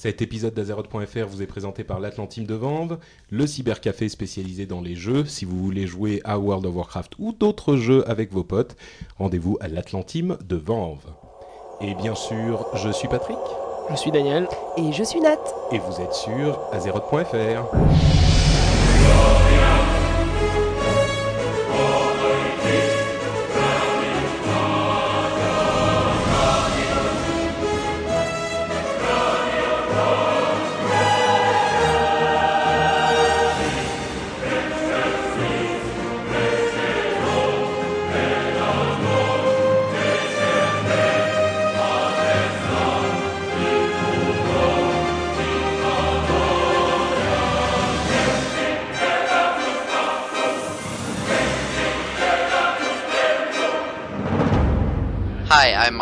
[0.00, 2.98] Cet épisode d'Azeroth.fr vous est présenté par l'Atlantime de Vanves,
[3.30, 5.24] le cybercafé spécialisé dans les jeux.
[5.24, 8.76] Si vous voulez jouer à World of Warcraft ou d'autres jeux avec vos potes,
[9.18, 11.12] rendez-vous à l'Atlantime de Vanves.
[11.80, 13.38] Et bien sûr, je suis Patrick.
[13.90, 14.46] Je suis Daniel.
[14.76, 15.36] Et je suis Nat.
[15.72, 17.64] Et vous êtes sur Azeroth.fr.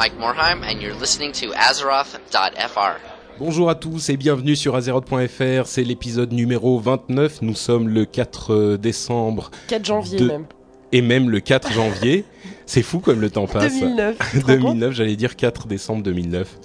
[0.06, 3.00] Mike Morheim, and you're listening to Azeroth.fr.
[3.40, 8.54] Bonjour à tous et bienvenue sur Azeroth.fr, c'est l'épisode numéro 29, nous sommes le 4
[8.54, 10.44] euh, décembre 4 janvier De- même.
[10.92, 12.24] et même le 4 janvier.
[12.66, 13.80] C'est fou comme le temps passe.
[13.80, 14.16] 2009.
[14.30, 16.56] tu te rends compte 2009, j'allais dire 4 décembre 2009.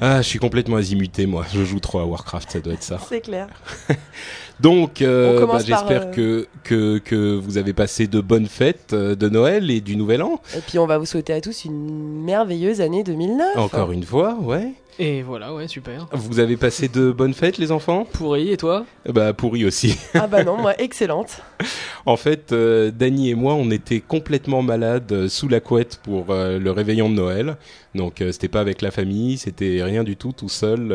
[0.00, 2.98] Ah, je suis complètement azimuté moi, je joue trop à Warcraft, ça doit être ça.
[3.08, 3.48] C'est clair.
[4.60, 9.14] Donc, euh, bah, j'espère euh, que, que, que vous avez passé de bonnes fêtes euh,
[9.14, 10.40] de Noël et du Nouvel An.
[10.56, 13.56] Et puis on va vous souhaiter à tous une merveilleuse année 2009.
[13.56, 14.74] Encore une fois, ouais.
[14.98, 16.06] Et voilà, ouais, super.
[16.12, 18.06] Vous avez passé de bonnes fêtes, les enfants?
[18.12, 18.86] Pourri, et toi?
[19.08, 19.98] Bah, pourri aussi.
[20.14, 21.40] Ah bah non, moi excellente.
[22.06, 26.26] En fait, euh, Dany et moi, on était complètement malades euh, sous la couette pour
[26.28, 27.56] euh, le réveillon de Noël.
[27.94, 30.94] Donc, euh, c'était pas avec la famille, c'était rien du tout, tout seul,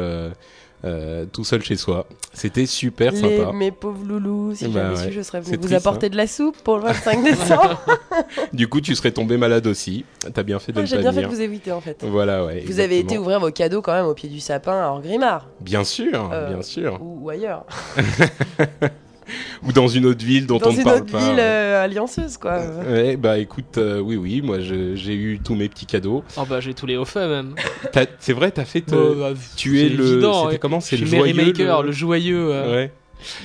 [0.85, 2.05] euh, tout seul chez soi.
[2.33, 3.51] C'était super Les, sympa.
[3.53, 5.05] mes pauvres loulous, si Bah j'avais ouais.
[5.07, 7.81] su, je serais venu vous triste, apporter de la soupe pour le 25 décembre.
[8.53, 10.05] Du coup, tu serais tombé malade aussi.
[10.33, 12.03] T'as bien fait de Ah, J'ai bien fait de vous éviter en fait.
[12.07, 12.63] Voilà, ouais.
[12.65, 15.83] Vous avez été ouvrir vos cadeaux quand même au pied du sapin à Orgrimmar Bien
[15.83, 16.99] sûr, Euh, bien sûr.
[17.01, 17.65] ou, ou ailleurs.
[19.63, 21.19] Ou dans une autre ville dont Dans on ne une parle autre pas.
[21.19, 21.39] ville ouais.
[21.41, 22.59] euh, allianceuse quoi.
[22.87, 26.23] Ouais, bah écoute, euh, oui, oui, moi j'ai eu tous mes petits cadeaux.
[26.37, 27.55] Oh bah j'ai tous les hauts faits même.
[28.19, 28.83] C'est vrai, t'as fait.
[28.89, 30.05] Bah, euh, bah, tu c'est es le.
[30.21, 30.57] C'était ouais.
[30.59, 31.33] comment C'est Je le suis joyeux.
[31.33, 32.91] Merrymaker, le- le joyeux, euh, Ouais.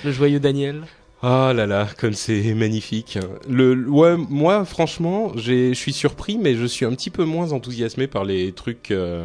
[0.05, 0.83] le joyeux Daniel.
[1.23, 3.19] Oh là là, comme c'est magnifique.
[3.49, 7.25] Le, le- ouais, moi, franchement, j'ai- je suis surpris, mais je suis un petit peu
[7.25, 8.91] moins enthousiasmé par les trucs.
[8.91, 9.25] euh,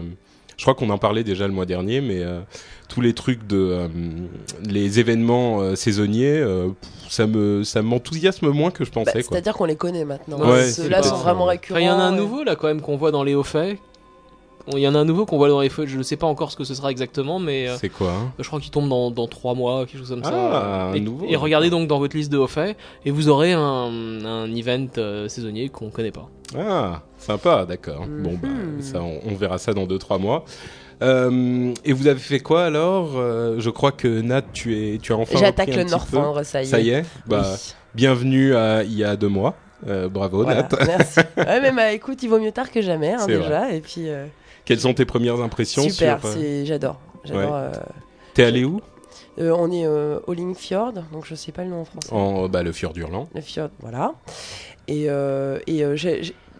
[0.56, 2.40] je crois qu'on en parlait déjà le mois dernier, mais euh,
[2.90, 3.88] tous les trucs de euh,
[4.68, 6.68] les événements euh, saisonniers, euh,
[7.08, 9.22] ça me ça m'enthousiasme moins que je Bah, pensais.
[9.22, 10.40] C'est-à-dire qu'on les connaît maintenant.
[10.40, 11.78] Ouais, Ceux-là c'est sont ça, vraiment récurrents.
[11.80, 13.44] Enfin, il y en a un nouveau là quand même qu'on voit dans les hauts
[13.44, 13.78] faits.
[14.74, 16.28] Il y en a un nouveau qu'on voit dans les feux, je ne sais pas
[16.28, 18.88] encore ce que ce sera exactement, mais euh, C'est quoi hein je crois qu'il tombe
[18.88, 20.84] dans, dans 3 mois, quelque chose comme Ah, ça.
[20.90, 21.80] un et, nouveau, et regardez d'accord.
[21.80, 25.70] donc dans votre liste de hauts faits, et vous aurez un, un event euh, saisonnier
[25.70, 26.30] qu'on connaît pas.
[26.56, 28.06] Ah, sympa, d'accord.
[28.22, 28.82] Bon, bah, Mhm.
[28.82, 30.46] ça, on, on verra ça dans 2-3 mois.
[31.02, 33.14] Euh, et vous avez fait quoi alors?
[33.16, 35.38] Euh, Je crois que Nat, tu, es, tu as enfin.
[35.40, 35.84] J'attaque le.
[35.84, 36.68] Norfandre, ça y est.
[36.68, 37.06] Ça y est?
[37.26, 37.74] Bah, Oui.
[37.96, 39.56] Bienvenue à, il y a deux mois.
[39.88, 40.70] Euh, bravo, Voilà, Nat.
[40.86, 41.20] merci.
[41.38, 43.72] Ouais, mais bah, écoute, il vaut mieux tard que jamais, hein, déjà.
[43.72, 44.26] Et puis, euh,
[44.66, 46.32] Quelles sont tes premières impressions super, sur.
[46.66, 47.00] j'adore.
[47.24, 47.58] J'adore.
[48.34, 48.82] T'es allé où?
[49.40, 52.12] Euh, on est euh, au Lingfjord, donc je sais pas le nom en français.
[52.12, 53.30] En bah, le Fjord Hurlant.
[53.34, 54.14] Le fjord, voilà.
[54.88, 55.84] Et, euh, et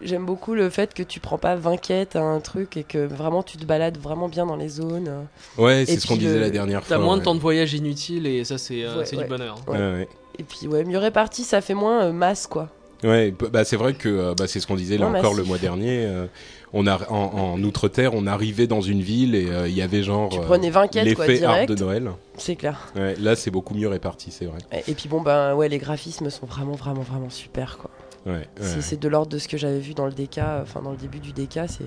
[0.02, 2.98] j'aime beaucoup le fait que tu prends pas 20 quêtes à un truc et que
[3.06, 5.26] vraiment tu te balades vraiment bien dans les zones.
[5.58, 6.96] Ouais, c'est ce qu'on disait la dernière fois.
[6.96, 9.24] T'as moins de temps de voyage inutile et ça c'est euh, Ouais, c'est ouais.
[9.24, 9.56] du bonheur.
[9.66, 10.08] Ouais, ouais.
[10.38, 12.68] Et puis, ouais, mieux réparti, ça fait moins euh, masse, quoi.
[13.02, 15.38] Ouais, bah c'est vrai que euh, bah, c'est ce qu'on disait là encore massif.
[15.38, 16.04] le mois dernier.
[16.04, 16.26] euh,
[16.74, 17.14] on a en,
[17.54, 20.68] en outre-terre, on arrivait dans une ville et euh, il y avait genre Tu prenais
[20.70, 21.72] 20 quêtes, quoi, l'effet arbre direct.
[21.72, 22.10] de Noël.
[22.36, 22.92] C'est clair.
[22.94, 24.58] Ouais, là, c'est beaucoup mieux réparti, c'est vrai.
[24.70, 27.90] Et, et puis, bon, ben, ouais, les graphismes sont vraiment, vraiment, vraiment super, quoi.
[28.26, 28.46] Ouais, ouais.
[28.58, 31.20] C'est- de l'ordre de ce que j'avais vu dans le DK, enfin, dans le début
[31.20, 31.84] du DK, c'est.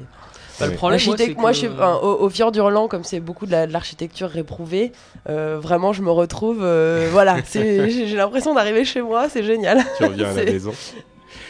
[0.60, 1.00] Bah, le problème,
[1.38, 4.92] moi, je enfin, au, au Fjord Hurlant, comme c'est beaucoup de la- de l'architecture réprouvée,
[5.30, 6.60] euh, vraiment, je me retrouve.
[6.64, 9.80] euh, voilà, j'ai l'impression d'arriver chez moi, c'est génial.
[9.98, 10.74] Tu reviens à la maison.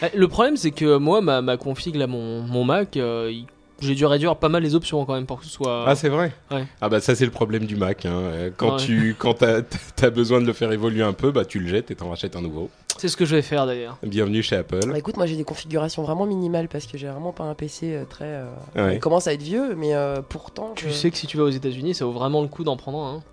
[0.02, 3.46] Eh, Le problème, c'est que moi, ma, ma config, là, mon, mon Mac, euh, il-
[3.82, 5.84] j'ai dû réduire pas mal les options quand même pour que ce soit.
[5.88, 6.32] Ah, c'est vrai?
[6.52, 6.66] Ouais.
[6.80, 8.06] Ah, bah, ça, c'est le problème du Mac.
[8.06, 8.50] hein.
[8.56, 8.78] Quand Ouais.
[8.86, 9.60] tu quand t'as
[10.02, 12.36] as besoin de le faire évoluer un peu, bah, tu le jettes et t'en rachètes
[12.38, 12.70] un nouveau.
[13.04, 13.98] C'est ce que je vais faire d'ailleurs.
[14.02, 14.88] Bienvenue chez Apple.
[14.90, 17.92] Bah, écoute, moi j'ai des configurations vraiment minimales parce que j'ai vraiment pas un PC
[17.96, 18.24] euh, très.
[18.24, 18.46] euh,
[18.78, 18.96] Ouais.
[18.96, 20.72] Il commence à être vieux, mais euh, pourtant.
[20.74, 22.78] Tu je- sais que si tu vas aux États-Unis, ça vaut vraiment le coup d'en
[22.78, 23.16] prendre un.
[23.18, 23.24] hein.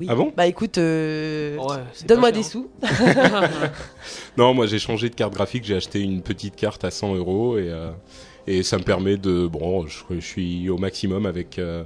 [0.00, 0.06] Oui.
[0.10, 0.32] Ah bon?
[0.36, 1.76] Bah écoute, euh, Ouais,
[2.08, 2.70] donne-moi des cher, sous.
[2.82, 3.48] hein.
[4.36, 5.62] Non, moi, j'ai changé de carte graphique.
[5.64, 7.68] J'ai acheté une petite carte à 100 euros et.
[7.70, 7.90] euh,
[8.50, 9.46] Et ça me permet de.
[9.46, 11.84] Bon, je, je suis au maximum avec euh,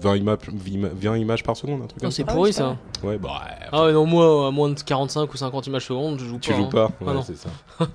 [0.00, 2.78] 20, images, 20 images par seconde, un truc Non, comme c'est Ah pourri c'est ça.
[3.02, 3.42] Ouais, bah.
[3.70, 6.50] Ah ouais, non, moi, à moins de 45 ou 50 images secondes, je joue Tu
[6.50, 6.56] pas.
[6.56, 6.68] joues hein.
[6.72, 7.22] pas Ah Ouais, non.
[7.22, 7.50] c'est ça.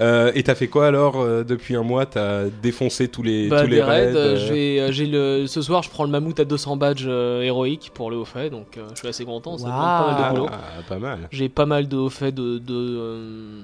[0.00, 2.06] Euh, et t'as fait quoi alors euh, depuis un mois?
[2.06, 5.60] T'as défoncé tous les, Bah, tous les raids, raids euh, euh, j'ai, euh, le, ce
[5.60, 8.76] soir, je prends le mammouth à 200 badges euh, héroïques pour le haut fait, donc
[8.76, 9.58] euh, je suis assez content.
[9.58, 10.50] Ça demande pas mal de boulot.
[10.52, 11.28] Ah, pas mal.
[11.32, 13.60] J'ai pas mal de hauts faits de, de, euh,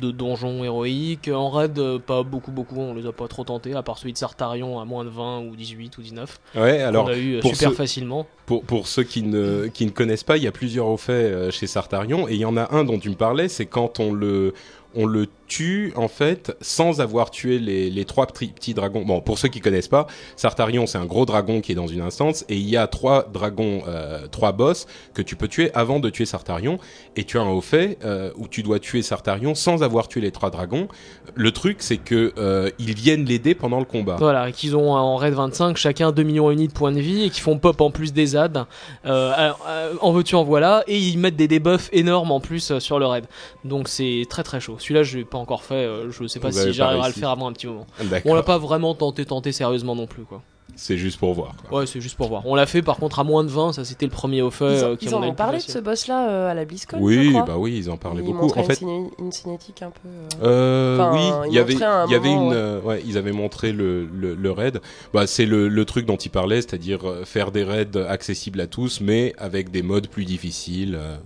[0.00, 1.28] de donjons héroïques.
[1.32, 2.78] En raid, euh, pas beaucoup, beaucoup.
[2.80, 5.40] On les a pas trop tentés, à part celui de Sartarion à moins de 20
[5.40, 6.40] ou 18 ou 19.
[6.56, 8.26] Ouais, alors on a eu euh, pour super ceux- facilement.
[8.46, 11.14] Pour, pour ceux qui ne, qui ne connaissent pas, il y a plusieurs hauts faits
[11.32, 14.00] euh, chez Sartarion et il y en a un dont tu me parlais, c'est quand
[14.00, 14.54] on le,
[14.94, 19.02] on le tue en fait sans avoir tué les, trois petits, dragons.
[19.04, 20.06] Bon, pour ceux qui connaissent pas,
[20.36, 23.28] Sartarion c'est un gros dragon qui est dans une instance et il y a trois
[23.32, 26.78] dragons, euh, trois boss que tu peux tuer avant de tuer Sartarion
[27.16, 30.20] et tu as un haut fait euh, où tu dois tuer Sartarion sans avoir tué
[30.20, 30.88] les trois dragons.
[31.34, 34.16] Le truc c'est que euh, ils viennent l'aider pendant le combat.
[34.18, 37.00] Voilà, et qu'ils ont en raid 25 chacun 2 millions et demi de points de
[37.00, 39.52] vie et qui font pop en plus des euh,
[40.00, 43.24] en veux-tu en voilà, et ils mettent des debuffs énormes en plus sur le raid.
[43.64, 44.77] Donc c'est très très chaud.
[44.78, 45.74] Celui-là, je l'ai pas encore fait.
[45.74, 47.86] euh, je sais pas Vous si j'arriverai à le faire avant un petit moment.
[48.24, 50.42] On l'a pas vraiment tenté tenté sérieusement non plus quoi.
[50.76, 51.54] C'est juste pour voir.
[51.68, 51.80] quoi.
[51.80, 52.42] Ouais, c'est juste pour voir.
[52.46, 54.64] On l'a fait par contre à moins de 20, ça c'était le premier au fait
[54.78, 57.02] Ils, euh, qui ils en ont parlé de ce boss-là euh, à la BlizzCon, je
[57.02, 57.42] Oui, crois.
[57.42, 58.46] bah oui, ils en parlaient Ils beaucoup.
[58.56, 60.08] En fait, une, ciné- une cinétique un peu.
[60.44, 62.54] euh, Euh, Enfin, oui, ils il y avait, il y avait une, ouais.
[62.54, 64.80] euh, ouais, ils avaient montré le, le, le raid.
[65.12, 69.00] Bah, c'est le, le truc dont il parlait, c'est-à-dire faire des raids accessibles à tous,
[69.00, 71.16] mais avec des modes plus difficiles euh,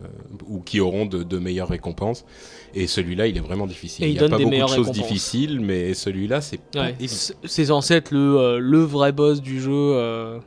[0.46, 2.24] ou qui auront de, de meilleures récompenses.
[2.74, 4.04] Et celui-là, il est vraiment difficile.
[4.04, 6.96] Et il il y a donne pas beaucoup de choses difficiles, mais celui-là, c'est Ouais,
[7.44, 10.38] c'est censé être le, euh, le vrai boss du jeu euh,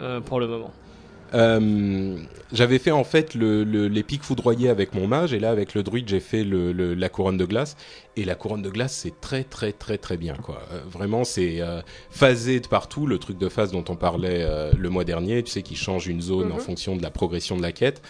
[0.00, 0.70] euh, pour le moment.
[1.34, 2.18] Euh,
[2.52, 5.72] j'avais fait en fait le, le- les pics foudroyés avec mon mage et là avec
[5.72, 7.78] le druide j'ai fait le, le- la couronne de glace
[8.16, 10.60] et la couronne de glace c'est très très très très bien quoi.
[10.72, 11.80] Euh, vraiment c'est euh,
[12.10, 15.50] phasé de partout le truc de phase dont on parlait euh, le mois dernier tu
[15.50, 16.60] sais qui change une zone en Mhm.
[16.60, 18.02] fonction de la progression de la quête.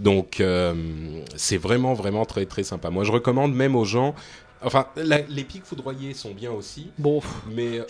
[0.00, 0.74] Donc euh,
[1.36, 2.90] c'est vraiment vraiment très très sympa.
[2.90, 4.14] Moi je recommande même aux gens
[4.62, 7.80] Enfin, la- les pics foudroyés sont bien aussi, Bon, mais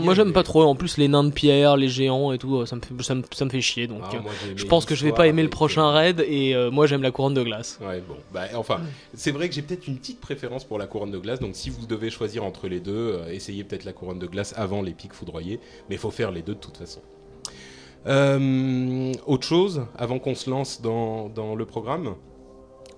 [0.00, 0.62] moi, j'aime pas trop.
[0.62, 3.22] En plus, les nains de pierre, les géants et tout, ça me fait, ça me,
[3.30, 3.86] ça me fait chier.
[3.86, 6.24] Donc, Ah, euh, moi, je pense que je vais pas aimer le prochain euh, raid
[6.26, 7.78] et euh, moi j'aime la couronne de glace.
[7.82, 8.80] Ouais, bon, bah, enfin,
[9.12, 11.68] c'est vrai que j'ai peut-être une petite préférence pour la couronne de glace, donc si
[11.68, 14.92] vous devez choisir entre les deux, euh, essayez peut-être la couronne de glace avant les
[14.92, 15.60] pics foudroyés,
[15.90, 17.00] mais il faut faire les deux de toute façon.
[18.06, 22.14] Euh, autre chose, avant qu'on se lance dans, dans le programme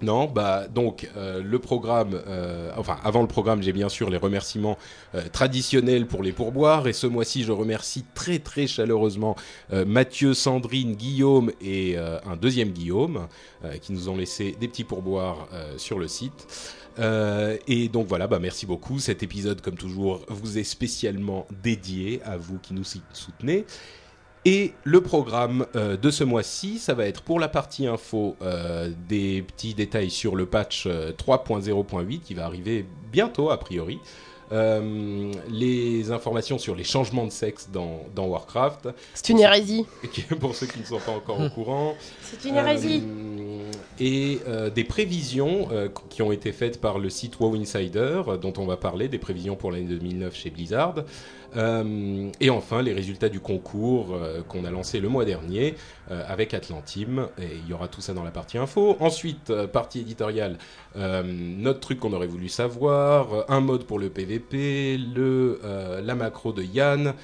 [0.02, 4.18] non, bah donc euh, le programme, euh, enfin avant le programme, j'ai bien sûr les
[4.18, 4.76] remerciements
[5.32, 9.36] traditionnels pour les pourboires et ce mois-ci, je remercie très très chaleureusement
[9.72, 13.26] Mathieu, Sandrine, Guillaume et un deuxième Guillaume
[13.80, 15.48] qui nous ont laissé des petits pourboires
[15.78, 16.46] sur le site.
[17.66, 18.98] Et donc voilà, bah merci beaucoup.
[18.98, 23.64] Cet épisode, comme toujours, vous est spécialement dédié à vous qui nous sou- soutenez.
[24.46, 28.92] Et le programme euh, de ce mois-ci, ça va être pour la partie info euh,
[29.08, 33.98] des petits détails sur le patch euh, 3.0.8 qui va arriver bientôt a priori.
[34.52, 39.84] Euh, les informations sur les changements de sexe dans, dans Warcraft, C'est une hérésie.
[40.40, 41.96] pour ceux qui ne sont pas encore au courant.
[42.28, 43.04] C'est une hérésie.
[43.06, 48.22] Euh, et euh, des prévisions euh, qui ont été faites par le site WoW Insider,
[48.42, 51.04] dont on va parler, des prévisions pour l'année 2009 chez Blizzard.
[51.54, 54.14] Et enfin, les résultats du concours
[54.46, 55.74] qu'on a lancé le mois dernier
[56.10, 57.30] avec Atlantim.
[57.38, 58.98] Et il y aura tout ça dans la partie info.
[59.00, 60.58] Ensuite, partie éditoriale,
[60.94, 65.58] notre truc qu'on aurait voulu savoir, un mode pour le PVP, le,
[66.04, 67.14] la macro de Yann,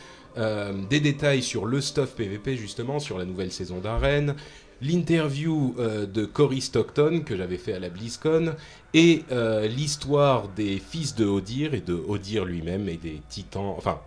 [0.88, 4.34] des détails sur le stuff PVP justement, sur la nouvelle saison d'Arène,
[4.82, 8.54] l'interview euh, de Cory Stockton que j'avais fait à la BlizzCon
[8.92, 14.00] et euh, l'histoire des fils de Odir et de Odir lui-même et des titans, enfin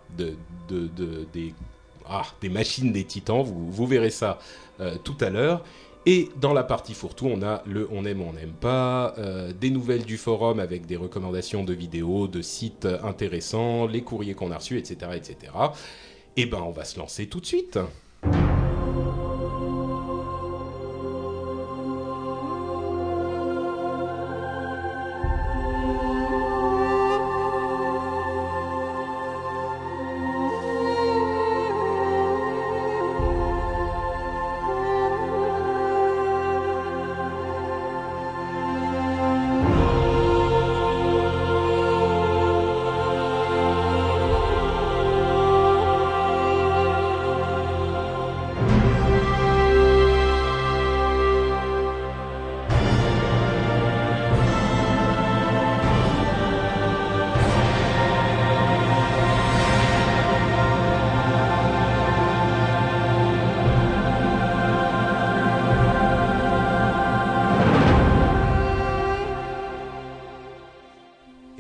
[2.08, 4.38] ah, des machines des titans, vous, verrez ça
[4.80, 5.64] euh, tout à l'heure.
[6.08, 9.16] Et dans la partie fourre-tout, on a le on aime, on n'aime pas,
[9.60, 14.52] des nouvelles du forum avec des recommandations de vidéos, de sites intéressants, les courriers qu'on
[14.52, 15.52] a reçus, etc., etc.
[16.38, 17.80] Et ben, on va se lancer tout de suite.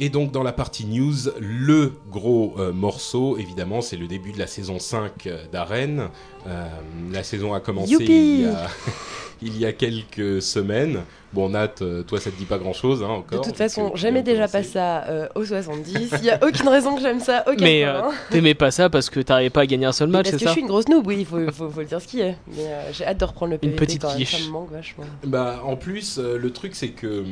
[0.05, 4.37] Et donc dans la partie news, le gros euh, morceau, évidemment, c'est le début de
[4.37, 6.09] la saison 5 euh, d'Arène.
[6.45, 6.67] Euh,
[7.11, 8.67] la saison a commencé Youpi il y a,
[9.41, 11.01] il y a quelques semaines.
[11.35, 13.41] Bon, Nat, euh, toi, ça te dit pas grand-chose hein, De encore.
[13.41, 13.89] toute vu façon,
[14.21, 14.57] de déjà commencer.
[14.57, 16.13] pas ça euh, au 70.
[16.19, 17.43] Il y a aucune raison que j'aime ça.
[17.45, 18.11] Aucun Mais euh, hein.
[18.31, 20.39] t'aimais pas ça parce que t'arrivais pas à gagner un seul match, Parce c'est que
[20.39, 22.21] je ça suis une grosse noob, oui, il faut, faut, faut le dire ce qui
[22.21, 22.37] est.
[22.55, 24.37] Mais euh, j'ai hâte de reprendre le PVP petite quand quiche.
[24.41, 25.03] ça me manque vachement.
[25.25, 27.23] Bah, en plus, euh, le truc, c'est que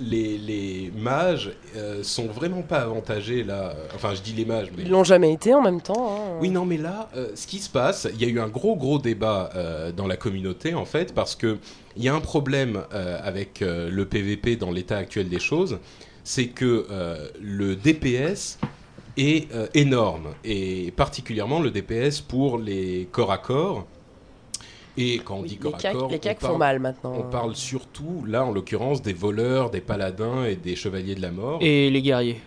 [0.00, 3.74] les, les mages euh, sont vraiment pas avantagés là.
[3.94, 6.16] Enfin, je dis les mages, mais Ils l'ont jamais été en même temps.
[6.16, 6.38] hein.
[6.40, 8.76] Oui, non, mais là, euh, ce qui se passe, il y a eu un gros,
[8.76, 11.58] gros débat euh, dans la communauté, en fait, parce que
[11.96, 15.78] il y a un problème euh, avec euh, le PVP dans l'état actuel des choses,
[16.24, 18.58] c'est que euh, le DPS
[19.16, 23.86] est euh, énorme, et particulièrement le DPS pour les corps à corps.
[24.98, 26.58] Et quand on Oui, dit les corps à cacs, corps, les on cacs parle- font
[26.58, 27.14] mal maintenant.
[27.18, 31.30] on parle surtout, là, en l'occurrence, des voleurs, des paladins et des chevaliers de la
[31.30, 31.58] mort.
[31.62, 32.40] Et les guerriers.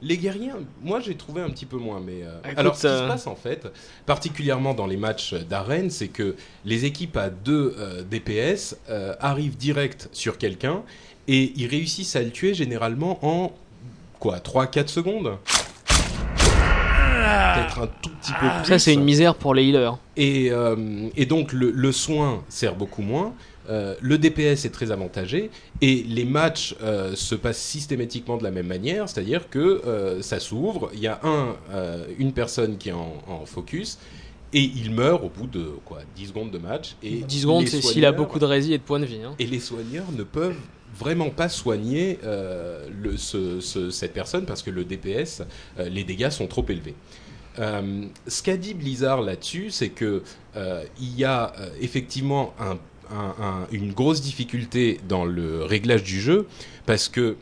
[0.00, 0.50] Les guerriers,
[0.82, 3.08] moi j'ai trouvé un petit peu moins, mais euh, Écoute, alors ce qui euh, se
[3.08, 3.66] passe en fait,
[4.06, 9.56] particulièrement dans les matchs d'arène, c'est que les équipes à deux euh, DPS euh, arrivent
[9.56, 10.82] direct sur quelqu'un
[11.26, 13.52] et ils réussissent à le tuer généralement en
[14.20, 15.36] quoi 3-4 secondes
[17.54, 18.68] Peut-être un tout petit peu plus.
[18.68, 19.98] Ça, c'est une misère pour les healers.
[20.16, 23.34] Et, euh, et donc le, le soin sert beaucoup moins.
[23.68, 25.50] Euh, le DPS est très avantagé
[25.82, 30.40] et les matchs euh, se passent systématiquement de la même manière, c'est-à-dire que euh, ça
[30.40, 31.54] s'ouvre, il y a un,
[32.18, 33.98] une personne qui est en, en focus
[34.54, 36.96] et il meurt au bout de quoi 10 secondes de match.
[37.02, 39.20] Et 10 secondes, c'est s'il a beaucoup de rési et de points de vie.
[39.22, 39.34] hein.
[39.38, 40.56] et les soigneurs ne peuvent
[40.98, 45.42] vraiment pas soigner le, ce- ce- cette personne parce que le DPS,
[45.78, 46.94] les dégâts sont trop élevés.
[47.58, 50.22] Euh, ce qu'a dit Blizzard là-dessus, c'est que
[50.56, 52.78] euh, il y a euh, effectivement un-
[53.10, 56.46] un- un- une grosse difficulté dans le réglage du jeu
[56.86, 57.36] parce que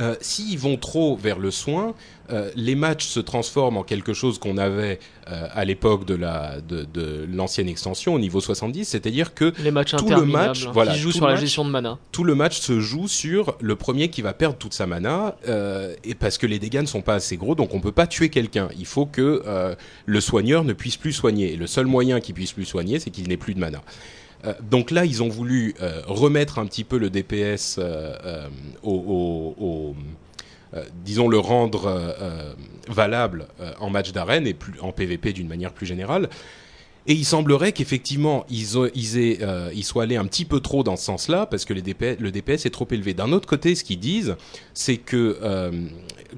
[0.00, 1.94] euh, s'ils vont trop vers le soin,
[2.32, 4.98] euh, les matchs se transforment en quelque chose qu'on avait
[5.30, 9.70] euh, à l'époque de la de, de l'ancienne extension au niveau 70, c'est-à-dire que Les
[9.70, 11.42] matchs Tout le match, hein, voilà, qui tout sur le la match.
[11.42, 11.96] gestion de mana.
[12.10, 15.36] tout le match se joue sur le premier qui va perdre toute sa mana
[16.02, 18.30] et parce que les dégâts ne sont pas assez gros donc on peut pas tuer
[18.30, 19.76] quelqu'un il faut que
[20.06, 23.10] le soigneur ne puisse plus soigner et le seul moyen qu'il puisse plus soigner c'est
[23.10, 23.80] qu'il n'ait plus de mana
[24.62, 28.48] donc là, ils ont voulu euh, remettre un petit peu le DPS euh, euh,
[28.82, 29.94] au,
[30.74, 32.52] euh, disons le rendre euh, euh,
[32.88, 36.28] valable euh, en match d'arène et plus en PVP d'une manière plus générale.
[37.06, 41.44] Et il semblerait qu'effectivement, ils, euh, soient allés un petit peu trop dans ce sens-là,
[41.44, 43.12] parce que le DPS est trop élevé.
[43.12, 44.36] D'un autre côté, ce qu'ils disent,
[44.72, 45.70] c'est que euh,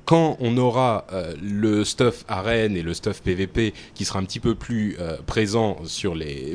[0.07, 4.41] quand on aura euh, le stuff arène et le stuff PVP qui sera un petit
[4.41, 5.77] peu plus euh, présent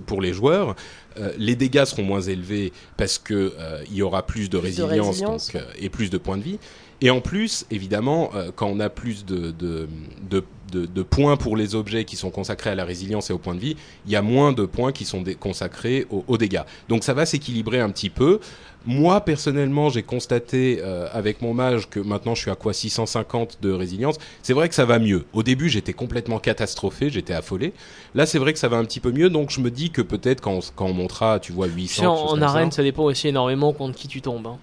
[0.05, 0.75] pour les joueurs,
[1.17, 4.77] euh, les dégâts seront moins élevés parce que euh, il y aura plus de Plus
[4.77, 5.51] de résilience, résilience.
[5.53, 6.59] donc, euh, et plus de points de vie.
[7.01, 9.87] Et en plus, évidemment, euh, quand on a plus de, de,
[10.29, 13.39] de, de- de points pour les objets qui sont consacrés à la résilience et au
[13.39, 16.61] point de vie, il y a moins de points qui sont consacrés aux, aux dégâts.
[16.89, 18.39] Donc ça va s'équilibrer un petit peu.
[18.85, 23.57] Moi, personnellement, j'ai constaté euh, avec mon mage que maintenant je suis à quoi 650
[23.61, 24.15] de résilience.
[24.43, 25.25] C'est vrai que ça va mieux.
[25.33, 27.73] Au début, j'étais complètement catastrophé, j'étais affolé.
[28.15, 30.01] Là, c'est vrai que ça va un petit peu mieux, donc je me dis que
[30.01, 31.93] peut-être quand on, quand on montera, tu vois, 800.
[31.95, 32.47] Tu sais, en, ça.
[32.47, 34.47] arène, ça dépend aussi énormément contre qui tu tombes.
[34.47, 34.57] hein.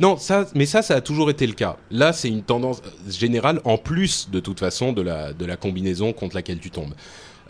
[0.00, 1.76] Non, ça, mais ça, ça a toujours été le cas.
[1.90, 5.56] Là, c'est une tendance euh, générale, en plus de toute façon de la, de la
[5.56, 6.94] combinaison contre laquelle tu tombes.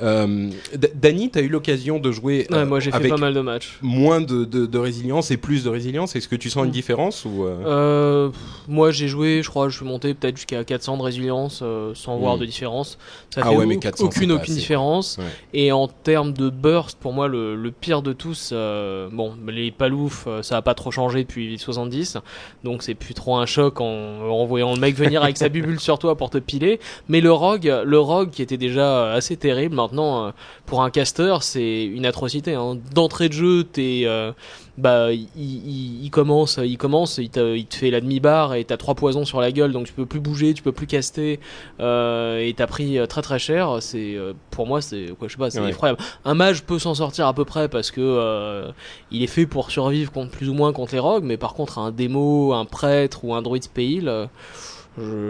[0.03, 0.51] Euh,
[0.95, 3.33] Dany, tu as eu l'occasion de jouer Ouais, euh, moi, j'ai fait avec pas mal
[3.35, 3.79] de matchs.
[3.81, 6.17] moins de, de, de résilience et plus de résilience.
[6.17, 6.73] Est-ce que tu sens une Mm.
[6.73, 8.31] différence ou euh, Euh,
[8.67, 11.63] moi, j'ai joué, je crois, je suis monté peut-être jusqu'à 400 de résilience
[11.95, 12.41] sans voir Mm.
[12.41, 12.99] de différence.
[13.33, 15.19] Ça Ah fait ouais, mais au- 400, aucune, aucune différence.
[15.19, 15.25] Ouais.
[15.53, 20.27] Et en termes de burst, pour moi, le, le pire de tous, bon, les paloufs,
[20.43, 22.19] ça a pas trop changé depuis 70,
[22.65, 25.79] donc c'est plus trop un choc en, en voyant le mec venir avec sa bubule
[25.81, 26.81] sur toi pour te piler.
[27.09, 30.31] Mais le rogue, le rogue qui était déjà assez terrible, maintenant, euh,
[30.67, 32.55] pour un caster, c'est une atrocité.
[32.55, 32.77] Hein.
[32.95, 34.33] D'entrée de jeu, t'es, euh,
[34.79, 38.65] bah, il, il, il commence, il commence, il te, il te fait la demi-barre et
[38.65, 41.39] t'as trois poisons sur la gueule, donc tu peux plus bouger, tu peux plus caster,
[41.81, 43.77] euh, et t'as pris très très cher.
[43.81, 44.17] C'est,
[44.51, 45.71] pour moi, c'est, quoi, je sais pas, c'est Ouais.
[45.71, 45.99] effroyable.
[46.25, 48.71] Un mage peut s'en sortir à peu près parce que euh,
[49.11, 51.79] il est fait pour survivre contre plus ou moins contre les rogues, mais par contre
[51.79, 54.27] un démo, un prêtre ou un druide je-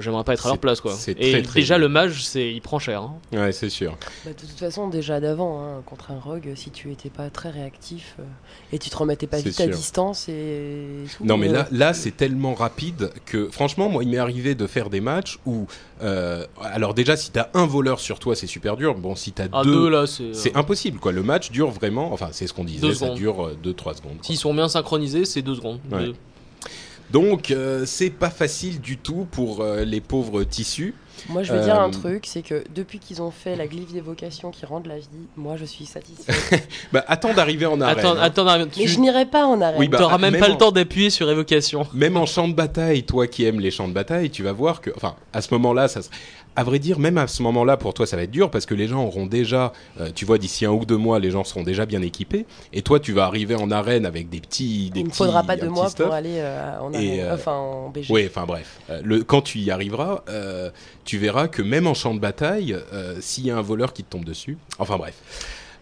[0.00, 0.94] j'aimerais pas être à leur place quoi.
[1.09, 3.02] Et très, très déjà le mage, c'est, il prend cher.
[3.02, 3.14] hein.
[3.33, 3.97] Ouais, c'est sûr.
[4.25, 7.50] Bah, de toute façon, déjà d'avant, hein, contre un rogue, si tu étais pas très
[7.50, 8.23] réactif euh,
[8.73, 11.94] et tu te remettais pas vite à distance et tout, Non, mais euh, là, là,
[11.94, 15.66] c'est tellement rapide que, franchement, moi, il m'est arrivé de faire des matchs où,
[16.02, 18.94] euh, alors déjà, si t'as un voleur sur toi, c'est super dur.
[18.94, 20.35] Bon, si t'as À deux, deux là, c'est.
[20.35, 21.12] c'est euh, impossible, quoi.
[21.12, 23.16] Le match dure vraiment, enfin, c'est ce qu'on disait, Deux ça secondes.
[23.16, 24.18] dure 2-3 secondes.
[24.23, 25.78] S'ils sont bien synchronisés, c'est deux secondes.
[25.90, 26.06] Ouais.
[26.06, 26.14] Deux.
[27.11, 30.94] Donc euh, c'est pas facile du tout pour euh, les pauvres tissus.
[31.28, 33.92] Moi, je veux dire Euh, un truc, c'est que depuis qu'ils ont fait la glyphe
[33.92, 35.06] d'évocation qui rend la vie,
[35.37, 36.68] moi, je suis satisfaite.
[36.92, 37.99] Bah attends d'arriver en arène.
[38.00, 38.20] Attends, hein.
[38.20, 39.76] attends, attends, Mais tu je n'irai pas en arène.
[39.78, 41.87] Oui, bah, t'auras même même pas en- le temps d'appuyer sur évocation.
[41.94, 44.80] Même en champ de bataille, toi qui aimes les champs de bataille, tu vas voir
[44.80, 46.08] que, enfin, à ce moment-là, ça, se-
[46.56, 48.75] à vrai dire, même à ce moment-là, pour toi, ça va être dur parce que
[48.75, 51.62] les gens auront déjà, euh, tu vois, d'ici un ou deux mois, les gens seront
[51.62, 55.06] déjà bien équipés, et toi, tu vas arriver en arène avec des petits, des Il
[55.08, 58.12] ne faudra pas de mois pour aller euh, en arène, euh, enfin en BG.
[58.12, 60.70] Oui, enfin bref, Euh, le, quand tu y arriveras, euh,
[61.04, 64.04] tu verras que même en champ de bataille, euh, s'il y a un voleur qui
[64.04, 65.14] te tombe dessus, enfin bref.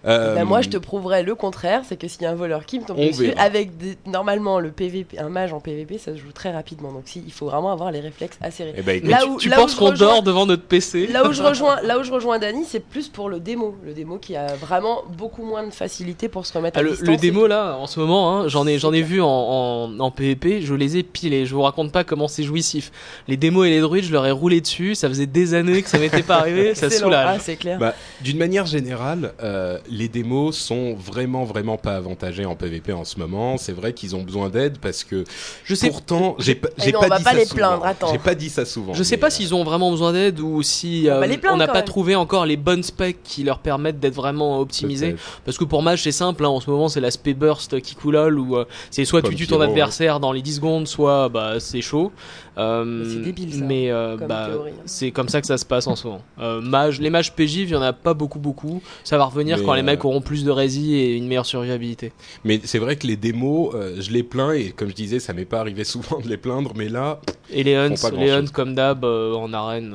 [0.05, 2.67] Euh, Bah, moi, je te prouverai le contraire, c'est que s'il y a un voleur
[2.67, 3.41] qui me tombe dessus, verra.
[3.43, 6.91] avec des- normalement le PVP, un mage en PVP, ça se joue très rapidement.
[6.93, 8.75] Donc, si, il faut vraiment avoir les réflexes acérés.
[8.77, 11.27] eh ben, écoute, Là tu, où- tu là penses qu'on dort devant notre PC Là
[11.29, 14.19] où je rejoins, là où je rejoins Dany, c'est plus pour le démo, le démo
[14.19, 17.09] qui a vraiment beaucoup moins de facilité pour se remettre Ah, à le, distance.
[17.09, 20.11] le démo là, en ce moment, hein, j'en ai, j'en ai vu en, en, en
[20.11, 21.47] PvP, je les ai pilés.
[21.47, 22.91] Je vous raconte pas comment c'est jouissif.
[23.29, 24.95] Les démos et les druides, je leur ai roulé dessus.
[24.97, 26.75] Ça faisait des années que ça m'était pas arrivé.
[26.75, 27.37] Ça soulage.
[27.37, 27.79] Ah, c'est clair.
[27.79, 33.05] Bah, D'une manière générale, euh, les démos sont vraiment, vraiment pas avantagés en PvP en
[33.05, 33.59] ce moment.
[33.59, 35.23] C'est vrai qu'ils ont besoin d'aide parce que
[35.65, 37.57] je sais, pourtant, j'ai pas, Eh j'ai pas on va dit pas ça les souvent.
[37.59, 38.11] plaindre, attends.
[38.11, 38.95] J'ai pas dit ça souvent.
[38.95, 41.67] je sais pas euh, s'ils ont vraiment besoin d'aide ou si On euh, on n'a
[41.67, 41.85] pas même.
[41.85, 45.15] trouvé encore les bonnes specs qui leur permettent d'être vraiment optimisés.
[45.45, 46.45] Parce que pour Mage, c'est simple.
[46.45, 49.47] hein, en ce moment, c'est l'aspect burst qui coulole où euh, c'est soit tu tues
[49.47, 52.13] ton Pyro, adversaire dans les 10 secondes, soit bah c'est chaud.
[52.59, 54.51] Euh, Mais c'est débile, ça, mais, euh, comme bah,
[54.85, 56.23] c'est comme ça que ça se passe en ce moment.
[56.39, 58.83] Euh, mage, les mages PJ, il y en a pas beaucoup beaucoup.
[59.05, 62.13] Ça va revenir Mais, quand les mecs auront plus de rési et une meilleure survivabilité.
[62.45, 65.33] Mais c'est vrai que les démos, euh, je les plains et comme je disais, ça
[65.33, 69.05] m'est pas arrivé souvent de les plaindre, mais là, Et les hunts, les comme d'hab
[69.05, 69.95] euh, en arène,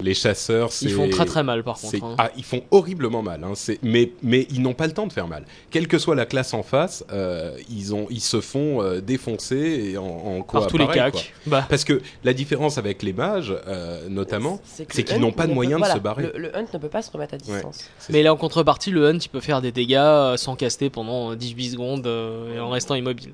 [0.00, 2.02] les chasseurs, c'est ils font très très mal par contre.
[2.02, 2.14] hein.
[2.18, 3.52] ah, ils font horriblement mal, hein.
[3.82, 5.44] mais, mais ils n'ont pas le temps de faire mal.
[5.70, 9.90] Quelle que soit la classe en face, euh, ils, ont, ils se font euh, défoncer
[9.92, 11.32] et en, en quoi par tous les cacs.
[11.46, 11.89] Bah, Parce que
[12.24, 14.62] la différence avec les mages, euh, notamment, que
[14.94, 16.22] c'est qu'ils n'ont pas de moyen peut- de se barrer.
[16.34, 17.88] Le, le hunt ne peut pas se remettre à distance.
[18.10, 21.34] mais là en contrepartie, le hunt il peut faire des dégâts euh, sans caster pendant
[21.34, 23.32] 18 secondes euh, et en restant immobile.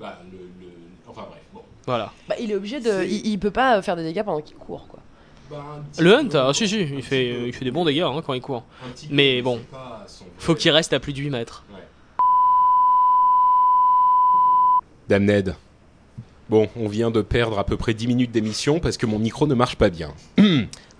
[0.00, 0.72] Bah, le- le-
[1.08, 1.60] Enfin bref, bon.
[1.86, 2.12] Voilà.
[2.28, 3.04] Bah, il est obligé de.
[3.04, 5.00] Il, il peut pas faire des dégâts pendant qu'il court, quoi.
[5.50, 5.62] Bah,
[5.98, 7.46] Le hunt, ah, si si, il fait, peu.
[7.46, 8.64] il fait des bons dégâts hein, quand il court.
[9.10, 9.60] Mais bon,
[10.38, 11.64] Faut qu'il reste à plus de 8 mètres.
[15.08, 15.54] Damned.
[16.48, 19.46] Bon, on vient de perdre à peu près 10 minutes d'émission parce que mon micro
[19.46, 20.12] ne marche pas bien.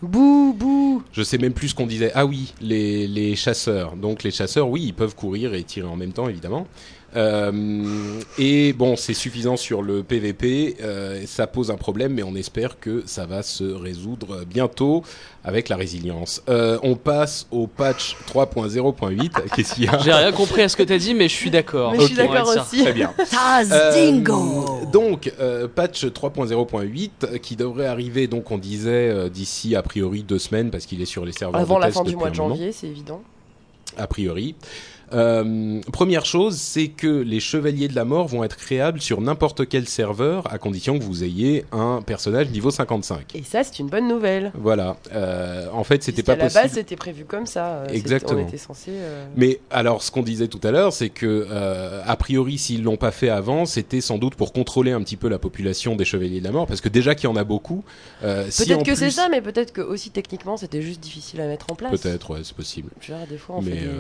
[0.03, 2.13] Bouh, bouh Je sais même plus ce qu'on disait.
[2.15, 3.97] Ah oui, les, les chasseurs.
[3.97, 6.67] Donc les chasseurs, oui, ils peuvent courir et tirer en même temps, évidemment.
[7.17, 10.77] Euh, et bon, c'est suffisant sur le PVP.
[10.83, 15.03] euh, ça pose un problème, mais on espère que ça va se résoudre bientôt
[15.47, 16.43] avec la résilience.
[16.49, 19.31] Euh, on passe au patch 3.0.8.
[19.55, 21.51] Qu'est-ce qu'il y a J'ai rien compris à ce que t'as dit, mais je suis
[21.51, 21.93] d'accord.
[21.93, 22.83] Mais je suis d'accord aussi.
[22.83, 23.13] Très bien.
[23.71, 29.83] Euh, Dingo donc, euh, patch 3.0.8 euh, qui devrait arriver, donc on disait d'ici a
[29.83, 32.17] priori deux semaines parce qu'il est sur les serveurs Avant de la test fin du
[32.17, 33.23] mois de janvier, c'est évident.
[33.97, 34.55] a priori.
[35.13, 39.69] Euh, première chose, c'est que les chevaliers de la mort vont être créables sur n'importe
[39.69, 43.35] quel serveur à condition que vous ayez un personnage niveau 55.
[43.35, 44.51] Et ça, c'est une bonne nouvelle.
[44.55, 44.97] Voilà.
[45.13, 46.63] Euh, en fait, c'était pas la possible.
[46.65, 47.67] base, c'était prévu comme ça.
[47.79, 48.41] euh, Exactement.
[48.43, 48.91] On était censé.
[48.93, 51.47] euh, Mais alors, ce qu'on disait tout à l'heure, c'est que
[52.05, 55.29] a priori, s'ils l'ont pas fait avant, c'était sans doute pour contrôler un petit peu
[55.29, 57.85] la population des chevaliers de la mort, parce que déjà qu'il y en a beaucoup.
[58.49, 61.67] si Peut-être que c'est ça, mais peut-être que aussi techniquement, c'était juste difficile à mettre
[61.71, 61.93] en place.
[62.01, 62.91] Peut-être, ouais, c'est possible.
[63.05, 63.91] Dire, des fois, on Mais fait des-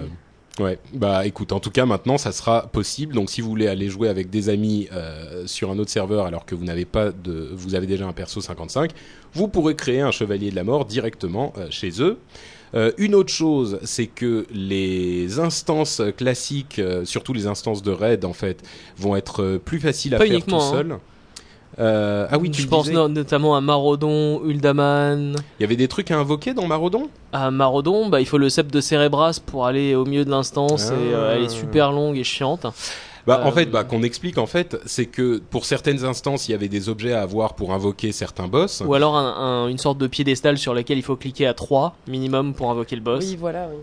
[0.59, 3.15] ouais, bah écoute, en tout cas maintenant ça sera possible.
[3.15, 6.47] Donc si vous voulez aller jouer avec des amis euh, sur un autre serveur alors
[6.47, 8.93] que vous n'avez pas de, vous avez déjà un perso 55,
[9.35, 12.19] vous pourrez créer un chevalier de la mort directement euh, chez eux.
[12.75, 18.25] Euh, une autre chose, c'est que les instances classiques, euh, surtout les instances de raid
[18.25, 18.63] en fait,
[18.99, 21.01] vont être plus faciles à Pas faire tout hein.
[21.79, 25.37] Euh, ah oui, tu je pense disais, no- notamment à Marodon, Uldaman.
[25.59, 27.09] il y avait des trucs à invoquer dans Marodon?
[27.33, 30.89] À Marodon, bah, il faut le sceptre de Cérébras pour aller au milieu de l'instance
[30.91, 30.95] Ah.
[30.95, 32.67] et euh, elle est super longue et chiante.
[33.27, 36.53] Bah, en Euh, fait, bah, qu'on explique, en fait, c'est que pour certaines instances, il
[36.53, 38.83] y avait des objets à avoir pour invoquer certains boss.
[38.87, 41.97] Ou alors un- un- une sorte de piédestal sur lequel il faut cliquer à 3
[42.07, 43.25] minimum pour invoquer le boss.
[43.29, 43.81] Oui, voilà, oui.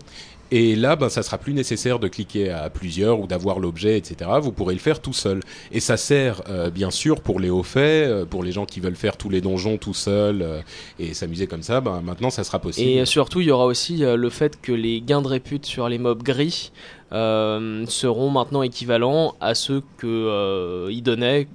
[0.50, 4.30] Et là, ben, ça sera plus nécessaire de cliquer à plusieurs ou d'avoir l'objet, etc.
[4.40, 5.40] Vous pourrez le faire tout seul.
[5.72, 8.80] Et ça sert, euh, bien sûr, pour les hauts faits, euh, pour les gens qui
[8.80, 10.60] veulent faire tous les donjons tout seuls euh,
[10.98, 11.80] et s'amuser comme ça.
[11.80, 12.88] Ben, maintenant, ça sera possible.
[12.88, 15.98] Et surtout, il y aura aussi le fait que les gains de répute sur les
[15.98, 16.72] mobs gris
[17.10, 21.46] seront maintenant équivalents à ceux que euh, ils donnaient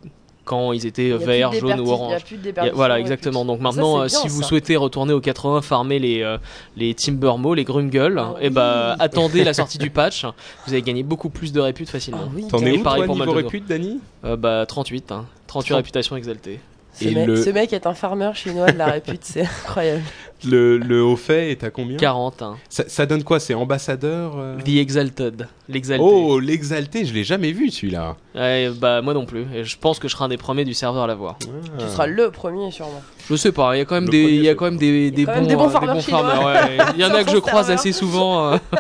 [0.49, 2.13] quand ils étaient verts, jaunes ou a orange.
[2.57, 3.45] a- voilà, exactement.
[3.45, 4.47] Donc maintenant, euh, bien, si vous ça.
[4.47, 6.39] souhaitez retourner au 80, farmer les, euh,
[6.75, 8.95] les Timbermo, les Grumgle, Ah et bah oui.
[8.99, 10.25] attendez la sortie du patch.
[10.65, 12.21] Vous allez gagner beaucoup plus de réputes facilement.
[12.25, 15.25] Ah oui, T'en es où pareil toi pour niveau répute, Dany Euh, bah 38, hein.
[15.45, 16.59] 38 Trente- réputations exaltées.
[16.99, 20.01] Ce, Et mec, le- ce mec est un farmer chinois de la répute, c'est incroyable.
[20.45, 21.97] le, le haut fait est à combien?
[21.97, 22.57] 40, hein.
[22.69, 23.39] ça, ça donne quoi?
[23.39, 24.57] C'est ambassadeur euh?
[24.63, 26.03] The Exalted, l'exalté.
[26.05, 28.15] Oh, l'exalté, je l'ai jamais vu celui-là.
[28.35, 29.45] Ouais, bah moi non plus.
[29.55, 31.37] Et je pense que je serai un des premiers du serveur à l'avoir.
[31.39, 31.47] Tu
[31.87, 33.01] seras le premier sûrement.
[33.29, 34.65] Je sais pas, il y a quand même Le des, premier, il y a quand
[34.65, 36.77] même des, des bons, même des bons euh, farmers, ouais.
[36.95, 37.79] Il y en a que je croise serveur.
[37.79, 38.57] assez souvent, euh,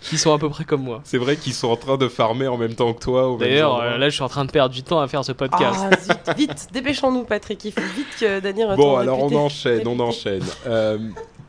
[0.00, 1.00] qui sont à peu près comme moi.
[1.04, 3.36] C'est vrai qu'ils sont en train de farmer en même temps que toi.
[3.38, 3.84] D'ailleurs, endroit.
[3.90, 5.80] euh, là, je suis en train de perdre du temps à faire ce podcast.
[5.92, 9.86] Ah zut, vite, dépêchons-nous Patrick, il faut vite que Dany retourne Bon, alors on enchaîne,
[9.86, 10.42] on enchaîne.
[10.66, 10.98] Euh,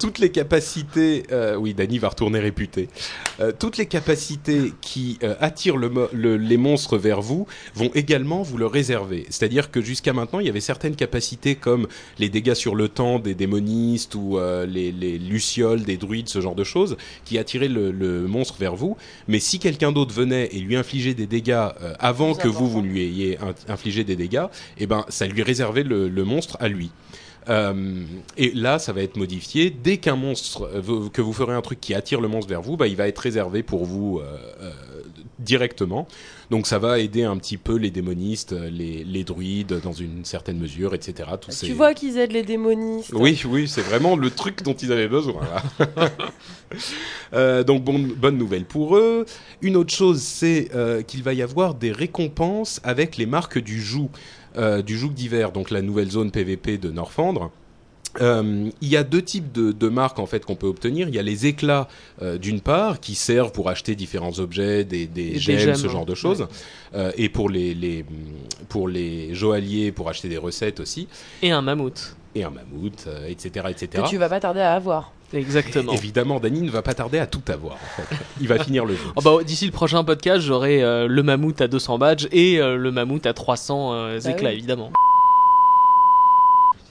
[0.02, 2.90] toutes les capacités, euh, oui, Dany va retourner réputé.
[3.40, 7.92] Euh, toutes les capacités qui euh, attirent le mo- le- les monstres vers vous vont
[7.94, 9.26] également vous le réserver.
[9.30, 11.88] C'est-à-dire que jusqu'à maintenant, il y avait certaines capacités comme
[12.20, 16.42] les dégâts sur le temps des démonistes ou euh, les, les lucioles des druides, ce
[16.42, 18.98] genre de choses, qui attiraient le, le monstre vers vous.
[19.28, 22.82] Mais si quelqu'un d'autre venait et lui infligeait des dégâts euh, avant que vous, vous
[22.82, 24.46] lui ayez in- infligé des dégâts,
[24.78, 26.90] eh ben, ça lui réservait le, le monstre à lui.
[27.50, 28.04] Euh,
[28.38, 29.72] et là, ça va être modifié.
[29.72, 32.78] Dès qu'un monstre, euh, que vous ferez un truc qui attire le monstre vers vous,
[32.78, 34.72] bah, il va être réservé pour vous euh,
[35.40, 36.08] directement.
[36.52, 40.60] Donc ça va aider un petit peu les démonistes, les, les druides dans une certaine
[40.60, 41.30] mesure, etc.
[41.40, 43.12] Tous ces- Tu vois qu'ils aident les démonistes.
[43.14, 45.42] oui, oui, c'est vraiment le truc dont ils avaient besoin.
[45.42, 45.64] là.
[47.64, 49.26] Donc bon, bonne nouvelle pour eux.
[49.62, 50.70] Une autre chose, c'est
[51.08, 54.10] qu'il va y avoir des récompenses avec les marques du joug,
[54.86, 57.52] du joug d'hiver, donc la nouvelle zone PVP de Norfandre.
[58.20, 61.08] Euh, il y a deux types de, de marques en fait qu'on peut obtenir.
[61.08, 61.88] Il y a les éclats
[62.22, 65.88] euh, d'une part qui servent pour acheter différents objets, des, des, Des gemmes, gemmes, ce
[65.88, 66.48] genre de choses,
[66.94, 68.04] Euh, et pour les, les
[68.68, 71.08] pour les joailliers pour acheter des recettes aussi,
[71.42, 72.18] Et un mammouth.
[72.36, 74.04] et un mammouth, euh, etc., etc.
[74.04, 75.14] Que tu vas pas tarder à avoir.
[75.34, 75.94] Exactement.
[75.94, 77.76] Évidemment, Dany ne va pas tarder à tout avoir.
[77.76, 78.16] En fait.
[78.42, 79.04] Il va finir le jeu.
[79.16, 82.76] Oh bah, D'ici le prochain podcast, j'aurai euh, le mammouth à 200 badges et euh,
[82.78, 84.56] le mammouth à 300 euh, Bah éclats, oui.
[84.58, 84.92] évidemment.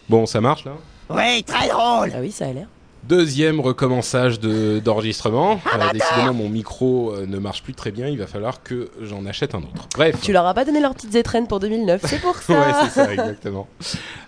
[0.09, 0.73] Bon, ça marche là?
[1.09, 2.13] Oui, très drôle.
[2.15, 2.67] Ah oui, ça a l'air.
[3.05, 5.61] Deuxième recommençage de- d'enregistrement.
[5.75, 8.09] Euh, décidément, mon micro euh, ne marche plus très bien.
[8.09, 9.89] Il va falloir que j'en achète un autre.
[9.97, 10.17] Bref.
[10.23, 12.53] Tu leur as pas donné leurs petites étrennes pour 2009, c'est pour ça.
[12.53, 13.69] Ouais, c'est ça, exactement.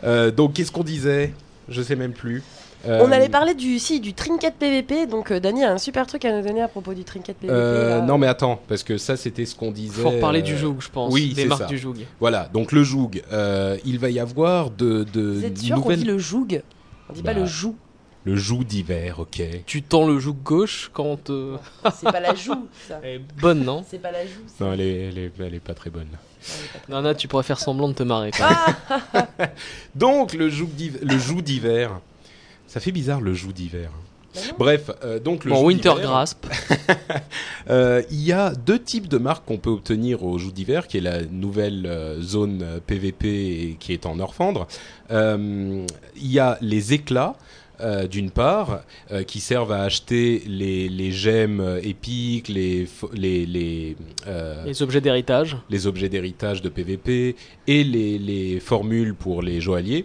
[0.05, 1.33] Euh, donc, qu'est-ce qu'on disait?
[1.69, 2.43] Je sais même plus.
[2.87, 6.07] Euh, On allait parler du, si, du trinket PVP, donc euh, Dany a un super
[6.07, 7.55] truc à nous donner à propos du trinket PVP.
[7.57, 8.03] euh, là.
[8.03, 10.03] non, mais attends, parce que ça, c'était ce qu'on disait.
[10.03, 11.13] Faut reparler euh, du joug, je pense.
[11.13, 11.67] oui, des c'est marques ça.
[11.69, 11.95] du joug.
[12.21, 13.23] Voilà, donc le joug.
[13.33, 16.63] euh, il va y avoir de, de Vous êtes sûr qu'on dit le joug?
[17.09, 17.41] On dit pas Bah.
[17.41, 17.75] le joug.
[18.25, 19.43] Le joug d'hiver, ok.
[19.67, 21.29] Tu tends le joug gauche quand.
[21.31, 21.57] euh,
[21.93, 23.01] C'est pas la joue, ça.
[23.03, 23.85] Elle est bonne, non?
[23.89, 24.43] C'est pas la joue.
[24.47, 24.65] ça.
[24.65, 26.07] Non, elle est, elle est, elle est pas très bonne.
[26.89, 28.31] Non, non, tu pourrais faire semblant de te marrer.
[28.41, 28.75] Ah,
[29.97, 32.01] Donc le joug d'hiver, le joug d'hiver.
[32.73, 33.91] Ça fait bizarre le joug d'hiver.
[34.35, 34.55] Bah non.
[34.59, 36.47] Bref, euh, donc le bon, Winter Grasp.
[37.69, 40.97] euh, il y a deux types de marques qu'on peut obtenir au joug d'hiver, qui
[40.97, 44.67] est la nouvelle euh, zone PVP et qui est en Orfandre.
[45.11, 45.85] Euh,
[46.17, 47.35] il y a les éclats.
[47.81, 53.97] euh, d'une part, euh, qui servent à acheter les, les gemmes épiques, les, les, les,
[54.29, 55.57] euh, Les objets d'héritage.
[55.69, 57.35] les objets d'héritage de PVP
[57.67, 60.05] et les, les formules pour les joailliers.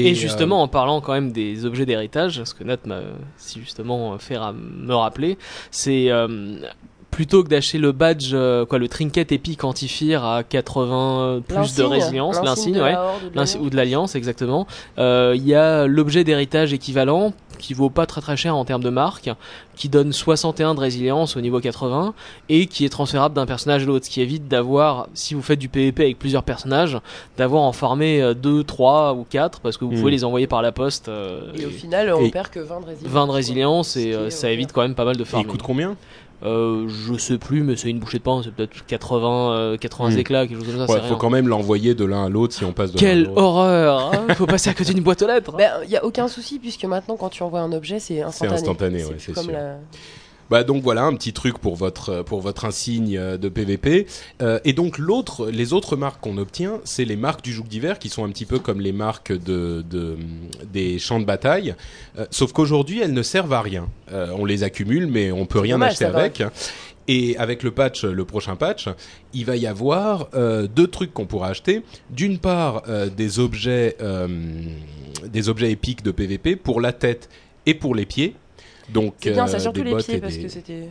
[0.00, 3.00] Et, euh, justement, en parlant quand même des objets d'héritage, ce que Nat m'a
[3.36, 5.38] si justement fait ra- me rappeler,
[5.70, 6.58] c'est euh,
[7.18, 11.82] plutôt que d'acheter le badge, euh, quoi, le trinket épique antiphire à 80 plus de
[11.82, 13.58] résilience, l'insigne, ouais, ou de l'Alliance.
[13.60, 14.68] ou de l'alliance exactement.
[14.98, 18.84] Euh, Il y a l'objet d'héritage équivalent qui vaut pas très très cher en termes
[18.84, 19.30] de marque,
[19.74, 22.14] qui donne 61 de résilience au niveau 80
[22.48, 25.58] et qui est transférable d'un personnage à l'autre, ce qui évite d'avoir, si vous faites
[25.58, 26.98] du PvP avec plusieurs personnages,
[27.36, 29.98] d'avoir en farmer 2, 3 ou 4 parce que vous Mm.
[29.98, 31.08] pouvez les envoyer par la poste.
[31.08, 33.12] euh, Et au final, on et- perd que 20 de résilience.
[33.12, 35.24] 20 de résilience Ce et euh, ça euh, évite quand même pas mal de Et
[35.24, 35.48] il farming.
[35.48, 35.96] coûte combien?
[36.44, 40.10] Euh, je sais plus, mais c'est une bouchée de pain, c'est peut-être 80, euh, 80
[40.10, 40.18] Mm.
[40.18, 41.16] éclats, quelque chose comme ça, Ouais, c'est faut rien.
[41.16, 44.46] quand même l'envoyer de l'un à l'autre si on passe de Quelle horreur hein Faut
[44.46, 47.16] passer à côté d'une boîte aux lettres Ben, il y a aucun souci puisque maintenant
[47.16, 48.54] quand tu envoies un objet, c'est instantané.
[48.56, 49.50] instantané, ouais, c'est sûr.
[49.50, 49.78] la-
[50.50, 54.06] Bah donc voilà un petit truc pour votre pour votre insigne euh, de PVP.
[54.42, 57.98] Euh, et donc l'autre, les autres marques qu'on obtient, c'est les marques du joug d'hiver
[57.98, 60.16] qui sont un petit peu comme les marques de, de
[60.72, 61.74] des champs de bataille,
[62.18, 63.88] Euh, sauf qu'aujourd'hui elles ne servent à rien.
[64.12, 66.42] Euh, on les accumule, mais on peut rien acheter avec.
[67.08, 68.88] Et avec le patch, le prochain patch,
[69.32, 71.82] il va y avoir euh, deux trucs qu'on pourra acheter.
[72.10, 74.28] D'une part, euh, des objets, euh,
[75.24, 77.30] des objets épiques de PVP pour la tête
[77.64, 78.34] et pour les pieds.
[78.90, 80.48] Donc C'est bien, euh, ça sur des tous les bottes pieds et parce des- que
[80.48, 80.88] c'était.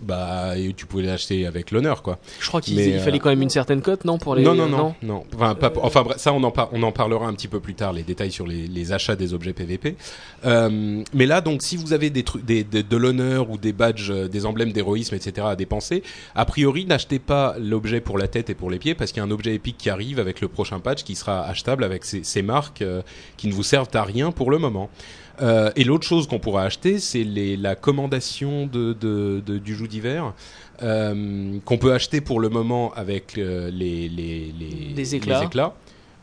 [0.00, 2.18] bah et tu pouvais l'acheter avec l'honneur quoi.
[2.40, 4.68] Je crois qu'il fallait euh, quand même une certaine cote, non pour les non non
[4.68, 5.24] non non.
[5.34, 7.74] Enfin, pas- Euh, enfin ça on en par- on en parlera un petit peu plus
[7.74, 9.94] tard les détails sur les, les achats des objets PVP.
[10.44, 13.72] Euh, mais là donc si vous avez des trucs des, des- de l'honneur ou des
[13.72, 16.02] badges euh, des emblèmes d'héroïsme etc à dépenser,
[16.34, 19.24] a priori n'achetez pas l'objet pour la tête et pour les pieds parce qu'il y
[19.24, 22.24] a un objet épique qui arrive avec le prochain patch qui sera achetable avec ces,
[22.24, 23.02] ces marques euh,
[23.36, 24.90] qui ne vous servent à rien pour le moment.
[25.42, 29.86] Euh, et l'autre chose qu'on pourra acheter, c'est la commandation de, de, de- du joug
[29.86, 30.32] d'hiver
[30.82, 35.40] euh, qu'on peut acheter pour le moment avec euh, les, les, les, Des éclats.
[35.40, 35.74] les éclats.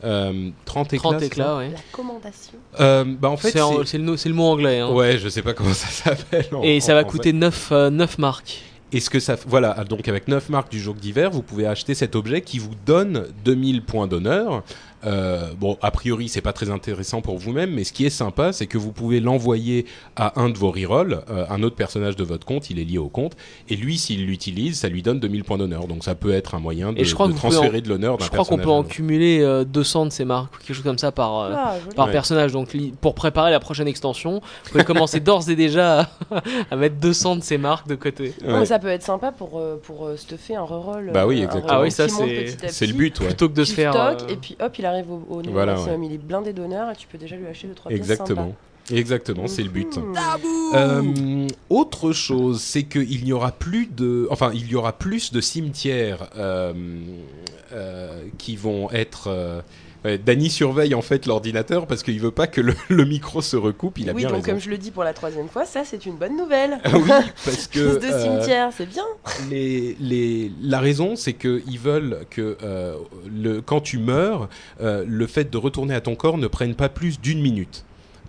[0.02, 1.10] Euh, 30 éclats.
[1.10, 1.70] 30 c'est éclats, ouais.
[1.70, 2.52] La commandation.
[2.80, 3.58] Euh, bah en fait, c'est,
[3.98, 4.80] le, mot anglais.
[4.80, 4.90] Hein.
[4.92, 6.46] ouais, je sais pas comment ça s'appelle.
[6.52, 8.62] en- Et ça va coûter 9, euh, 9 marques.
[8.92, 11.94] Et ce que ça, voilà, donc avec 9 marques du jour d'hiver, vous pouvez acheter
[11.94, 14.62] cet objet qui vous donne 2000 points d'honneur.
[15.06, 18.52] Euh, bon, a priori, c'est pas très intéressant pour vous-même, mais ce qui est sympa,
[18.52, 19.86] c'est que vous pouvez l'envoyer
[20.16, 22.98] à un de vos rerolls, euh, un autre personnage de votre compte, il est lié
[22.98, 23.32] au compte,
[23.68, 25.86] et lui, s'il l'utilise, ça lui donne 2000 points d'honneur.
[25.86, 28.24] Donc ça peut être un moyen de, Et je crois de transférer de l'honneur d'un
[28.24, 28.64] Je crois qu'on personnage.
[28.64, 31.74] peut en cumuler euh, 200 de ces marques, quelque chose comme ça par, euh, Ah,
[31.96, 32.12] par Ouais.
[32.12, 32.52] personnage.
[32.52, 36.96] Donc pour préparer la prochaine extension, vous pouvez commencer d'ores et déjà à, à mettre
[36.96, 38.34] 200 de ces marques de côté.
[38.46, 38.64] Ouais.
[38.66, 41.10] ça peut être sympa pour, euh, pour stuffer un reroll.
[41.12, 41.66] Bah oui, exactement.
[41.68, 43.26] Ah oui, ça, c'est- le but, ouais.
[43.26, 43.94] Plutôt que de tu se faire.
[43.96, 46.04] euh, et puis hop, il arrive au, au niveau Voilà, maximum.
[46.04, 48.54] Il est blindé d'honneur et tu peux déjà lui acheter 2-3 pièces Exactement.
[48.92, 49.96] Exactement, c'est le but.
[49.96, 50.14] Mhm.
[50.74, 55.40] Euh, autre chose, c'est qu'il n'y aura plus de, enfin, il y aura plus de
[55.40, 56.72] cimetières euh,
[57.72, 59.62] euh, qui vont être.
[60.04, 63.56] Ouais, Danny surveille en fait l'ordinateur parce qu'il veut pas que le, le micro se
[63.56, 63.98] recoupe.
[63.98, 64.50] Il a oui, bien donc raison.
[64.52, 66.78] comme je le dis pour la troisième fois, ça c'est une bonne nouvelle.
[66.84, 67.08] Ah oui,
[67.44, 69.04] parce que de euh, cimetières, c'est bien.
[69.50, 72.96] les, les, la raison, c'est qu'ils veulent que euh,
[73.34, 74.48] le, quand tu meurs,
[74.80, 77.84] euh, le fait de retourner à ton corps ne prenne pas plus d'une minute.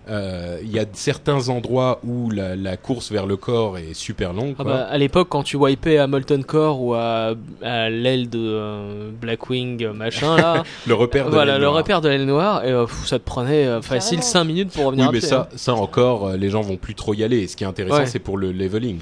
[0.08, 4.32] Euh, Il y a certains endroits où la, la course vers le corps est super
[4.32, 4.54] longue.
[4.58, 4.72] Ah quoi.
[4.72, 9.10] bah, à l'époque, quand tu wipais à Molten Core ou à, à l'aile de euh,
[9.20, 11.76] Blackwing, euh, machin, là, le repère de voilà, l'aile le noire.
[11.76, 14.32] repère de l'aile noire, et, euh, pff, ça te prenait euh, facile Carrément.
[14.32, 15.56] 5 minutes pour Oui, revenir mais à pied, ça, hein.
[15.56, 17.38] ça encore, les gens vont plus trop y aller.
[17.38, 18.06] Et ce qui est intéressant, Ouais.
[18.06, 19.00] c'est pour le leveling.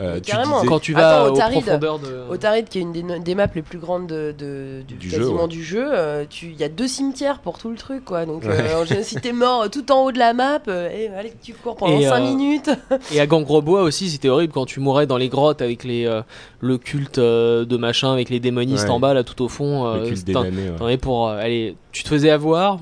[0.00, 0.56] Euh, tu Carrément.
[0.58, 2.24] disais- Quand tu vas Attends, profondeurs de.
[2.30, 5.18] Otaride, qui est une des, des maps les plus grandes de, de- du, Du jeu,
[5.18, 5.48] quasiment ouais.
[5.48, 8.24] du jeu, euh, tu- il y a deux cimetières pour tout le truc, quoi.
[8.24, 8.50] Donc, Ouais.
[8.50, 11.74] euh, si t'es mort tout en haut de la map, euh, eh, allez, tu cours
[11.76, 12.70] pendant Et, 5 euh, minutes.
[13.12, 16.22] Et à Gangrebois aussi, c'était horrible quand tu mourais dans les grottes avec les, euh,
[16.60, 18.90] le culte euh, de machin, avec les démonistes Ouais.
[18.90, 19.94] en bas, là, tout au fond.
[19.94, 20.32] le culte ouais.
[20.78, 21.28] t'en avais pour.
[21.28, 22.78] euh, tu te faisais avoir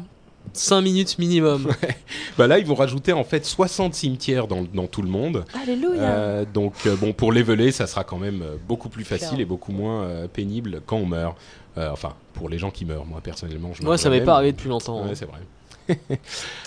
[0.52, 1.68] 5 minutes minimum.
[2.38, 5.44] Bah là, ils vont rajouter en fait 60 cimetières dans, dans tout le monde.
[5.62, 6.02] Alléluia.
[6.02, 9.44] Euh, donc euh, bon, pour leveler, ça sera quand même euh, beaucoup plus facile et
[9.46, 11.37] beaucoup moins euh, pénible quand on meurt.
[11.78, 13.06] Euh, enfin, pour les gens qui meurent.
[13.06, 15.02] Moi, personnellement, je Moi, ça m'est pas arrivé depuis longtemps.
[15.02, 15.09] hein.
[15.09, 15.38] Ouais, c'est vrai.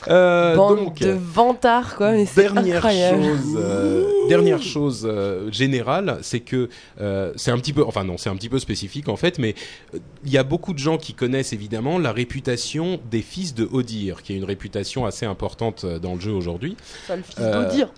[0.08, 2.12] Euh, Bande donc, de vantards, quoi.
[2.12, 3.24] Mais c'est dernière incroyable.
[3.24, 6.70] chose, euh, dernière chose euh, générale, c'est que
[7.02, 9.56] euh, c'est un petit peu, enfin non, c'est un petit peu spécifique en fait, mais
[9.94, 13.68] euh, il y a beaucoup de gens qui connaissent évidemment la réputation des fils de
[13.72, 16.76] Odir, qui est une réputation assez importante dans le jeu aujourd'hui.
[17.08, 17.90] Ça, le fils Euh, d'Odir.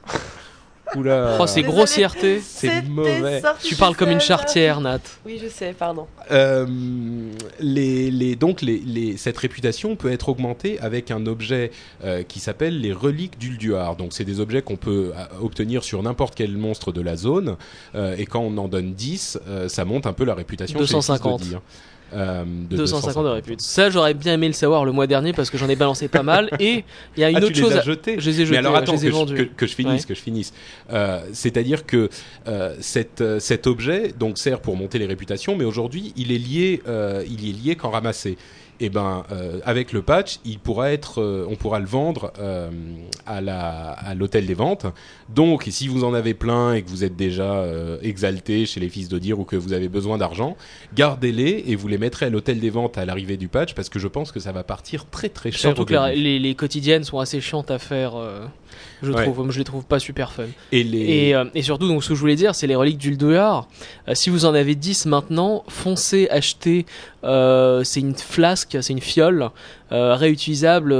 [0.95, 2.41] Oula, Oh, c'est grossièreté.
[2.43, 3.41] C'est mauvais.
[3.63, 4.99] Tu parles comme une chartière, Nat.
[5.25, 6.07] Oui, je sais, pardon.
[6.31, 6.65] Euh,
[7.59, 11.71] les, les, donc les, les, cette réputation peut être augmentée avec un objet
[12.03, 13.95] euh, qui s'appelle les reliques d'Ulduar.
[13.95, 17.55] Donc c'est des objets qu'on peut euh, obtenir sur n'importe quel monstre de la zone.
[17.95, 20.77] euh, et quand on en donne 10, euh, ça monte un peu la réputation.
[20.79, 21.41] chez les 250.
[21.41, 21.61] d'Odir.
[22.13, 23.61] Euh, de 250 de répute.
[23.61, 26.23] Ça, j'aurais bien aimé le savoir le mois dernier parce que j'en ai balancé pas
[26.23, 26.49] mal.
[26.59, 26.83] Et
[27.15, 27.71] il y a une Ah, autre tu chose.
[27.71, 29.35] les à- as jetés Je les ai jetés, Mais alors attends, je que, je, vendus.
[29.35, 30.07] que- que je finisse, Ouais.
[30.07, 30.53] que je finisse.
[30.91, 32.09] Euh, C'est-à-dire que
[32.47, 36.81] euh, cette, cet objet donc sert pour monter les réputations, mais aujourd'hui il est lié,
[37.29, 38.37] il est lié quand ramassé.
[38.83, 42.71] Et ben euh, avec le patch, il pourra être, euh, on pourra le vendre euh,
[43.27, 44.87] à la à l'hôtel des ventes.
[45.29, 47.63] Donc si vous en avez plein et que vous êtes déjà
[48.01, 50.57] exalté chez les fils de dire ou que vous avez besoin d'argent,
[50.95, 53.99] gardez-les et vous les mettrez à l'hôtel des ventes à l'arrivée du patch parce que
[53.99, 55.59] je pense que ça va partir très très cher.
[55.59, 58.15] Surtout que les, les quotidiennes sont assez chiantes à faire.
[58.15, 58.47] euh,
[59.03, 59.23] je Ouais.
[59.23, 60.43] trouve, je les trouve pas super fun.
[60.71, 62.97] Et les Et, euh, et surtout, donc, ce que je voulais dire, c'est les reliques
[62.97, 63.67] d'Ulduar.
[64.07, 66.85] Euh, si vous en avez 10 maintenant, foncez acheter.
[67.23, 69.49] Euh, c'est une flasque, c'est une fiole
[69.91, 70.95] réutilisable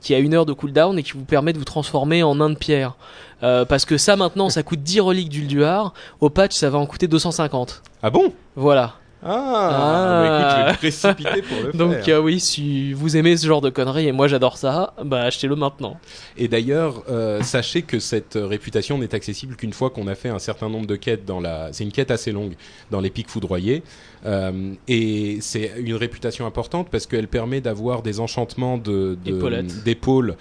[0.00, 2.50] qui a une heure de cooldown et qui vous permet de vous transformer en nain
[2.50, 2.94] de pierre.
[3.40, 5.92] Parce que ça maintenant, ça coûte 10 reliques d'Ulduar.
[6.20, 7.82] Au patch, ça va en coûter 250.
[8.02, 8.32] ah bon?
[8.56, 8.94] Voilà.
[9.24, 9.30] Ah,
[9.72, 10.22] Ah.
[10.22, 12.16] bah écoute, je vais me précipiter pour le Donc faire.
[12.16, 15.56] euh, oui, si vous aimez ce genre de conneries et moi j'adore ça, bah achetez-le
[15.56, 15.98] maintenant.
[16.36, 20.28] Et d'ailleurs, euh, sachez que cette euh, réputation n'est accessible qu'une fois qu'on a fait
[20.28, 21.72] un certain nombre de quêtes dans la.
[21.72, 22.54] C'est une quête assez longue
[22.90, 23.82] dans les pics foudroyés.
[24.26, 29.16] Euh, et c'est une réputation importante parce qu'elle permet d'avoir des enchantements de
[29.84, 30.36] d'épaules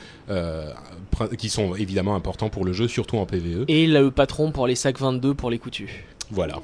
[1.38, 3.65] qui sont évidemment importants pour le jeu, surtout en PVE.
[3.67, 5.89] Et le patron pour les sacs 22 pour les coutus.
[6.32, 6.60] Voilà.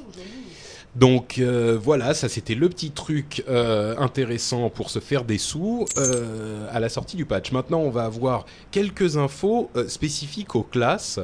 [0.95, 5.85] Donc euh, voilà, ça c'était le petit truc euh, intéressant pour se faire des sous
[5.97, 7.51] euh, à la sortie du patch.
[7.51, 11.19] Maintenant, on va avoir quelques infos spécifiques aux classes.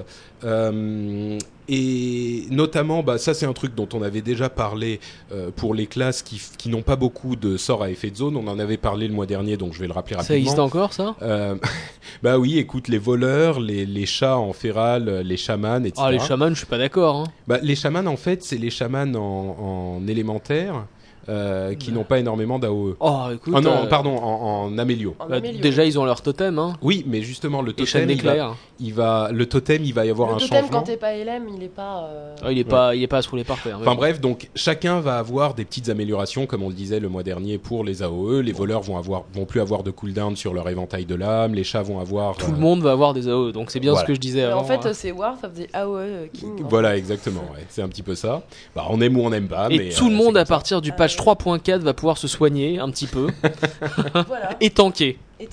[1.68, 5.00] Et notamment, bah, ça c'est un truc dont on avait déjà parlé
[5.32, 8.38] euh, pour les classes qui, qui n'ont pas beaucoup de sorts à effet de zone.
[8.38, 10.38] On en avait parlé le mois dernier, donc je vais le rappeler Ça rapidement.
[10.40, 11.16] existe encore, ça?
[11.22, 11.56] Euh,
[12.24, 15.94] bah oui, écoute, les voleurs, les, les chats en féral, les chamans, etc.
[15.98, 17.16] Ah, les chamans, je suis pas d'accord.
[17.16, 17.26] Hein.
[17.48, 20.86] Bah, les chamans, en fait, c'est les chamans en, en élémentaire
[21.30, 22.96] euh, qui n'ont pas énormément d'AOE.
[23.00, 23.54] Oh, écoute.
[23.56, 25.16] Oh non, euh, pardon, en, en amélio.
[25.20, 25.60] En bah, amélio.
[25.62, 26.74] déjà, ils ont leur totem, hein.
[26.82, 30.30] Oui, mais justement, le totem, il va, il va, le totem, il va y avoir
[30.30, 30.80] le un totem, changement.
[30.80, 32.06] quand t'es pas LM, il est pas.
[32.10, 33.78] euh, Ah, il est pas, il est pas à se rouler par terre.
[33.82, 33.96] Enfin bon.
[33.98, 37.58] bref, donc chacun va avoir des petites améliorations, comme on le disait le mois dernier
[37.58, 38.42] pour les AOE.
[38.42, 41.54] Les voleurs vont avoir, vont plus avoir de cooldown sur leur éventail de l'âme.
[41.56, 42.36] Les chats vont avoir.
[42.38, 44.06] Tout le euh, monde va avoir des AOE, donc c'est bien Voilà.
[44.06, 44.62] ce que je disais avant.
[44.62, 44.94] en fait, hein.
[44.94, 46.64] c'est War of the AOE King.
[46.70, 47.42] Voilà, exactement.
[47.54, 48.44] Ouais, c'est un petit peu ça.
[48.76, 49.68] Bah, on aime ou on n'aime pas.
[49.70, 50.54] Et mais, tout euh, le monde à ça.
[50.54, 51.34] partir du patch Euh.
[51.34, 53.28] 3.4 va pouvoir se soigner un petit peu.
[54.28, 54.56] Voilà.
[54.62, 55.18] et tanker.
[55.40, 55.50] Et.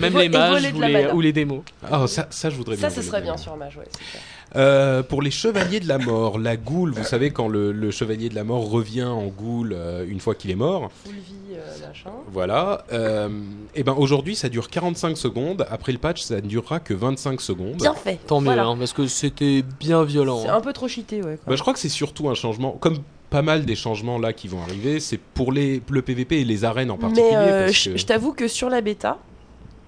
[0.00, 1.14] Même les et mages ou la les, mana.
[1.14, 1.62] ou les démos.
[1.88, 2.88] Ah, ça, ça, je voudrais bien.
[2.90, 4.20] Ça, ce serait bien sur Mage, ouais, super.
[4.56, 8.28] Euh, pour les chevaliers de la mort, la goule, vous savez quand le, le chevalier
[8.28, 10.90] de la mort revient en goule euh, une fois qu'il est mort.
[11.04, 12.10] Full vie, euh, machin.
[12.32, 12.84] Voilà.
[12.92, 13.28] Euh,
[13.76, 15.66] et ben aujourd'hui, ça dure 45 secondes.
[15.70, 17.76] Après le patch, ça ne durera que 25 secondes.
[17.76, 18.18] Bien fait.
[18.26, 18.64] Tant mieux, Voilà.
[18.66, 20.40] hein, parce que c'était bien violent.
[20.42, 20.56] C'est hein.
[20.56, 21.38] un peu trop cheaté, ouais.
[21.46, 22.98] Bah, je crois que c'est surtout un changement, comme
[23.34, 26.64] pas mal des changements là qui vont arriver, c'est pour les, le PVP et les
[26.64, 27.30] arènes en particulier.
[27.32, 29.18] Mais euh, parce je que- je t'avoue que sur la bêta,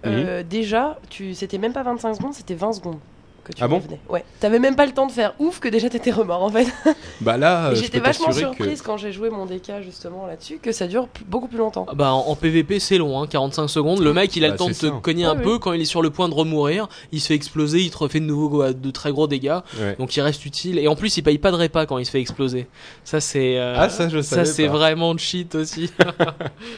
[0.05, 2.99] euh, déjà, tu, c'était même pas 25 secondes, c'était 20 secondes
[3.47, 4.01] que tu Ah bon revenais.
[4.09, 4.25] Ouais.
[4.41, 6.67] T'avais même pas le temps de faire ouf que déjà t'étais remords en fait.
[7.21, 10.87] Bah là, euh, j'étais vachement surprise quand j'ai joué mon DK justement là-dessus que ça
[10.87, 11.87] dure beaucoup plus longtemps.
[11.89, 14.01] Ah Bah, en, en PVP, c'est long, hein, 45 secondes.
[14.03, 15.43] Le mec, il a Bah, le temps de te cogner Ouais, un ouais.
[15.43, 15.59] peu.
[15.59, 18.21] Quand il est sur le point de remourir, il se fait exploser, il te refait
[18.21, 19.59] de nouveau de très gros dégâts.
[19.79, 19.97] Ouais.
[19.99, 20.79] Donc il reste utile.
[20.79, 22.67] Et en plus, il paye pas de repas quand il se fait exploser.
[23.05, 23.59] Ça, c'est.
[23.59, 25.91] euh, Ah, ça, je Ça, c'est vraiment de shit aussi.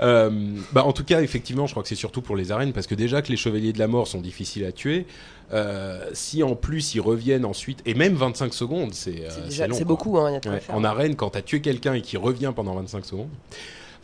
[0.00, 0.30] Euh,
[0.72, 2.94] bah, en tout cas, effectivement, je crois que c'est surtout pour les arènes parce que
[2.96, 5.06] déjà que les chevaliers de la mort sont difficiles à tuer,
[5.52, 10.18] euh, si en plus ils reviennent ensuite, et même 25 secondes, c'est euh, C'est beaucoup,
[10.18, 10.74] hein, il y a de quoi Ouais, faire.
[10.74, 13.28] en arène, quand t'as tué quelqu'un et qui revient pendant 25 secondes.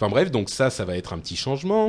[0.00, 1.88] Enfin bref, donc ça, ça va être un petit changement.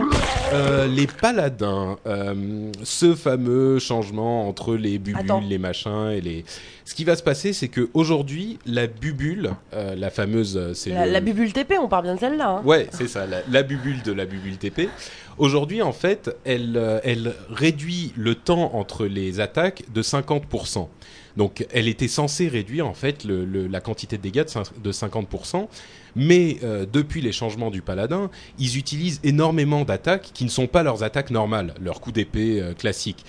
[0.52, 5.44] Euh, les paladins, euh, ce fameux changement entre les bubules, Attends.
[5.48, 6.44] les machins et les.
[6.86, 11.06] Ce qui va se passer, c'est que aujourd'hui, la bubule, euh, la fameuse, c'est La,
[11.06, 12.50] le- la bubule TP, on parle bien de celle-là.
[12.50, 12.62] hein.
[12.66, 14.90] Ouais, c'est ça, la, la bubule de la bubule TP.
[15.40, 20.90] Aujourd'hui, en fait, elle, euh, elle réduit le temps entre les attaques de 50%.
[21.38, 25.68] Donc, elle était censée réduire, en fait, la quantité de dégâts de, cin- de 50%.
[26.18, 30.84] Mais euh, depuis les changements du paladin, ils utilisent énormément d'attaques qui ne sont pas
[30.84, 33.26] leurs attaques normales, leurs coups d'épée euh, classiques.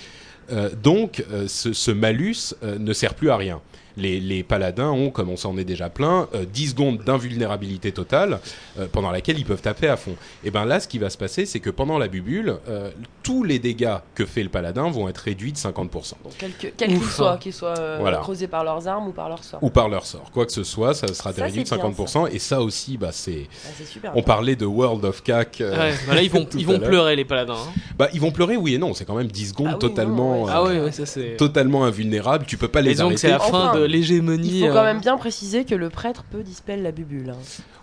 [0.82, 3.60] Donc, ce, malus ne sert plus à rien.
[3.96, 8.40] Les, les paladins ont, comme on s'en est déjà plein, euh, 10 secondes d'invulnérabilité totale
[8.78, 10.14] euh, pendant laquelle ils peuvent taper à fond.
[10.44, 12.90] Et ben là, ce qui va se passer, c'est que pendant la bubule, euh,
[13.22, 16.14] tous les dégâts que fait le paladin vont être réduits de 50%.
[16.22, 17.36] Donc, quel que- quel qu'il Ouf, soit, hein.
[17.38, 18.18] qu'ils soient euh, Voilà.
[18.18, 19.62] creusés par leurs armes ou par leur sort.
[19.62, 20.30] Ou par leur sort.
[20.32, 22.26] Quoi que ce soit, ça sera Ça, réduit de c'est bien, 50%.
[22.32, 23.46] et ça aussi, bah, c'est...
[23.66, 24.12] Ah, super.
[24.16, 25.60] On parlait de World of CAC.
[25.60, 27.54] euh, Ouais, bah là, ils vont, ils vont pleurer, les paladins.
[27.54, 27.72] hein.
[27.98, 28.94] Bah, ils vont pleurer, oui et non.
[28.94, 30.34] C'est quand même 10 secondes Ah oui, totalement...
[30.36, 30.50] non, ouais.
[30.50, 31.36] euh, Ah ouais, ouais, ça c'est.
[31.36, 32.46] Totalement invulnérables.
[32.46, 33.28] Tu peux pas les c'est arrêter.
[33.28, 34.48] la fin Enfin, l'hégémonie.
[34.60, 37.30] Il faut quand euh, même bien préciser que le prêtre peut dispel la bubule.
[37.30, 37.36] hein.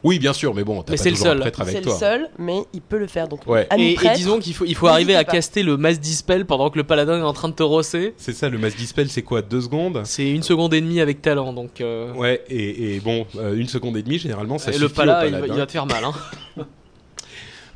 [0.04, 1.40] Oui, bien sûr, mais bon, t'as pas c'est le seul.
[1.40, 1.96] prêtre avec C'est le toi.
[1.98, 3.28] seul, mais il peut le faire.
[3.28, 3.68] Donc, Ouais.
[3.78, 5.32] Et, et disons qu'il faut, il faut arriver à pas.
[5.34, 8.14] caster le mass dispel pendant que le paladin est en train de te rosser.
[8.18, 10.02] C'est ça, le mass dispel, c'est quoi Deux secondes?
[10.06, 11.82] C'est une seconde et demie avec talent, donc.
[11.82, 14.90] euh, Ouais, et, et bon, euh, une seconde et demie, généralement, ça et suffit le
[14.90, 15.54] pala, au il va, paladin.
[15.54, 16.04] il va te faire mal.
[16.06, 16.14] Hein.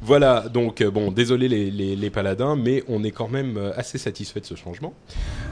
[0.04, 3.72] Voilà, donc euh, bon, désolé les, les, les paladins, mais on est quand même euh,
[3.76, 4.94] assez satisfait de ce changement.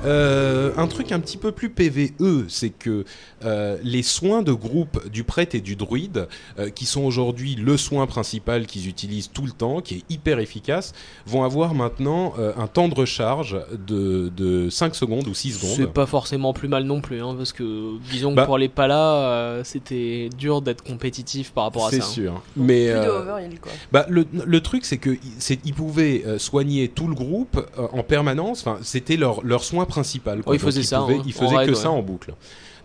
[0.06, 3.06] Euh, un truc un petit peu plus PVE, c'est que
[3.44, 7.78] euh, les soins de groupe du prêtre et du druide, euh, qui sont aujourd'hui le
[7.78, 10.94] soin principal qu'ils utilisent tout le temps, qui est hyper efficace,
[11.28, 13.58] vont avoir maintenant euh, un temps de recharge
[13.88, 15.94] de, de 5 secondes ou 6 C'est secondes.
[15.94, 18.46] pas forcément plus mal non plus, hein, parce que disons que Bah.
[18.46, 22.06] pour les palas, euh, c'était dur d'être compétitif par rapport à C'est ça.
[22.06, 22.10] hein.
[22.10, 22.42] sûr.
[22.56, 23.72] Mais plus de overheal, quoi.
[23.92, 27.88] Bah, le, le truc, c'est que c'est, ils pouvaient euh, soigner tout le groupe euh,
[27.93, 28.60] en permanence.
[28.65, 30.41] Enfin, c'était leur, leur soin principal.
[30.43, 30.56] quoi.
[30.56, 31.82] Ils Donc, faisaient ça, pouvaient- hein, ils en faisaient raid, que ouais.
[31.82, 32.34] ça en boucle.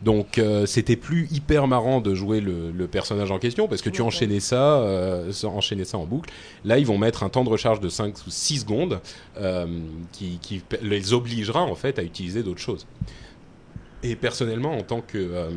[0.02, 3.88] Donc, euh, c'était plus hyper marrant de jouer le, le personnage en question parce que
[3.90, 6.30] tu enchaînais ça, euh, ça- enchaînais ça en boucle.
[6.64, 9.00] Là, ils vont mettre un temps de recharge de 5 ou 6 secondes
[9.40, 9.66] euh,
[10.12, 12.86] qui, qui les obligera en fait à utiliser d'autres choses.
[14.02, 15.50] Et personnellement, en tant que euh,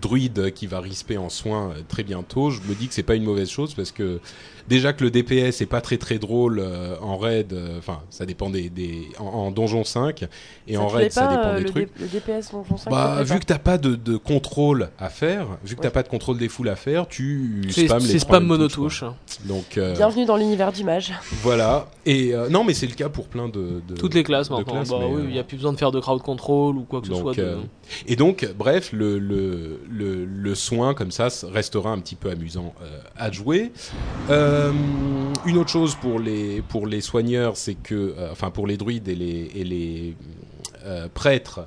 [0.00, 3.24] druide qui va risper en soins très bientôt, je me dis que c'est pas une
[3.24, 4.20] mauvaise chose parce que
[4.68, 8.26] déjà que le DPS est pas très très drôle euh, en raid, euh, enfin ça
[8.26, 10.24] dépend des, des en, en donjon 5
[10.68, 11.88] et Ça en raid ça pas, dépend euh, des le, trucs.
[12.00, 15.46] Le DPS Donjon 5 Bah, vu pas que t'as pas de, de contrôle à faire,
[15.64, 15.92] vu que t'as Ouais.
[15.92, 19.04] pas de contrôle des foules à faire, tu C'est spams les spam monotouche.
[19.44, 21.12] Donc euh, Bienvenue dans l'univers du mage.
[21.42, 21.88] voilà.
[22.04, 24.64] Et euh, non, mais c'est le cas pour plein de, de Toutes les classes maintenant.
[24.74, 26.76] classes, bah mais, oui, euh, il n'y a plus besoin de faire de crowd control
[26.76, 27.34] ou quoi que ce soit.
[27.34, 27.56] de- euh,
[28.06, 32.74] Et donc, bref, le, le, le, le soin comme ça restera un petit peu amusant
[32.82, 33.72] euh, à jouer.
[34.30, 34.55] Euh,
[35.46, 39.08] une autre chose pour les, pour les soigneurs, c'est que, euh, enfin pour les druides
[39.08, 40.16] et les, et les
[40.84, 41.66] euh, prêtres,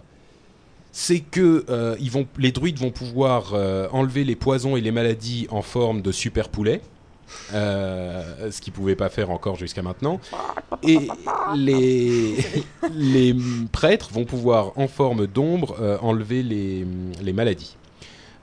[0.92, 4.92] c'est que euh, ils vont, les druides vont pouvoir euh, enlever les poisons et les
[4.92, 6.82] maladies en forme de super poulet.
[7.54, 10.20] Euh, ce qu'ils pouvaient pas faire encore jusqu'à maintenant.
[10.82, 11.08] Et
[11.56, 12.38] les,
[12.92, 13.36] les
[13.72, 16.88] prêtres vont pouvoir, en forme d'ombre, euh, enlever les,
[17.22, 17.78] les maladies.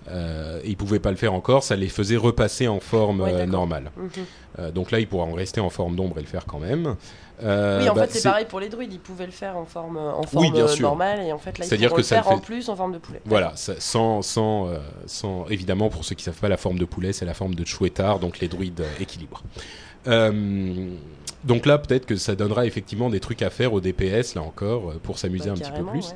[0.09, 3.47] Euh, ils pouvaient pas le faire encore, ça les faisait repasser en forme Ouais, euh,
[3.47, 3.91] normale.
[3.97, 4.11] Mhm.
[4.59, 6.95] Euh, donc là, ils pourront rester en forme d'ombre et le faire quand même.
[7.43, 8.93] Euh, oui, en bah, fait, c'est pareil pour les druides.
[8.93, 10.89] Ils pouvaient le faire en forme, en forme bien sûr.
[10.89, 12.69] normale et en fait, là, ils pourront que le ça le faire en fait- plus
[12.69, 13.21] en forme de poulet.
[13.27, 14.71] Voilà, ça- sans, sans,
[15.07, 17.65] sans, évidemment, pour ceux qui savent pas, la forme de poulet, c'est la forme de
[17.67, 19.43] chouettard, donc les druides équilibrent.
[20.07, 20.89] Euh,
[21.47, 24.91] donc là, peut-être que ça donnera effectivement des trucs à faire au DPS, là encore,
[24.91, 26.09] euh, pour s'amuser Bah, un petit peu plus.
[26.09, 26.15] ouais.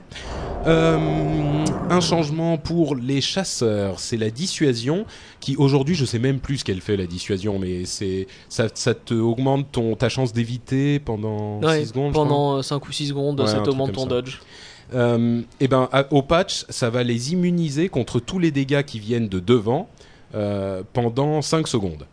[0.66, 5.06] Euh, un changement pour les chasseurs, c'est la dissuasion,
[5.40, 8.94] qui aujourd'hui, je sais même plus ce qu'elle fait, la dissuasion, mais c'est ça, ça
[8.94, 13.40] te augmente ton, ta chance d'éviter pendant Ouais, 6 secondes, pendant 5 ou 6 secondes,
[13.40, 14.08] Ouais, ça t'augmente ton ça.
[14.08, 14.38] dodge.
[14.92, 18.98] Euh, et ben, à- au patch, ça va les immuniser contre tous les dégâts qui
[18.98, 19.88] viennent de devant
[20.34, 22.06] euh, pendant 5 secondes.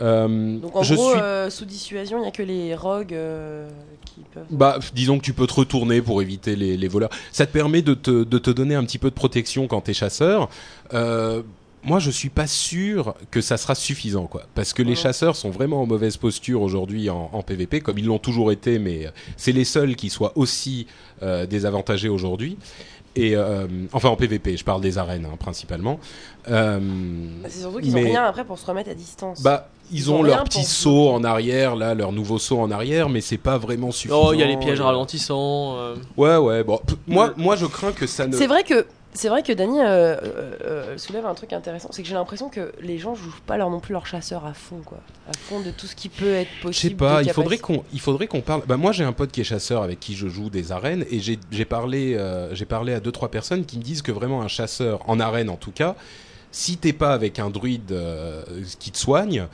[0.00, 3.14] Euh, Donc en je gros, suis euh, sous dissuasion, il n'y a que les rogues
[3.14, 3.68] euh,
[4.04, 4.46] qui peuvent.
[4.50, 7.10] Bah, disons que tu peux te retourner pour éviter les, les voleurs.
[7.32, 9.94] Ça te permet de te, de te donner un petit peu de protection quand t'es
[9.94, 10.48] chasseur.
[11.84, 14.42] Moi, je suis pas sûr que ça sera suffisant, quoi.
[14.56, 18.04] Parce que les chasseurs sont vraiment en mauvaise posture aujourd'hui en, en PvP, comme ils
[18.04, 20.88] l'ont toujours été, mais c'est les seuls qui soient aussi
[21.48, 22.58] désavantagés aujourd'hui.
[23.20, 25.98] Et euh, enfin en PvP, je parle des arènes hein, principalement.
[26.48, 26.78] Euh,
[27.42, 29.42] Bah, C'est surtout qu'ils mais- ont rien après pour se remettre à distance.
[29.42, 32.70] bah, ils, Ils ont, ont leur petit saut en arrière, là, leur nouveau saut en
[32.70, 34.20] arrière, mais c'est pas vraiment suffisant.
[34.28, 35.76] Oh, il y a les pièges Et- ralentissants.
[35.78, 36.62] euh, Ouais, ouais.
[36.62, 38.36] Bon, p- moi, moi, je crains que ça ne.
[38.36, 40.16] C'est vrai que c'est vrai que Dany euh, euh,
[40.64, 43.70] euh, soulève un truc intéressant, c'est que j'ai l'impression que les gens jouent pas leur
[43.70, 44.98] non plus leur chasseur à fond quoi,
[45.28, 46.96] à fond de tout ce qui peut être Je sais possible.
[46.96, 48.62] pas, il faudrait qu'on, il faudrait qu'on parle.
[48.66, 51.20] Bah moi j'ai un pote qui est chasseur avec qui je joue des arènes et
[51.20, 54.48] j'ai, parlé, euh, j'ai parlé à deux trois personnes qui me disent que vraiment un
[54.48, 55.96] chasseur en arène en tout cas,
[56.52, 57.94] si t'es pas avec un druide
[58.78, 59.46] qui te soigne,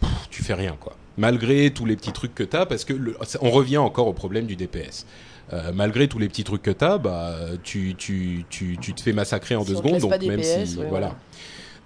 [0.00, 0.96] pff, tu fais rien quoi.
[1.16, 4.46] Malgré tous les petits trucs que t'as, parce que le- on revient encore au problème
[4.46, 5.06] du DPS.
[5.52, 9.12] Euh, malgré tous les petits trucs que t'as, bah tu, tu, tu, tu te fais
[9.12, 10.88] massacrer en Si deux secondes, donc pas même si ouais, voilà.
[10.88, 11.14] voilà.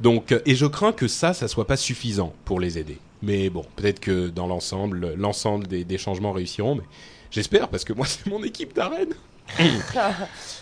[0.01, 2.99] Donc, euh, et je crains que ça, ça soit pas suffisant pour les aider.
[3.21, 6.77] Mais bon, peut-être que dans l'ensemble, l'ensemble des, des changements réussiront.
[6.77, 6.85] Mais
[7.33, 9.09] j'espère parce que moi, c'est mon équipe d'arène.
[9.95, 10.13] Bah,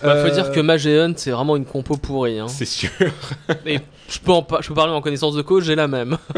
[0.01, 2.39] faut Euh, dire que Mage et Hunt, c'est vraiment une compo pourrie.
[2.39, 2.49] Hein.
[2.49, 2.91] c'est sûr.
[3.65, 3.79] Et
[4.09, 6.17] je peux, en je peux parler en connaissance de cause, j'ai la même.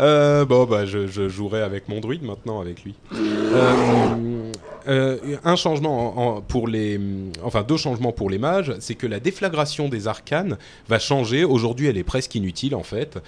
[0.00, 2.94] Euh, bon, bah, je, jouerai avec mon druide maintenant avec lui.
[3.14, 4.52] Euh,
[4.88, 7.00] euh, un changement en- en- pour les,
[7.42, 11.44] enfin deux changements pour les mages, c'est que la déflagration des arcanes va changer.
[11.44, 13.18] Aujourd'hui, elle est presque inutile en fait.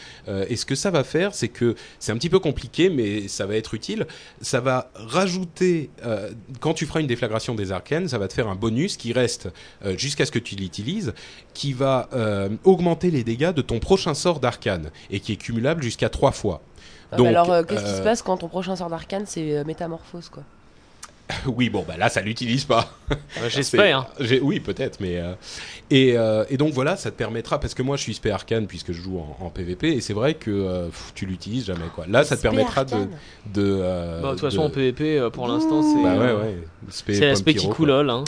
[0.49, 3.47] Et ce que ça va faire, c'est que c'est un petit peu compliqué, mais ça
[3.47, 4.07] va être utile.
[4.41, 5.91] Ça va rajouter,
[6.61, 9.49] quand tu feras une déflagration des arcanes, ça va te faire un bonus qui reste
[9.97, 11.13] jusqu'à ce que tu l'utilises,
[11.55, 12.09] qui va
[12.65, 16.58] augmenter les dégâts de ton prochain sort d'arcane et qui est cumulable jusqu'à trois fois.
[17.13, 19.65] Ah, alors euh, qu'est-ce qui euh, se passe quand ton prochain sort d'arcane c'est euh,
[19.65, 20.43] métamorphose quoi
[21.47, 22.91] Oui, bon, bah là, ça l'utilise pas.
[23.11, 23.17] Bah,
[23.49, 24.07] J'espère.
[24.19, 25.35] j'ai- Oui, peut-être, mais euh,
[25.91, 28.67] et, euh, et donc voilà, ça te permettra parce que moi, je suis spé arcane
[28.67, 31.85] puisque je joue en, en PvP et c'est vrai que euh, pff, tu l'utilises jamais
[31.95, 32.07] quoi.
[32.09, 33.11] Là, ça te permettra de arcane.
[33.47, 33.63] de.
[33.83, 36.43] euh, Bah, de toute façon, de- en PvP, euh, pour l'instant, c'est Bah ouais, euh,
[36.43, 36.59] ouais.
[36.91, 37.75] Spé c'est l'aspect qui quoi.
[38.11, 38.25] Hein.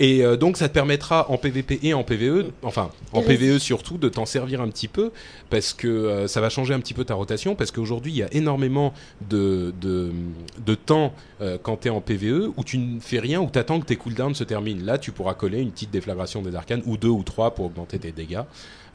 [0.00, 3.20] Et euh, donc ça te permettra en PVP et en PVE, enfin en.
[3.22, 5.10] PVE surtout, de t'en servir un petit peu
[5.50, 8.22] parce que euh, ça va changer un petit peu ta rotation parce qu'aujourd'hui il y
[8.22, 8.94] a énormément
[9.28, 10.12] de, de,
[10.64, 13.58] de temps euh, quand tu es en PVE où tu ne fais rien, où tu
[13.58, 14.84] attends que tes cooldowns se terminent.
[14.84, 17.98] Là tu pourras coller une petite déflagration des arcanes ou deux ou trois pour augmenter
[17.98, 18.42] tes dégâts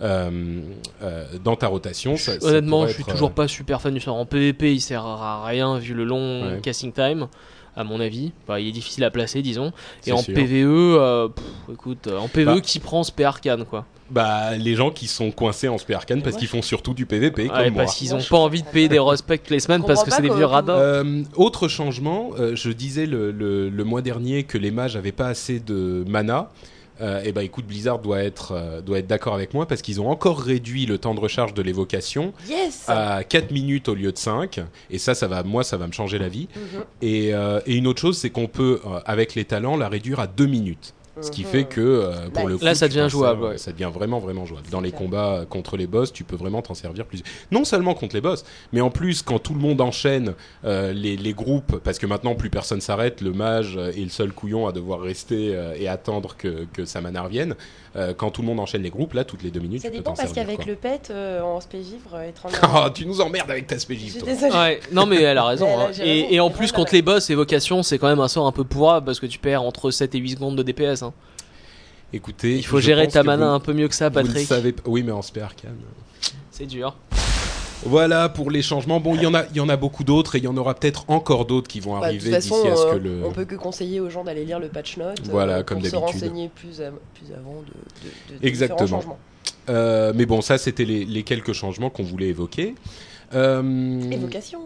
[0.01, 0.61] euh,
[1.01, 2.17] euh, dans ta rotation.
[2.17, 4.15] Ça- ça Honnêtement, pourrait je suis être, toujours euh, pas super fan du sort.
[4.15, 6.59] En PvP, il sert à rien vu le long Ouais.
[6.61, 7.27] casting time,
[7.75, 8.31] à mon avis.
[8.47, 9.71] Bah, il est difficile à placer, disons.
[10.05, 10.33] Et en sûr.
[10.33, 10.65] PvE,
[10.99, 12.61] euh, pff, écoute, euh, en PvE, Bah.
[12.61, 16.35] qui prend spé arcane, quoi Bah les gens qui sont coincés en spé arcane parce
[16.35, 16.39] Ouais.
[16.41, 17.83] qu'ils font surtout du PVP Ouais, comme moi.
[17.85, 20.03] Parce qu'ils Moi, ont pas envie de payer des respect toutes les semaines Je parce
[20.03, 20.73] que c'est des vieux radins.
[20.77, 25.11] Euh, autre changement, euh, je disais le, le- le mois dernier que les mages avaient
[25.13, 26.49] pas assez de mana.
[27.03, 29.99] Euh, et bah écoute, Blizzard doit être euh, doit être d'accord avec moi parce qu'ils
[29.99, 34.11] ont encore réduit le temps de recharge de l'évocation Yes à 4 minutes au lieu
[34.11, 36.47] de 5 et ça ça va moi ça va me changer la vie.
[36.55, 36.83] Mhm.
[37.01, 40.27] Et, euh, et une autre chose c'est qu'on peut avec les talents la réduire à
[40.27, 40.93] 2 minutes.
[41.21, 41.47] Ce qui Mhm.
[41.47, 43.57] fait que euh, pour le coup, Là, ça devient jouable, sers, ouais.
[43.59, 44.67] Ça devient vraiment vraiment jouable.
[44.71, 44.99] Dans les clair.
[45.01, 47.21] combats euh, contre les boss, tu peux vraiment t'en servir plus.
[47.51, 50.33] Non seulement contre les boss, mais en plus quand tout le monde enchaîne
[50.65, 54.31] euh, les, les groupes, parce que maintenant plus personne s'arrête, le mage est le seul
[54.33, 57.55] couillon à devoir rester euh, et attendre que, que sa mana revienne.
[57.95, 59.91] Euh, quand tout le monde enchaîne les groupes, là toutes les deux minutes, Ça tu
[59.91, 60.45] peux dépend t'en parce servir.
[60.45, 60.65] qu'avec quoi.
[60.65, 62.53] le pet, euh, en SP vivre, euh, étrange.
[62.63, 64.51] Ah, tu nous emmerdes avec ta désolée.
[64.51, 65.67] Ouais, non mais elle a raison.
[65.67, 65.87] Mais elle a- hein.
[65.89, 68.63] raison, Et, en plus contre les boss, évocation, c'est quand même un sort un peu
[68.63, 71.02] pourrable parce que tu perds entre 7 et 8 secondes de DPS.
[71.03, 71.13] Hein.
[72.13, 74.47] Écoutez, Il faut gérer ta mana vous- un peu mieux que ça, vous ne Patrick.
[74.47, 75.75] savez Oui, mais en spé arcane.
[76.51, 76.95] C'est dur.
[77.85, 78.99] Voilà pour les changements.
[79.01, 80.55] Bon, il y en a, il y en a beaucoup d'autres et il y en
[80.55, 82.95] aura peut-être encore d'autres qui vont Bah, de arriver toute d'ici façon, à ce que
[82.95, 83.25] euh, le.
[83.25, 85.87] on peut que conseiller aux gens d'aller lire le patch note euh, Voilà, comme pour
[85.87, 86.13] se d'habitude.
[86.21, 88.83] renseigner plus, à- plus avant de, de, de Exactement.
[88.85, 89.19] différents changements.
[89.69, 92.75] Euh, mais bon, ça, c'était les, les quelques changements qu'on voulait évoquer.
[93.33, 94.01] Euh...
[94.11, 94.61] Évocation.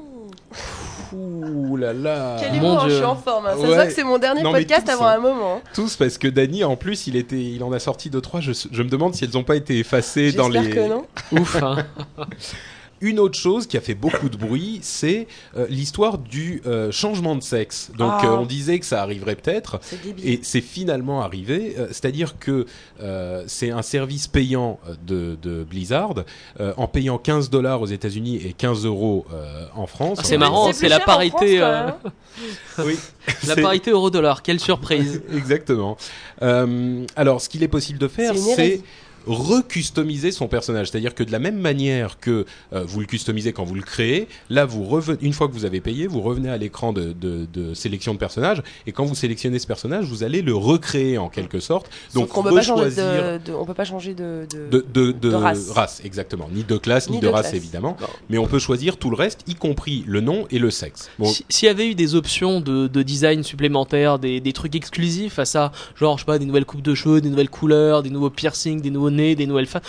[1.14, 2.38] Ouh là là.
[2.40, 2.90] Quel Mon hein, Dieu.
[2.92, 3.46] je suis en forme.
[3.48, 3.56] hein.
[3.56, 5.16] Ça se voit que c'est mon dernier Non, podcast tous, avant hein.
[5.18, 5.56] un moment.
[5.58, 5.62] hein.
[5.74, 8.40] Tous parce que Dany, en plus, il était, il en a sorti deux trois.
[8.42, 10.76] Je, je me demande si elles n'ont pas été effacées dans J'espère les.
[10.76, 11.06] que non.
[11.42, 11.56] Ouf.
[11.64, 11.78] hein.
[13.02, 17.36] Une autre chose qui a fait beaucoup de bruit, c'est euh, l'histoire du euh, changement
[17.36, 17.92] de sexe.
[17.98, 18.26] Donc, Ah.
[18.26, 19.80] euh, on disait que ça arriverait peut-être.
[20.24, 22.66] Et c'est finalement arrivé, euh, c'est-à-dire que
[23.02, 26.16] euh, c'est un service payant de, de Blizzard,
[26.60, 30.18] euh, en payant 15 dollars aux États-Unis et 15 euros euh, en France.
[30.22, 31.94] Ah, c'est marrant, c'est la parité, France.
[32.86, 32.96] Oui,
[33.48, 35.22] La parité euro-dollar, quelle surprise.
[35.36, 35.98] Exactement.
[36.44, 38.82] Euh, alors, ce qu'il est possible de faire, C'est.
[39.28, 40.90] Recustomiser son personnage.
[40.90, 44.28] C'est-à-dire que de la même manière que euh, vous le customisez quand vous le créez,
[44.50, 47.48] là, vous revenez, une fois que vous avez payé, vous revenez à l'écran de, de,
[47.54, 51.30] de sélection de personnage, et quand vous sélectionnez ce personnage, vous allez le recréer en
[51.30, 51.90] quelque sorte.
[52.14, 54.86] Donc on peut pas changer rechoisir de, de- on peut pas changer de, de- de,
[54.94, 56.02] de, de de race.
[56.04, 56.50] exactement.
[56.54, 57.54] Ni de classe, ni, Ni de, de race, classe.
[57.56, 57.98] évidemment.
[58.00, 58.08] Non.
[58.30, 61.10] Mais on peut choisir tout le reste, y compris le nom et le sexe.
[61.20, 64.76] Bon, Si- S'il y avait eu des options de, de design supplémentaires, des, des trucs
[64.76, 68.04] exclusifs à ça, genre je sais pas, des nouvelles coupes de cheveux, des nouvelles couleurs,
[68.04, 69.84] des nouveaux piercings, des nouveaux nez, des nouvelles faces,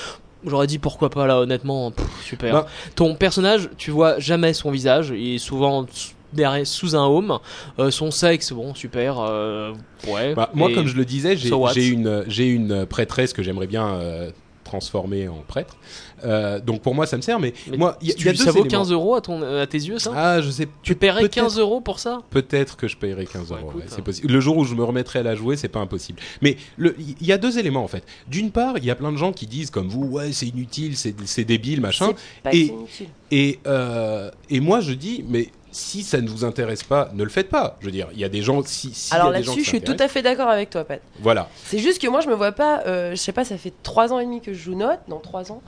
[0.44, 2.52] j'aurais dit pourquoi pas là, honnêtement, pff, super.
[2.52, 2.66] Bah.
[2.94, 5.86] Ton personnage, tu vois jamais son visage, il est souvent
[6.32, 7.38] derrière sous un home,
[7.78, 9.72] Euh, son sexe, bon super, euh,
[10.06, 10.34] ouais.
[10.34, 13.88] Bah, moi, comme je le disais, j'ai So une, j'ai une prêtresse que j'aimerais bien
[13.94, 14.30] euh,
[14.68, 15.76] transformer en prêtre.
[16.24, 17.40] Euh, donc pour moi, ça me sert.
[17.40, 18.70] Mais, mais moi, il y, a- tu- y a deux ça vaut éléments.
[18.82, 20.12] 15 euros à, ton, à tes yeux ça?
[20.14, 20.68] Ah, je sais.
[20.82, 22.20] Tu paierais peut-être- 15 euros pour ça?
[22.30, 23.72] Peut-être que je paierai 15 Ouais, euros.
[23.74, 23.88] ouais, hein.
[23.88, 24.32] c'est possible.
[24.32, 26.20] Le jour où je me remettrai à la jouer, c'est pas impossible.
[26.42, 28.04] Mais il y a deux éléments en fait.
[28.28, 30.96] D'une part, il y a plein de gens qui disent comme vous, ouais, c'est inutile,
[30.96, 32.10] c'est c'est débile, machin.
[32.16, 33.06] C'est pas Et- inutile.
[33.30, 35.48] Et, euh, et moi, je dis, mais
[35.78, 37.76] si ça ne vous intéresse pas, ne le faites pas.
[37.80, 38.62] Je veux dire, il y a des gens.
[38.64, 41.00] Si, si Alors là-dessus, je suis tout à fait d'accord avec toi, Pat.
[41.20, 41.48] Voilà.
[41.64, 42.82] C'est juste que moi, je me vois pas.
[42.86, 45.18] euh, je sais pas, ça fait 3 ans et demi que je joue Note, non
[45.20, 45.62] 3 ans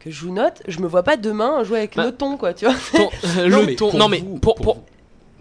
[0.00, 0.62] que je joue Note.
[0.68, 2.74] Je me vois pas demain jouer avec Bah, le ton, quoi, tu vois.
[2.92, 3.10] Ton-
[3.48, 3.90] Non, le mais ton.
[3.90, 4.82] pour Non mais pour, pour pour- vous.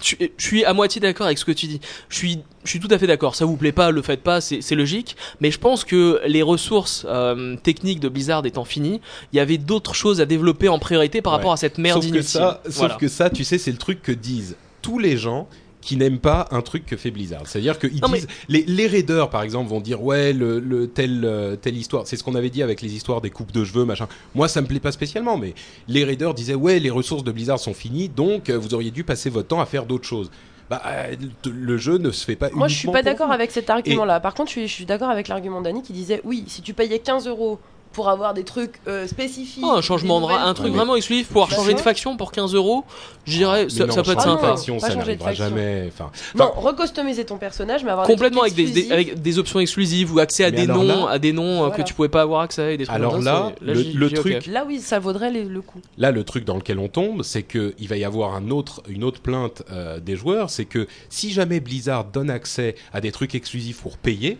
[0.03, 1.79] Je, je suis à moitié d'accord avec ce que tu dis.
[2.09, 3.35] Je suis, je suis tout à fait d'accord.
[3.35, 5.15] Ça vous plaît pas, le faites pas, c'est c'est logique.
[5.41, 9.01] Mais je pense que les ressources euh, techniques de Blizzard étant finies,
[9.33, 11.37] il y avait d'autres choses à développer en priorité par Ouais.
[11.37, 12.21] rapport à cette merde sauf inutile.
[12.21, 12.93] que ça, Voilà.
[12.93, 15.47] sauf que ça, tu sais, c'est le truc que disent tous les gens
[15.87, 17.43] qui n'aiment pas un truc que fait Blizzard.
[17.47, 21.23] C'est-à-dire Non, mais- disent les, les raiders par exemple vont dire ouais le, le telle
[21.23, 22.05] euh, telle histoire.
[22.05, 24.09] C'est ce qu'on avait dit avec les histoires des coupes de cheveux machin.
[24.35, 25.53] Moi ça me plaît pas spécialement, mais
[25.87, 29.05] les raiders disaient ouais les ressources de Blizzard sont finies donc euh, vous auriez dû
[29.05, 30.29] passer votre temps à faire d'autres choses.
[30.69, 31.15] Bah euh,
[31.49, 32.49] le- jeu ne se fait pas.
[32.51, 34.19] Moi, je suis pas d'accord avec cet argument-là.
[34.19, 36.99] Par contre, je suis, suis d'accord avec l'argument d'Annie qui disait oui, si tu payais
[36.99, 37.57] 15 euros
[37.97, 39.63] pour avoir des trucs euh, spécifiques.
[39.65, 41.79] Oh, un changement de des ra- un nouvelles truc Ouais, vraiment exclusif, pouvoir changer de
[41.79, 42.83] faction pour 15 euros,
[43.25, 44.47] je dirais, ça, non, ça peut être de sympa.
[44.49, 45.89] faction, ça n'arrivera jamais.
[45.91, 48.91] Enfin, Non, recustomiser ton personnage, mais avoir des Complètement avec des, des- exclusifs.
[48.91, 51.57] avec des options exclusives ou accès à Mais des noms, là- à des noms euh,
[51.69, 51.75] Voilà.
[51.75, 54.79] que tu pouvais pas avoir accès et des trucs Alors là, le- truc- Là, oui,
[54.79, 55.81] ça vaudrait les- le coup.
[55.97, 58.83] Là, le truc dans lequel on tombe, c'est que il va y avoir un autre,
[58.87, 63.11] une autre plainte euh, des joueurs, c'est que si jamais Blizzard donne accès à des
[63.11, 64.37] trucs exclusifs pour payer,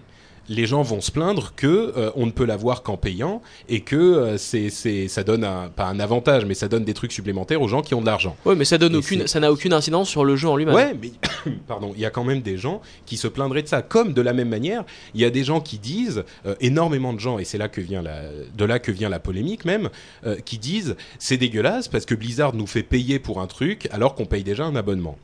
[0.49, 3.95] les gens vont se plaindre que euh, on ne peut l'avoir qu'en payant et que
[3.95, 7.61] euh, c'est, c'est, ça donne un, pas un avantage, mais ça donne des trucs supplémentaires
[7.61, 8.35] aux gens qui ont de l'argent.
[8.45, 10.55] Ouais, mais ça donne Et aucune, c'est- ça n'a aucune incidence sur le jeu en
[10.55, 10.75] lui-même.
[10.75, 11.11] Ouais, mais
[11.67, 13.81] pardon, il y a quand même des gens qui se plaindraient de ça.
[13.81, 14.83] Comme de la même manière,
[15.13, 17.81] il y a des gens qui disent, euh, énormément de gens, et c'est là que
[17.81, 18.21] vient la,
[18.55, 19.89] de là que vient la polémique même,
[20.25, 24.15] euh, qui disent c'est dégueulasse parce que Blizzard nous fait payer pour un truc alors
[24.15, 25.17] qu'on paye déjà un abonnement.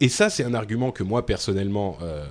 [0.00, 2.24] Et ça, c'est un argument que moi personnellement, euh,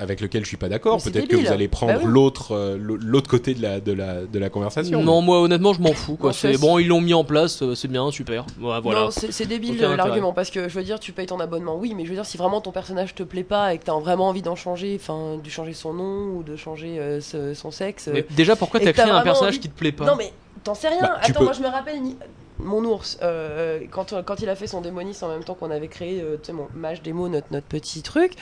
[0.00, 1.02] avec lequel je suis pas d'accord.
[1.02, 2.10] Peut-être que vous allez prendre Bah oui.
[2.12, 5.02] l'autre, euh, l'autre côté de la de la de la conversation.
[5.02, 6.16] Non, moi honnêtement, je m'en fous.
[6.16, 6.32] Quoi.
[6.32, 8.44] C'est bon, ils l'ont mis en place, euh, c'est bien, super.
[8.60, 9.00] Ouais, voilà.
[9.04, 12.04] Non, c'est débile l'argument parce que je veux dire, tu payes ton abonnement, oui, mais
[12.04, 14.42] je veux dire, si vraiment ton personnage te plaît pas et que t'as vraiment envie
[14.42, 18.08] d'en changer, enfin, de changer son nom ou de changer euh, ce- son sexe.
[18.12, 20.32] Mais déjà, pourquoi t'as créé un personnage envie- qui te plaît pas Non, mais
[20.64, 21.00] t'en sais rien.
[21.00, 22.16] Bah, Attends, peux- moi je me rappelle ni-
[22.58, 26.20] mon ours, euh, quand, il a fait son démonis en même temps qu'on avait créé,
[26.20, 28.32] euh, mon mage démo, notre petit truc.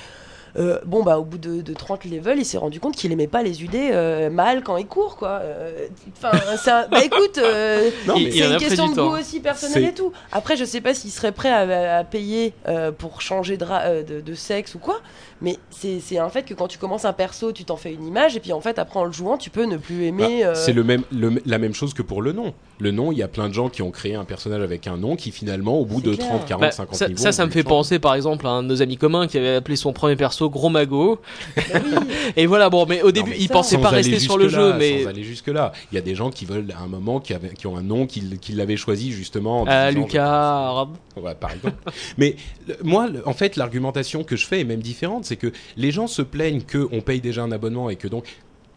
[0.56, 3.26] Euh, bon bah au bout de, de 30 levels il s'est rendu compte qu'il aimait
[3.26, 5.86] pas les UD euh, mal quand il court quoi Euh,
[6.16, 9.08] enfin un- bah écoute euh, c'est une question de temps.
[9.10, 10.12] goût aussi personnel et tout.
[10.32, 14.02] Après, je sais pas s'il serait prêt à, à payer euh, pour changer de, ra-
[14.02, 15.00] de, de sexe ou quoi,
[15.40, 18.06] mais c'est c'est un fait que quand tu commences un perso, tu t'en fais une
[18.06, 20.44] image et puis en fait, après en le jouant, tu peux ne plus Bah, aimer.
[20.44, 22.54] euh, C'est le même, le- la même chose que pour le nom.
[22.80, 24.96] Le nom, il y a plein de gens qui ont créé un personnage avec un
[24.96, 26.28] nom qui finalement, au bout C'est de clair.
[26.28, 27.22] 30, 40, Bah, 50 ça, niveaux.
[27.22, 29.54] ça, ça me fait penser par exemple à un de nos amis communs qui avait
[29.56, 31.20] appelé son premier perso Gros Mago.
[31.56, 31.90] bah oui.
[32.36, 34.48] Et voilà, bon, mais au début, mais il ça, pensait Sans pas rester sur le
[34.48, 35.02] jeu, mais.
[35.04, 37.34] sans aller jusque là, il y a des gens qui veulent à un moment qui,
[37.34, 39.62] avaient, qui ont un nom qui, qui l'avaient choisi justement.
[39.62, 40.96] en Ah, disant, Lucas, Arabe.
[41.16, 41.76] Ouais, par exemple.
[42.18, 42.36] Mais
[42.68, 45.90] le- moi, le- en fait, l'argumentation que je fais est même différente, c'est que les
[45.90, 48.24] gens se plaignent que on paye déjà un abonnement et que donc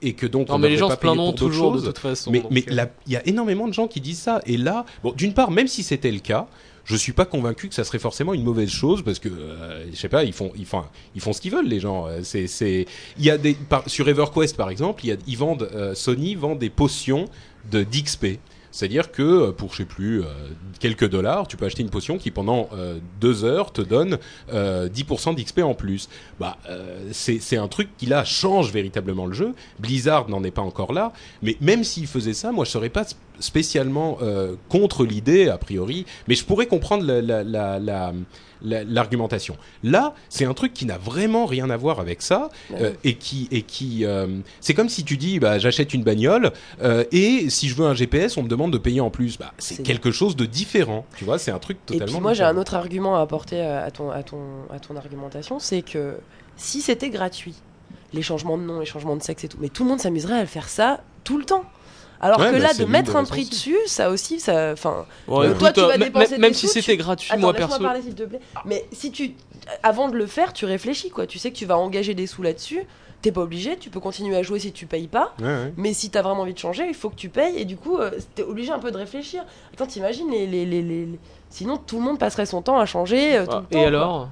[0.01, 1.85] et que donc Non, on mais les gens pas se plaindront toujours de choses.
[1.87, 2.31] toute façon.
[2.31, 2.85] Mais euh.
[3.07, 4.41] il y a énormément de gens qui disent ça.
[4.45, 6.47] Et là, bon, d'une part, même si c'était le cas.
[6.89, 9.97] Je suis pas convaincu que ça serait forcément une mauvaise chose parce que euh, je
[9.97, 10.83] sais pas ils font ils font
[11.15, 12.85] ils font ce qu'ils veulent les gens Euh, c'est c'est
[13.19, 15.93] il y a des par- sur EverQuest par exemple il y a ils vendent euh,
[15.95, 17.25] Sony vend des potions
[17.69, 18.39] de d'XP
[18.77, 20.25] c'est-à-dire que euh, pour je sais plus euh,
[20.79, 24.19] quelques dollars, tu peux acheter une potion qui pendant euh, deux heures te donne
[24.53, 26.09] euh, 10% d'XP en plus.
[26.39, 26.57] Bah,
[27.11, 29.55] c'est un truc qui là change véritablement le jeu.
[29.79, 31.11] Blizzard n'en est pas encore là,
[31.41, 33.03] mais même s'il faisait ça, moi je serais pas
[33.39, 38.13] spécialement euh, contre l'idée a priori, mais je pourrais comprendre la- la- la- la-
[38.63, 39.55] la- l'argumentation.
[39.83, 43.47] Là, c'est un truc qui n'a vraiment rien à voir avec ça euh, et qui
[43.51, 44.25] et qui euh,
[44.61, 46.51] c'est comme si tu dis bah j'achète une bagnole
[47.11, 49.37] et si je veux un GPS, on me demande de payer en plus.
[49.37, 52.33] Bah c'est quelque chose de différent, tu vois, c'est un truc Et totalement puis moi
[52.33, 54.39] j'ai un autre argument à apporter à ton, à ton,
[54.73, 56.17] à ton argumentation, c'est que
[56.55, 57.53] si c'était gratuit,
[58.13, 60.39] les changements de nom, les changements de sexe et tout, mais tout le monde s'amuserait
[60.39, 61.63] à faire ça tout le temps.
[62.19, 65.53] Alors Ouais, que bah, là, de mettre un prix dessus, ça aussi, ça, enfin, Ouais,
[65.55, 67.79] toi, tu vas dépenser même, si c'était tu- gratuit, Attends, moi perso.
[67.79, 68.39] parler s'il te plaît.
[68.65, 69.33] Mais si tu,
[69.83, 71.27] avant de le faire, tu réfléchis quoi.
[71.27, 72.81] Tu sais que tu vas engager des sous là-dessus.
[73.21, 75.33] T'es pas obligé, tu peux continuer à jouer si tu payes pas.
[75.41, 75.73] Ouais.
[75.75, 77.97] Mais si t'as vraiment envie de changer, il faut que tu payes et du coup,
[77.97, 79.43] euh, t'es obligé un peu de réfléchir.
[79.73, 83.37] Attends, t'imagines les, les, les, les- Sinon, tout le monde passerait son temps à changer.
[83.37, 84.29] euh, tout Ah, le temps, Et quoi.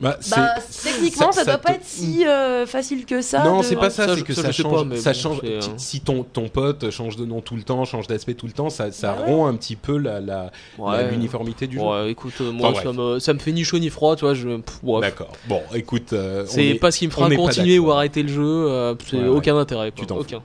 [0.00, 3.44] Bah, Bah, techniquement, ça, ça doit pas être si euh, facile que ça.
[3.44, 4.88] non, de- c'est pas ça, Ça, c'est que ça, change.
[4.88, 5.40] pas, ça bon, change.
[5.44, 8.52] euh, si- ton, ton pote change de nom tout le temps, change d'aspect tout le
[8.52, 9.32] temps, ça, ça Bah ouais.
[9.32, 11.10] rompt un petit peu la, la, la- Ouais.
[11.12, 11.82] l'uniformité du jeu.
[11.84, 14.34] Ouais, écoute, euh, moi Enfin, me, ça me fait ni chaud ni froid, tu vois.
[14.34, 14.48] Je.
[15.00, 15.32] D'accord.
[15.48, 18.42] Bon, écoute, euh, C'est est- pas ce qui me fera continuer ou arrêter le jeu.
[18.42, 19.28] euh, c'est Ouais, ouais.
[19.28, 19.90] aucun intérêt.
[19.92, 20.00] quoi.
[20.00, 20.42] Tu t'en aucun.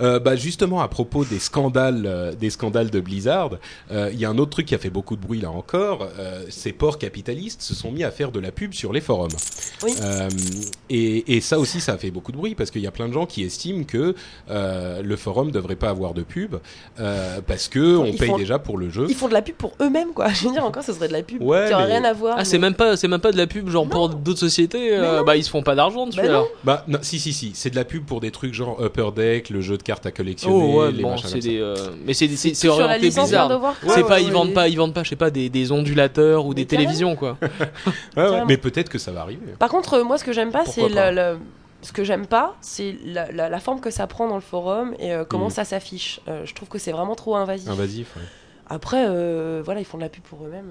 [0.00, 3.52] Euh, bah justement à propos des scandales, euh, des scandales de Blizzard,
[3.90, 6.08] euh, il y a un autre truc qui a fait beaucoup de bruit là encore.
[6.18, 9.28] euh, ces ports capitalistes se sont mis à faire de la pub sur les forums.
[9.82, 9.94] Oui.
[10.02, 10.28] Euh,
[10.88, 13.08] et, et ça aussi, ça a fait beaucoup de bruit parce qu'il y a plein
[13.08, 14.14] de gens qui estiment que
[14.50, 16.56] euh, le forum devrait pas avoir de pub
[16.98, 19.06] euh, parce que on paye font- déjà pour le jeu.
[19.08, 20.28] Ils font de la pub pour eux-mêmes, quoi.
[20.32, 22.36] Je veux dire, encore, ce serait de la pub Ouais, qui mais- rien à voir.
[22.38, 24.96] Ah, c'est même pas, c'est même pas de la pub genre pour d'autres sociétés.
[24.96, 26.44] euh, bah ils se font pas d'argent dessus Bah.
[26.64, 29.49] Bah non, si si si, c'est de la pub pour des trucs genre Upper Deck,
[29.50, 31.48] le jeu de cartes à collectionner, Oh ouais, les bon, machins c'est comme ça.
[31.48, 31.74] des, euh,
[32.04, 33.50] mais c'est c'est orienté bizarre.
[33.80, 35.72] C'est Ouais, pas, ouais, ils vendent pas, ils vendent pas, je sais pas, des, des
[35.72, 37.36] ondulateurs ou Mais des télévisions quoi.
[37.42, 38.46] Ouais, ouais, Carrément.
[38.46, 39.54] mais peut-être que ça va arriver.
[39.58, 41.36] Par contre, euh, moi, ce que j'aime pas, c'est la, la-
[41.82, 44.94] ce que j'aime pas, c'est la, la- la forme que ça prend dans le forum
[44.98, 45.50] et euh, comment Mhm.
[45.50, 46.20] ça s'affiche.
[46.28, 47.68] Euh, je trouve que c'est vraiment trop invasif.
[47.70, 48.16] Invasif.
[48.16, 48.22] ouais.
[48.68, 50.70] Après, euh, voilà, ils font de la pub pour eux-mêmes.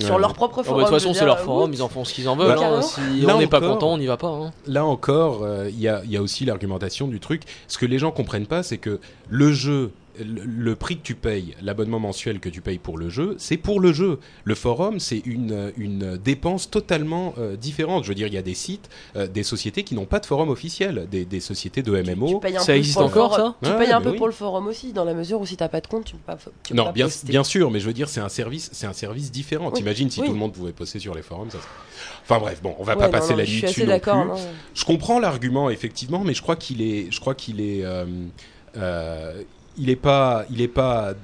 [0.00, 0.20] Euh, sur ouais.
[0.20, 0.80] leur propre Oh, bah, forum.
[0.80, 1.78] de toute façon, c'est leur euh, forum, oups.
[1.78, 2.48] ils en font ce qu'ils en veulent.
[2.48, 2.60] Bah, hein.
[2.60, 2.82] carrément.
[2.82, 4.28] Si Là on n'est pas encore- content, on n'y va pas.
[4.28, 4.52] hein.
[4.66, 7.42] Là encore, euh, il y, a, il y a aussi l'argumentation du truc.
[7.68, 11.54] Ce que les gens comprennent pas, c'est que le jeu, le, prix que tu payes,
[11.62, 14.18] l'abonnement mensuel que tu payes pour le jeu, c'est pour le jeu.
[14.44, 18.04] Le forum, c'est une, une dépense totalement euh, différente.
[18.04, 20.26] Je veux dire, il y a des sites, euh, des sociétés qui n'ont pas de
[20.26, 22.40] forum officiel, des, des sociétés de Tu MMO.
[22.58, 24.16] Ça Tu Ouais, payes un peu oui.
[24.16, 26.22] pour le forum aussi, dans la mesure où si t'as pas de compte, tu peux
[26.32, 27.28] pas, tu peux Non, pas bien, poster.
[27.28, 29.66] bien sûr, mais je veux dire, c'est un service, c'est un service différent.
[29.68, 29.72] Oui.
[29.74, 30.26] T'imagines si Oui.
[30.26, 31.68] tout le monde pouvait poster sur les forums, ça serait-
[32.22, 33.80] Enfin bref, bon, on va Ouais, pas non, passer non, la Je nuit suis dessus
[33.82, 34.20] assez non d'accord.
[34.22, 34.28] plus.
[34.42, 34.48] non.
[34.74, 38.04] Je comprends l'argument effectivement, mais je crois qu'il est, je crois qu'il est, euh,
[38.76, 39.42] euh,
[39.76, 41.14] il est pas, il est pas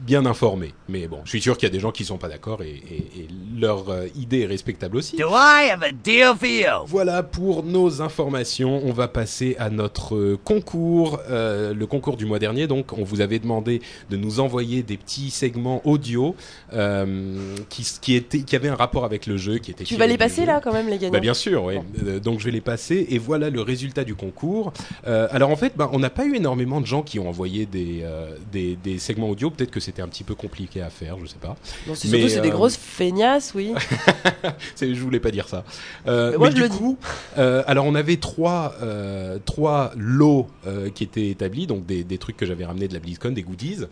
[0.00, 0.72] bien informé.
[0.88, 2.68] Mais bon, je suis sûr qu'il y a des gens qui sont pas d'accord et,
[2.90, 3.28] et- et
[3.58, 5.16] leur euh, idée est respectable aussi.
[5.16, 6.86] Do I have a deal for you?
[6.86, 8.80] Voilà pour nos informations.
[8.84, 12.66] On va passer à notre euh, concours, euh, le concours du mois dernier.
[12.66, 13.80] Donc, on vous avait demandé
[14.10, 16.34] de nous envoyer des petits segments audio
[16.72, 17.36] euh,
[17.68, 19.84] qui, qui, étaient, qui avaient un rapport avec le jeu, qui étaient.
[19.84, 20.46] Tu vas les passer jeu.
[20.46, 21.76] là quand même les gagnants Bah, bien sûr, oui.
[22.22, 24.72] Donc je vais les passer et voilà le résultat du concours.
[25.06, 27.66] Euh, alors en fait, bah, on n'a pas eu énormément de gens qui ont envoyé
[27.66, 29.50] des, euh, des, des segments audio.
[29.50, 31.56] Peut-être que c'était un petit peu compliqué à faire, je sais pas.
[31.86, 33.72] Non, c'est mais, surtout c'est des euh, grosses feignasses, oui.
[34.80, 35.64] Je voulais pas dire ça.
[36.06, 36.76] Euh, Mais moi, mais je du le dis.
[36.76, 36.98] coup,
[37.38, 38.74] euh, alors on avait trois,
[39.46, 40.46] trois lots
[40.94, 43.84] qui étaient établis, donc des, des trucs que j'avais ramenés de la BlizzCon, des goodies.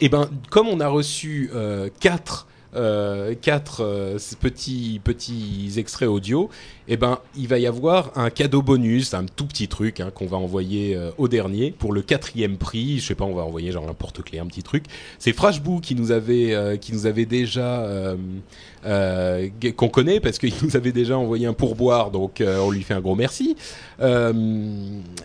[0.00, 1.50] Et ben, comme on a reçu
[2.00, 6.48] quatre euh, quatre euh, petits petits extraits audio,
[6.88, 10.26] et ben il va y avoir un cadeau bonus, un tout petit truc hein, qu'on
[10.26, 12.98] va envoyer euh, au dernier pour le quatrième prix.
[12.98, 14.84] Je sais pas, on va envoyer genre un porte-clés, un petit truc.
[15.18, 17.86] C'est Frashboo qui nous avait euh, qui nous avait déjà
[18.84, 22.82] euh, qu'on connaît parce qu'il nous avait déjà envoyé un pourboire, donc euh, on lui
[22.82, 23.56] fait un gros merci.
[24.00, 24.32] Euh,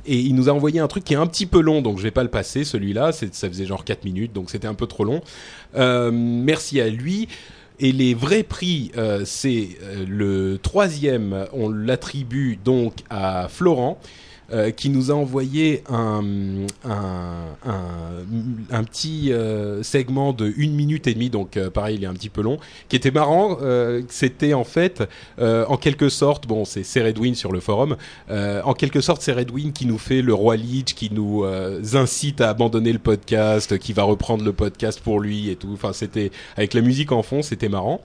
[0.05, 2.03] et il nous a envoyé un truc qui est un petit peu long, donc je
[2.03, 2.63] vais pas le passer.
[2.63, 5.21] Celui-là, ça faisait genre 4 minutes, donc c'était un peu trop long.
[5.75, 7.27] Merci à lui.
[7.79, 8.91] Et les vrais prix,
[9.25, 9.69] c'est
[10.07, 13.99] le troisième, on l'attribue donc à Florent.
[14.53, 16.23] Euh, qui nous a envoyé un,
[16.85, 17.45] un,
[18.71, 22.13] un, petit euh, segment de une minute et demie, donc euh, pareil, il est un
[22.13, 22.57] petit peu long,
[22.89, 23.57] qui était marrant.
[23.61, 25.03] euh, C'était en fait,
[25.39, 27.97] en quelque sorte, bon, c'est Redwin sur le forum,
[28.29, 31.43] en quelque sorte, c'est Redwin qui nous fait le roi Lich, qui nous
[31.93, 35.71] incite à abandonner le podcast, qui va reprendre le podcast pour lui et tout.
[35.73, 38.01] Enfin, c'était avec la musique en fond, c'était marrant.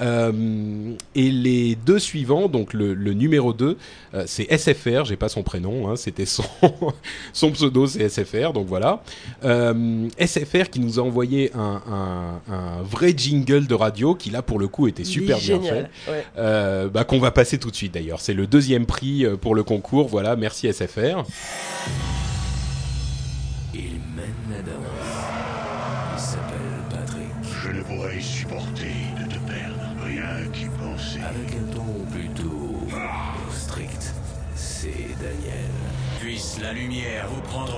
[0.00, 3.76] Euh, et les deux suivants, donc le, le numéro 2,
[4.14, 6.44] euh, c'est SFR, j'ai pas son prénom, hein, c'était son,
[7.32, 9.02] son pseudo, c'est SFR, donc voilà.
[9.44, 14.42] Euh, SFR qui nous a envoyé un, un, un vrai jingle de radio qui là
[14.42, 15.90] pour le coup était super bien fait.
[16.08, 16.88] Ouais.
[16.92, 18.20] Bah, qu'on va passer tout de suite d'ailleurs.
[18.20, 20.08] C'est le deuxième prix pour le concours.
[20.08, 21.24] Voilà, merci SFR.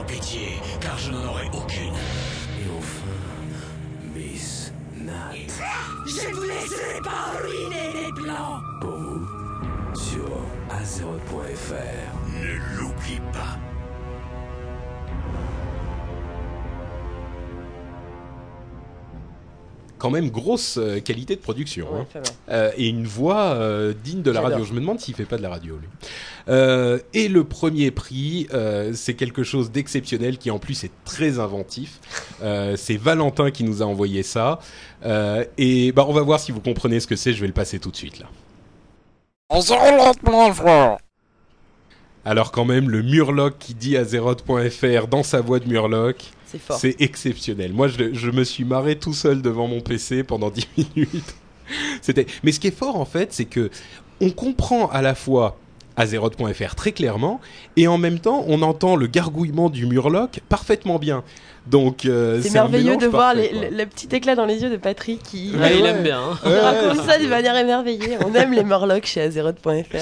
[0.05, 1.95] En pitié, car je n'en aurai aucune.
[2.61, 5.35] Et enfin, Miss Nat.
[6.07, 9.27] Je vous laisserai pas ruiner les plans Pour vous,
[9.95, 10.29] sur
[10.71, 11.75] azeroth.fr.
[12.41, 13.59] Ne l'oublie pas.
[20.05, 21.87] Quand même grosse euh, qualité de production.
[21.91, 22.21] Ouais, hein.
[22.51, 24.63] Euh, et une voix euh, digne de la radio.
[24.63, 25.89] Je me demande s'il fait pas de la radio lui.
[26.51, 28.47] Euh, et le premier prix,
[28.93, 32.01] c'est quelque chose d'exceptionnel qui en plus est très inventif.
[32.77, 34.59] C'est Valentin qui nous a envoyé ça.
[35.57, 37.33] Et bah on va voir si vous comprenez ce que c'est.
[37.33, 38.27] Je vais le passer tout de suite là.
[42.27, 46.35] Alors quand même le Murloc qui dit Azeroth.fr dans sa voix de Murloc.
[46.47, 46.79] C'est fort.
[46.79, 47.73] C'est exceptionnel.
[47.73, 50.67] Moi, je, me suis marré tout seul devant mon PC pendant 10
[50.97, 51.35] minutes.
[52.03, 52.27] C'était.
[52.43, 53.71] Mais ce qui est fort en fait, c'est que
[54.21, 55.59] on comprend à la fois
[55.97, 57.41] Azeroth.fr très clairement
[57.77, 61.23] et en même temps, on entend le gargouillement du Murloc parfaitement bien.
[61.67, 64.69] Donc euh, C'est merveilleux de voir parfait, les- le, le petit éclat dans les yeux
[64.69, 65.89] de Patrick qui Ouais, Ouais, il ouais.
[65.89, 66.21] aime bien.
[66.21, 66.39] hein.
[66.45, 68.19] il Ouais, raconte ça d'une manière émerveillée.
[68.23, 69.97] On aime les Morlocks chez Azeroth.fr.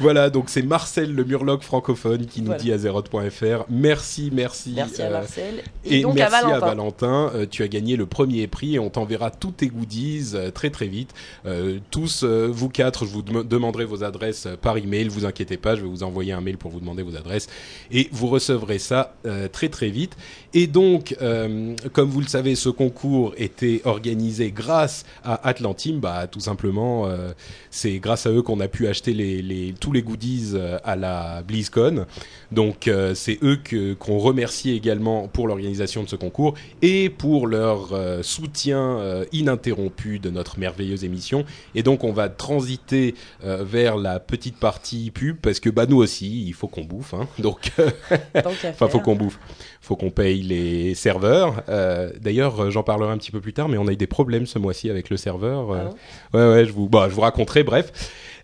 [0.00, 2.60] Voilà, donc c'est Marcel le Murloc francophone qui nous Voilà.
[2.62, 3.64] dit Azeroth.fr.
[3.70, 4.74] Merci, merci.
[4.76, 5.54] Merci à euh, Marcel.
[5.86, 6.66] Et, Et, donc merci à Valentin.
[6.66, 7.30] Valentin.
[7.34, 10.68] Euh, tu as gagné le premier prix et on t'enverra tous tes goodies euh, très
[10.68, 11.14] très vite.
[11.46, 15.08] Euh, tous, euh, vous quatre, je vous dem- demanderai vos adresses par email.
[15.08, 17.48] Vous inquiétez pas, je vais vous envoyer un mail pour vous demander vos adresses
[17.90, 20.16] et vous recevrez ça euh, très très vite.
[20.54, 25.98] Et donc, euh, comme vous le savez, ce concours était organisé grâce à Atlantim.
[26.00, 27.32] Bah, tout simplement, euh,
[27.70, 30.96] c'est grâce à eux qu'on a pu acheter les, les- tous les goodies euh, à
[30.96, 32.06] la BlizzCon.
[32.50, 37.46] Donc, euh, c'est eux que qu'on remercie également pour l'organisation de ce concours et pour
[37.46, 37.90] leur
[38.22, 41.44] soutien ininterrompu de notre merveilleuse émission.
[41.74, 46.44] Et donc, on va transiter vers la petite partie pub parce que bah nous aussi,
[46.46, 47.14] il faut qu'on bouffe.
[47.14, 47.28] Hein.
[47.38, 47.72] Donc,
[48.34, 49.38] Enfin, faut qu'on bouffe.
[49.88, 51.62] Faut qu'on paye les serveurs.
[51.70, 54.06] Euh, D'ailleurs, euh, j'en parlerai un petit peu plus tard, mais on a eu des
[54.06, 55.70] problèmes ce mois-ci avec le serveur.
[55.72, 55.84] Euh,
[56.34, 57.62] Ah ouais, ouais, je vous, bah, je vous raconterai.
[57.62, 57.90] Bref.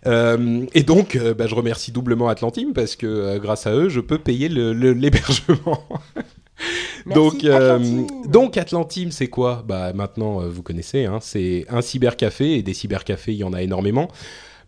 [0.07, 4.17] Euh, et donc, bah, je remercie doublement Atlantim parce que grâce à eux, je peux
[4.17, 5.83] payer le- le- l'hébergement.
[7.05, 7.79] Merci, donc, euh,
[8.27, 9.63] donc Atlantim, c'est quoi?
[9.67, 11.05] Bah maintenant, euh, vous connaissez.
[11.05, 14.07] Hein, c'est un cybercafé et des cybercafés, il y en a énormément.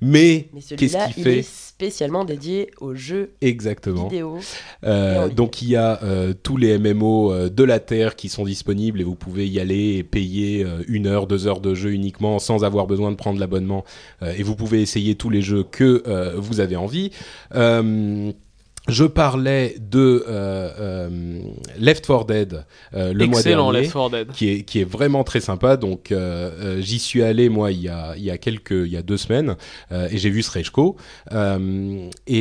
[0.02, 4.08] Mais, Mais qu'est-ce qu'il il fait est spécialement dédié aux jeux Exactement.
[4.08, 4.40] vidéo.
[4.84, 8.46] Euh, donc il y a euh, tous les MMO euh, de la Terre qui sont
[8.46, 12.40] disponibles et vous pouvez y aller et payer une heure, deux heures de jeu uniquement
[12.40, 13.84] sans avoir besoin de prendre l'abonnement.
[14.22, 16.04] Et vous pouvez essayer tous les jeux que
[16.38, 17.12] vous avez envie.
[17.56, 18.32] Euh,
[18.88, 21.40] je parlais de euh, euh,
[21.80, 24.32] Left 4 Dead euh, le mois Excellent dernier Left 4 Dead.
[24.32, 25.78] qui est qui est vraiment très sympa.
[25.78, 28.88] Donc euh, euh, j'y suis allé moi il y a il y a quelques il
[28.92, 29.56] y a deux semaines
[29.92, 30.96] euh, et j'ai vu Srejko
[31.34, 32.38] euh, et,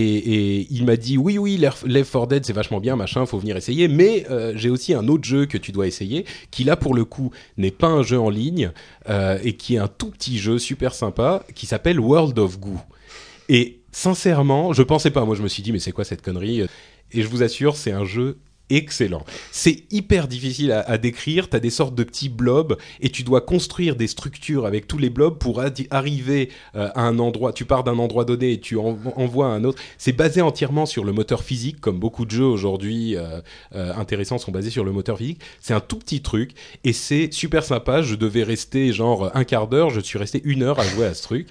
[0.58, 3.38] et il m'a dit oui oui Left Left 4 Dead c'est vachement bien machin faut
[3.38, 6.76] venir essayer mais euh, j'ai aussi un autre jeu que tu dois essayer qui là
[6.76, 8.70] pour le coup n'est pas un jeu en ligne
[9.08, 12.78] euh, et qui est un tout petit jeu super sympa qui s'appelle World of Goo
[13.48, 16.66] et sincèrement je pensais pas moi je me suis dit mais c'est quoi cette connerie?
[17.12, 18.38] Et je vous assure c'est un jeu
[18.70, 19.24] excellent.
[19.52, 21.48] C'est hyper difficile à, décrire.
[21.48, 24.98] Tu as des sortes de petits blobs et tu dois construire des structures avec tous
[24.98, 27.52] les blobs pour arriver euh, à un endroit.
[27.52, 29.80] Tu pars d'un endroit donné et tu en- envoies à un autre.
[29.98, 33.40] C'est basé entièrement sur le moteur physique, comme beaucoup de jeux aujourd'hui euh,
[33.74, 35.40] euh, intéressants sont basés sur le moteur physique.
[35.60, 36.50] C'est un tout petit truc
[36.84, 38.02] et c'est super sympa.
[38.02, 39.90] Je devais rester genre un quart d'heure.
[39.90, 41.46] Je suis resté une heure à jouer à ce truc.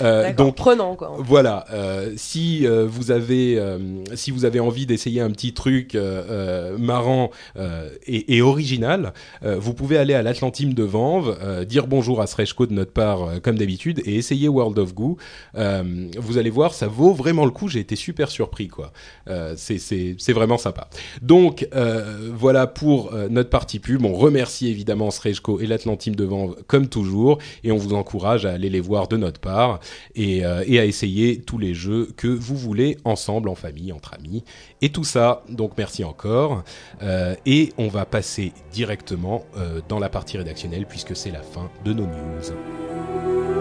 [0.00, 1.16] Euh, donc prenant quoi.
[1.18, 3.78] voilà, euh, si euh, vous avez euh,
[4.14, 9.12] si vous avez envie d'essayer un petit truc euh, euh, marrant euh, et, et original,
[9.44, 12.92] euh, vous pouvez aller à l'Atlantime de Vanves, euh, dire bonjour à Srejko de notre
[12.92, 15.16] part euh, comme d'habitude et essayer World of Goo.
[15.56, 17.68] Euh, vous allez voir, ça vaut vraiment le coup.
[17.68, 18.92] J'ai été super surpris quoi.
[19.28, 20.88] Euh, c'est c'est c'est vraiment sympa.
[21.22, 24.04] Donc euh, voilà pour notre partie pub.
[24.04, 28.52] On remercie évidemment Srejko et l'Atlantime de Vanves comme toujours et on vous encourage à
[28.52, 29.80] aller les voir de notre part
[30.14, 34.14] et, euh, et à essayer tous les jeux que vous voulez ensemble, en famille, entre
[34.14, 34.44] amis,
[34.80, 35.42] et tout ça.
[35.48, 36.64] Donc merci encore.
[37.02, 41.70] Euh, et on va passer directement euh, dans la partie rédactionnelle puisque c'est la fin
[41.84, 43.57] de nos news.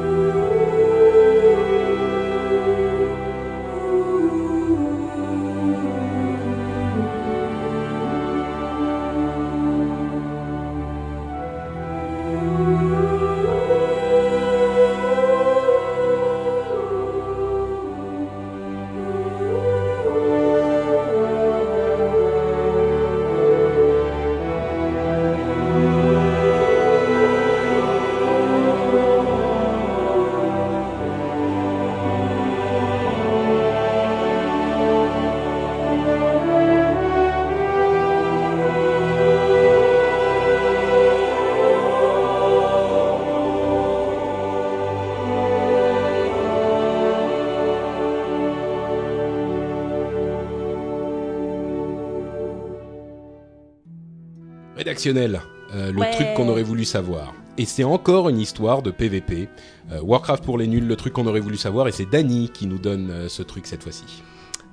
[54.98, 55.42] Rédactionnel,
[55.76, 56.12] euh, le Ouais.
[56.12, 57.34] truc qu'on aurait voulu savoir.
[57.60, 59.48] Et c'est encore une histoire de PVP.
[59.92, 61.88] Euh, Warcraft pour les nuls, le truc qu'on aurait voulu savoir.
[61.88, 64.24] Et c'est Dany qui nous donne euh, ce truc cette fois-ci.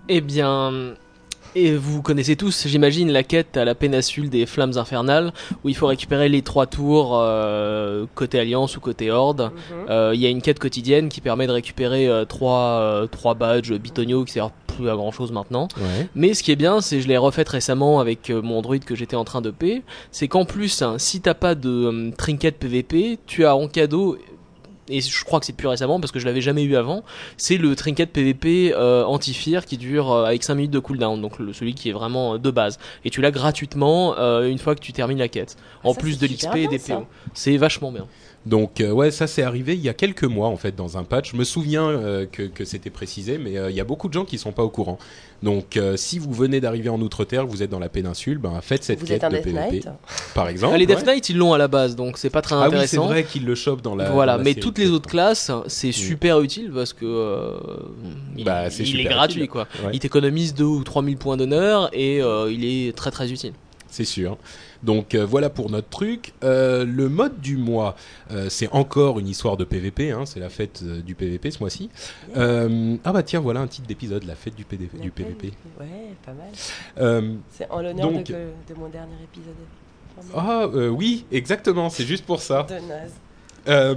[0.09, 0.95] Eh bien,
[1.55, 5.33] et vous connaissez tous, j'imagine, la quête à la péninsule des Flammes Infernales,
[5.63, 9.51] où il faut récupérer les trois tours euh, côté Alliance ou côté Horde.
[9.53, 9.87] Mhm.
[9.91, 13.35] Euh, Il y a une quête quotidienne qui permet de récupérer euh, trois, euh, trois
[13.35, 15.69] badges bitonio qui servent plus à grand chose maintenant.
[15.77, 16.09] Ouais.
[16.15, 18.95] Mais ce qui est bien, c'est je l'ai refaite récemment avec euh, mon druide que
[18.97, 22.59] j'étais en train de payer, c'est qu'en plus, hein, si t'as pas de euh, trinket
[22.59, 24.17] PVP, tu as en cadeau
[24.89, 27.03] et je crois que c'est plus récemment parce que je l'avais jamais eu avant,
[27.37, 31.39] c'est le trinket PVP euh, anti-fear qui dure euh, avec 5 minutes de cooldown, donc
[31.39, 32.79] le, celui qui est vraiment euh, de base.
[33.05, 36.19] Et tu l'as gratuitement euh, une fois que tu termines la quête, en ça, plus
[36.19, 36.79] de l'XP et des.
[36.79, 37.07] PO.
[37.33, 38.07] C'est vachement bien.
[38.47, 41.05] Donc euh, ouais, ça c'est arrivé il y a quelques mois en fait dans un
[41.05, 41.33] patch.
[41.33, 44.13] Je me souviens euh, que, que c'était précisé, mais euh, il y a beaucoup de
[44.13, 44.99] gens qui sont pas au courant.
[45.43, 48.85] Donc euh, si vous venez d'arriver en Outre-Terre, vous êtes dans la péninsule, ben faites
[48.85, 49.89] cette Vous quête êtes un de Death PVP, Knight
[50.35, 50.75] par exemple.
[50.75, 51.05] Ah, les Death ouais.
[51.05, 53.47] Knight ils l'ont à la base, donc c'est pas très Ah oui, c'est vrai qu'ils
[53.47, 54.11] le chopent dans la.
[54.11, 57.57] voilà, dans la mais série, toutes les autres classes, c'est super utile parce que euh,
[58.37, 59.49] il, Bah, il est gratuit utile.
[59.51, 59.67] quoi.
[59.85, 59.91] Ouais.
[59.95, 63.53] Il t'économise 2 ou 3000 points d'honneur et euh, il est très très utile.
[63.89, 64.37] c'est sûr.
[64.85, 66.33] Donc euh, voilà pour notre truc.
[66.45, 67.97] Euh, le mode du mois,
[68.31, 70.11] euh, c'est encore une histoire de PVP.
[70.13, 71.91] Hein, c'est la fête euh, du PVP ce mois-ci.
[72.37, 75.53] Euh, ah bah tiens, voilà un titre d'épisode, la fête du, PVP.
[75.81, 75.87] Ouais,
[76.25, 76.49] pas mal.
[76.99, 79.55] Euh, C'est en l'honneur de, Donc- de mon dernier épisode.
[80.37, 81.89] ah euh, oui, exactement.
[81.91, 82.65] C'est juste pour ça.
[82.65, 83.13] De naze.
[83.67, 83.95] Euh,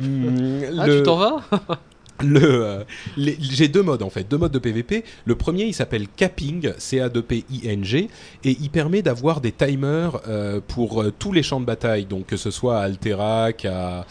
[0.80, 1.44] Ah, le- tu t'en vas?
[2.24, 2.84] euh,
[3.18, 5.04] j'ai deux modes en fait, deux modes de PVP.
[5.26, 8.10] Le premier, il s'appelle Capping, C-A-2-P-I-N-G,
[8.44, 12.28] et il permet d'avoir des timers euh, pour euh, tous les champs de bataille, donc
[12.28, 14.06] que ce soit à Alterac, à,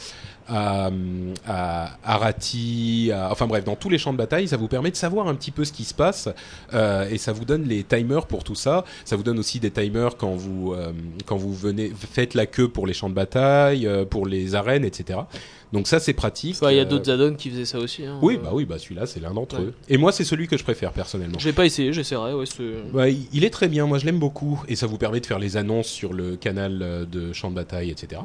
[2.04, 5.34] Arati, enfin bref, dans tous les champs de bataille, ça vous permet de savoir un
[5.34, 6.28] petit peu ce qui se passe
[6.72, 8.84] et ça vous donne les timers pour tout ça.
[9.04, 10.72] Ça vous donne aussi des timers quand vous
[11.24, 15.18] quand vous venez faites la queue pour les champs de bataille, pour les arènes, etc.
[15.72, 16.56] Donc ça c'est pratique.
[16.62, 18.04] Il y a Euh, d'autres add-ons qui faisaient ça aussi.
[18.06, 18.18] hein.
[18.22, 19.64] Oui, bah oui, bah celui-là c'est l'un d'entre Ouais.
[19.66, 19.74] eux.
[19.88, 21.38] Et moi c'est celui que je préfère personnellement.
[21.38, 22.34] Je l'ai pas essayé, j'essaierai.
[22.34, 25.26] Ouais, il- il est très bien, moi je l'aime beaucoup et ça vous permet de
[25.26, 28.20] faire les annonces sur le canal euh, de champ de bataille, etc.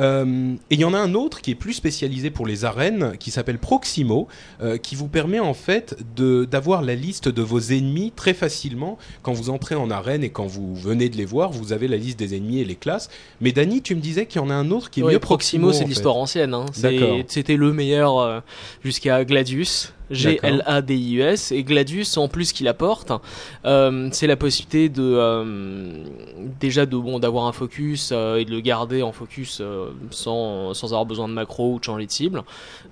[0.00, 3.12] Euh, et il y en a un autre qui est plus spécialisé pour les arènes,
[3.18, 4.26] qui s'appelle Proximo,
[4.62, 9.32] euh, qui vous permet en fait d'avoir la liste de vos ennemis très facilement quand
[9.34, 12.18] vous entrez en arène et quand vous venez de les voir, vous avez la liste
[12.18, 13.10] des ennemis et les classes.
[13.42, 15.18] Mais Dany, tu me disais qu'il y en a un autre qui est Ouais, mieux
[15.18, 15.82] Proximo, Proximo.
[15.84, 16.54] c'est l'histoire ancienne.
[16.54, 16.66] hein.
[17.28, 18.40] C'était le meilleur euh,
[18.82, 19.92] jusqu'à Gladius.
[20.12, 21.52] G-L-A-D-I-U-S.
[21.52, 23.12] Et Gladius, en plus, qu'il apporte,
[23.64, 26.04] euh, c'est la possibilité de euh,
[26.60, 30.74] déjà de bon d'avoir un focus euh, et de le garder en focus euh, sans,
[30.74, 32.42] sans avoir besoin de macro ou de changer de cible.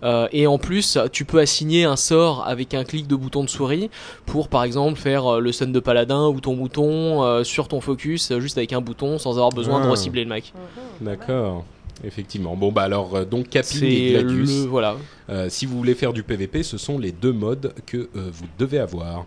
[0.03, 3.51] Euh, et en plus, tu peux assigner un sort avec un clic de bouton de
[3.51, 3.91] souris
[4.27, 7.81] pour, par exemple, faire euh, le stun de paladin ou ton bouton euh, sur ton
[7.81, 9.91] focus euh, juste avec un bouton sans avoir besoin de Ah.
[9.91, 10.53] recibler le mec.
[11.01, 11.64] D'accord.
[12.05, 12.57] Effectivement.
[12.57, 14.48] Bon bah alors euh, donc Capine et Gladius.
[14.48, 14.96] le voilà.
[15.28, 18.46] Euh, si vous voulez faire du PVP, ce sont les deux modes que euh, vous
[18.59, 19.26] devez avoir.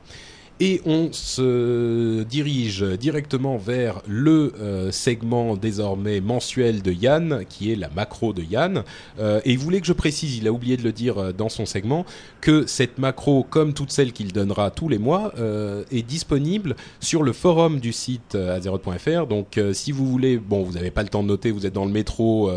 [0.59, 7.75] Et on se dirige directement vers le euh, segment désormais mensuel de Yann, qui est
[7.75, 8.83] la macro de Yann.
[9.19, 11.49] Euh, et il voulait que je précise, il a oublié de le dire euh, dans
[11.49, 12.05] son segment,
[12.39, 15.33] que cette macro, comme toutes celles qu'il donnera tous les mois,
[15.91, 19.27] est disponible sur le forum du site azeroth.fr.
[19.27, 21.85] Donc si vous voulez, bon, vous n'avez pas le temps de noter, vous êtes dans
[21.85, 22.51] le métro.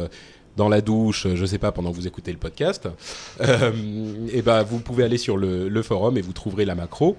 [0.57, 2.89] dans la douche, je sais pas, pendant que vous écoutez le podcast,
[3.41, 3.73] euh,
[4.33, 7.17] et ben vous pouvez aller sur le forum et vous trouverez la macro.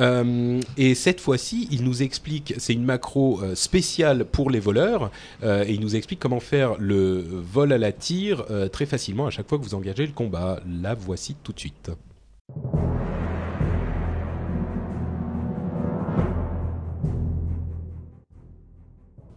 [0.00, 5.10] Euh, et cette fois-ci, il nous explique, c'est une macro euh, spéciale pour les voleurs,
[5.42, 9.30] euh, et il nous explique comment faire le vol à la tire très facilement à
[9.30, 10.60] chaque fois que vous engagez le combat.
[10.66, 11.90] La voici tout de suite.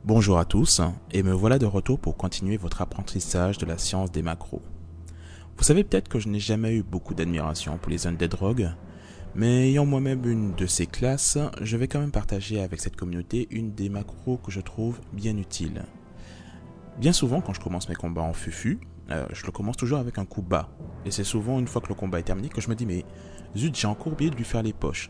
[0.06, 4.12] Bonjour à tous, et me voilà de retour pour continuer votre apprentissage de la science
[4.12, 4.62] des macros.
[5.58, 8.72] Vous savez peut-être que je n'ai jamais eu beaucoup d'admiration pour les Undead Rogues,
[9.36, 13.48] mais ayant moi-même une de ces classes, je vais quand même partager avec cette communauté
[13.50, 15.86] une des macros que je trouve bien utile.
[17.00, 18.80] Bien souvent, quand je commence mes combats en fufu,
[19.10, 20.70] euh, je le commence toujours avec un coup bas,
[21.06, 23.06] et c'est souvent une fois que le combat est terminé que je me dis mais
[23.58, 25.10] zut, j'ai encore oublié de lui faire les poches.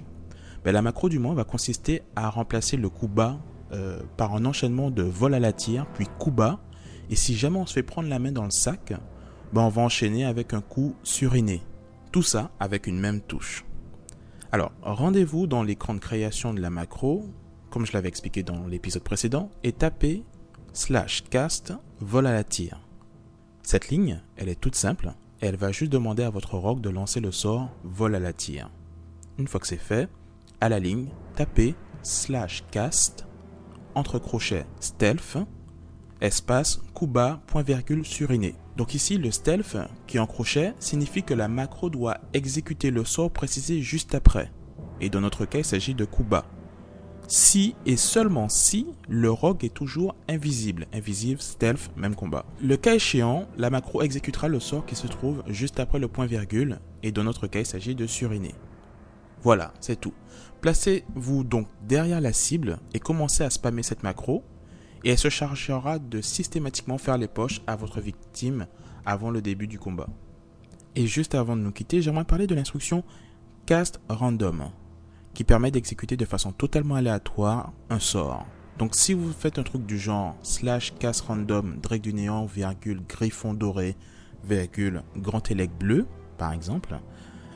[0.64, 3.40] Ben, la macro du mois va consister à remplacer le coup bas
[3.74, 6.60] euh, par un enchaînement de vol à la tire, puis coup bas.
[7.10, 8.94] Et si jamais on se fait prendre la main dans le sac,
[9.52, 11.62] ben on va enchaîner avec un coup suriné.
[12.12, 13.66] Tout ça avec une même touche.
[14.54, 17.26] Alors, rendez-vous dans l'écran de création de la macro,
[17.72, 20.24] comme je l'avais expliqué dans l'épisode précédent, et tapez
[20.74, 22.80] slash cast vol à la tire.
[23.64, 27.20] Cette ligne, elle est toute simple, elle va juste demander à votre rogue de lancer
[27.20, 28.70] le sort vol à la tire.
[29.40, 30.08] Une fois que c'est fait,
[30.62, 31.74] à la ligne, tapez
[32.04, 33.26] slash cast
[33.96, 35.40] entre crochets stealth,
[36.22, 38.54] espace coup bas, point virgule suriné.
[38.78, 43.06] Donc ici, le stealth qui est en crochet signifie que la macro doit exécuter le
[43.06, 44.52] sort précisé juste après.
[45.00, 46.26] Et dans notre cas, il s'agit de coup.
[47.28, 50.88] Si et seulement si le rogue est toujours invisible.
[50.94, 52.46] Invisible, stealth, même combat.
[52.62, 56.26] Le cas échéant, la macro exécutera le sort qui se trouve juste après le point
[56.26, 56.80] virgule.
[57.02, 58.56] Et dans notre cas, il s'agit de suriner.
[59.42, 60.14] Voilà, c'est tout.
[60.62, 64.44] Placez-vous donc derrière la cible et commencez à spammer cette macro
[65.04, 68.68] et elle se chargera de systématiquement faire les poches à votre victime
[69.06, 70.08] avant le début du combat.
[70.96, 73.04] Et juste avant de nous quitter, j'aimerais parler de l'instruction
[73.66, 74.70] cast random
[75.34, 78.46] qui permet d'exécuter de façon totalement aléatoire un sort.
[78.78, 83.02] Donc si vous faites un truc du genre slash cast random Drake du néant, virgule,
[83.08, 83.96] griffon doré,
[84.44, 86.06] virgule, grand élec bleu,
[86.38, 87.00] par exemple,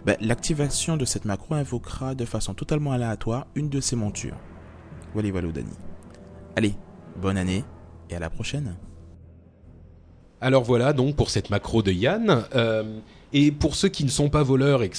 [0.05, 4.37] ben, l'activation de cette macro invoquera de façon totalement aléatoire une de ces montures.
[5.13, 5.73] Voilà, voilà, Dani.
[6.55, 6.75] Allez,
[7.17, 7.63] bonne année
[8.09, 8.75] et à la prochaine.
[10.39, 12.43] Alors voilà donc pour cette macro de Yann.
[12.55, 12.83] Euh,
[13.33, 14.89] et pour ceux qui ne sont pas voleurs et,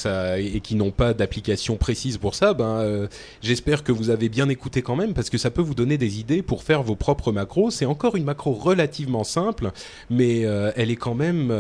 [0.60, 3.08] qui n'ont pas d'application précise pour ça, ben, euh,
[3.40, 6.20] j'espère que vous avez bien écouté quand même parce que ça peut vous donner des
[6.20, 7.70] idées pour faire vos propres macros.
[7.70, 9.70] C'est encore une macro relativement simple,
[10.10, 11.50] mais euh, elle est quand même,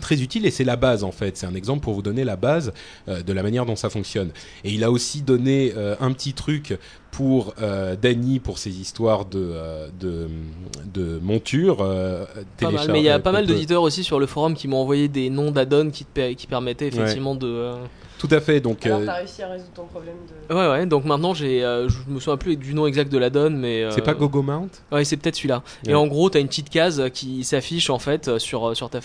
[0.00, 1.36] très utile et c'est la base en fait.
[1.36, 2.72] C'est un exemple pour vous donner la base
[3.08, 4.30] de la manière dont ça fonctionne.
[4.62, 6.78] Et il a aussi donné un petit truc
[7.16, 10.28] pour euh, Dany pour ses histoires de euh, de,
[10.92, 11.78] de monture.
[11.80, 12.26] euh,
[12.60, 14.68] Pas mal, téléchar- mais il y a pas mal d'auditeurs aussi sur le forum qui
[14.68, 16.04] m'ont envoyé des noms d'add-ons qui,
[16.36, 17.74] qui permettaient effectivement de, euh,
[18.18, 18.60] Tout à fait.
[18.60, 20.16] Donc, Alors, euh, t'as réussi à résoudre ton problème
[20.50, 20.54] de.
[20.54, 21.64] Ouais, ouais, donc maintenant j'ai.
[21.64, 23.82] euh, je me souviens plus du nom exact de la donne, mais.
[23.82, 25.62] euh, c'est pas Gogo Mount Ouais, c'est peut-être celui-là.
[25.86, 25.92] Ouais.
[25.92, 29.00] Et en gros, t'as une petite case qui s'affiche en fait sur, sur, ta,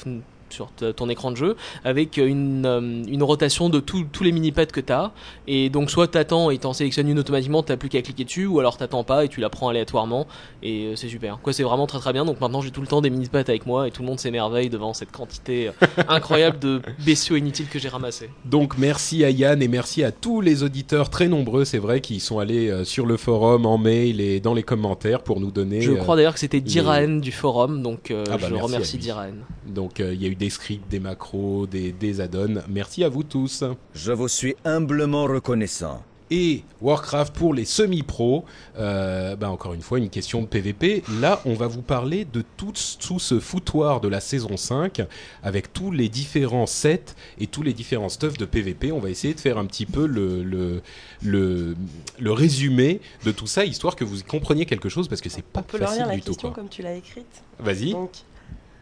[0.51, 4.67] sur ton écran de jeu avec une, euh, une rotation de tous tous les mini-pads
[4.67, 5.11] que t'as.
[5.47, 8.59] Et donc, soit t'attends et t'en sélectionnes une automatiquement, t'as plus qu'à cliquer dessus, ou
[8.59, 10.27] alors t'attends pas et tu la prends aléatoirement.
[10.63, 11.39] Et euh, c'est super.
[11.41, 12.25] Quoi, c'est vraiment très très bien.
[12.25, 14.69] Donc maintenant, j'ai tout le temps des mini-pads avec moi et tout le monde s'émerveille
[14.69, 15.71] devant cette quantité euh,
[16.07, 18.29] incroyable de bestiaux inutiles que j'ai ramassés.
[18.45, 22.19] Donc merci à Yann et merci à tous les auditeurs très nombreux, c'est vrai, qui
[22.19, 25.81] sont allés euh, sur le forum, en mail et dans les commentaires pour nous donner.
[25.81, 28.55] Je euh, crois d'ailleurs que c'était les- Diraen du forum, donc euh, Ah bah, je
[28.55, 28.97] remercie.
[28.97, 29.33] Diraen.
[29.67, 32.61] Donc euh, il y a eu des scripts, des macros, des, des add-ons.
[32.67, 33.63] Merci à vous tous.
[33.93, 36.03] Je vous suis humblement reconnaissant.
[36.33, 38.45] Et Warcraft pour les semi-pros,
[38.79, 41.03] euh, bah encore une fois une question de PVP.
[41.19, 42.71] Là, on va vous parler de tout,
[43.01, 45.01] tout ce foutoir de la saison 5
[45.43, 47.03] avec tous les différents sets
[47.37, 48.93] et tous les différents stuffs de PVP.
[48.93, 50.81] On va essayer de faire un petit peu le, le,
[51.21, 51.75] le,
[52.17, 55.59] le résumé de tout ça, histoire que vous compreniez quelque chose parce que c'est pas
[55.59, 56.27] On peut leur facile lire la du tout.
[56.31, 56.55] question quoi.
[56.55, 57.43] comme tu l'as écrite.
[57.59, 57.91] Vas-y.
[57.91, 58.11] Donc,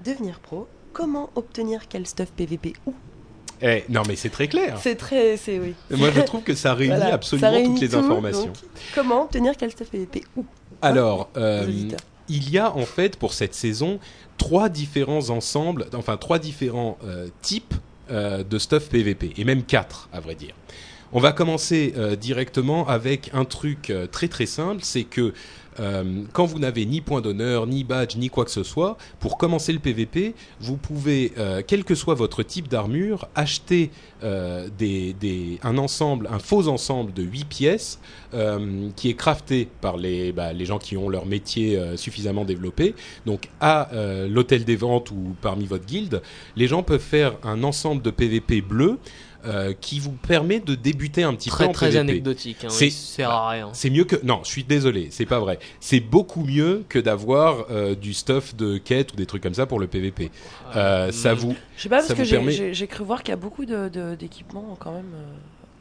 [0.05, 2.93] devenir pro, comment obtenir quel stuff PVP où
[3.61, 4.77] Eh, non mais c'est très clair.
[4.81, 5.37] C'est très.
[5.37, 5.73] C'est oui.
[5.91, 8.45] Moi je trouve que ça réunit Voilà, absolument ça réunit toutes les tout, informations.
[8.45, 8.55] donc,
[8.95, 10.45] comment obtenir quel stuff PVP où
[10.81, 11.65] Alors, euh,
[12.27, 13.99] il y a en fait pour cette saison
[14.37, 17.73] trois différents ensembles, enfin trois différents euh, types
[18.11, 20.55] euh, de stuff PVP, et même quatre à vrai dire.
[21.11, 25.33] On va commencer directement avec un truc très très simple, c'est que
[25.79, 29.37] euh, quand vous n'avez ni point d'honneur, ni badge, ni quoi que ce soit, pour
[29.37, 33.91] commencer le PVP, vous pouvez, euh, quel que soit votre type d'armure, acheter
[34.23, 34.67] euh,
[35.63, 37.99] un ensemble, un faux ensemble de 8 pièces
[38.95, 42.93] qui est crafté par les, bah, les gens qui ont leur métier suffisamment développé.
[43.25, 43.89] Donc à
[44.27, 46.21] l'hôtel des ventes ou parmi votre guilde,
[46.55, 48.99] les gens peuvent faire un ensemble de PVP bleu
[49.45, 51.99] euh, qui vous permet de débuter un petit peu Très en très PVP.
[51.99, 53.69] anecdotique, hein, C'est- il sert à rien.
[53.73, 55.59] C'est mieux que non, je suis désolé, c'est pas vrai.
[55.79, 59.65] C'est beaucoup mieux que d'avoir euh, du stuff de quête ou des trucs comme ça
[59.65, 60.31] pour le PVP.
[60.75, 63.33] Euh, ça vous Je sais pas, ça parce que permet- j'ai- cru voir qu'il y
[63.33, 65.11] a beaucoup de- de- d'équipements quand même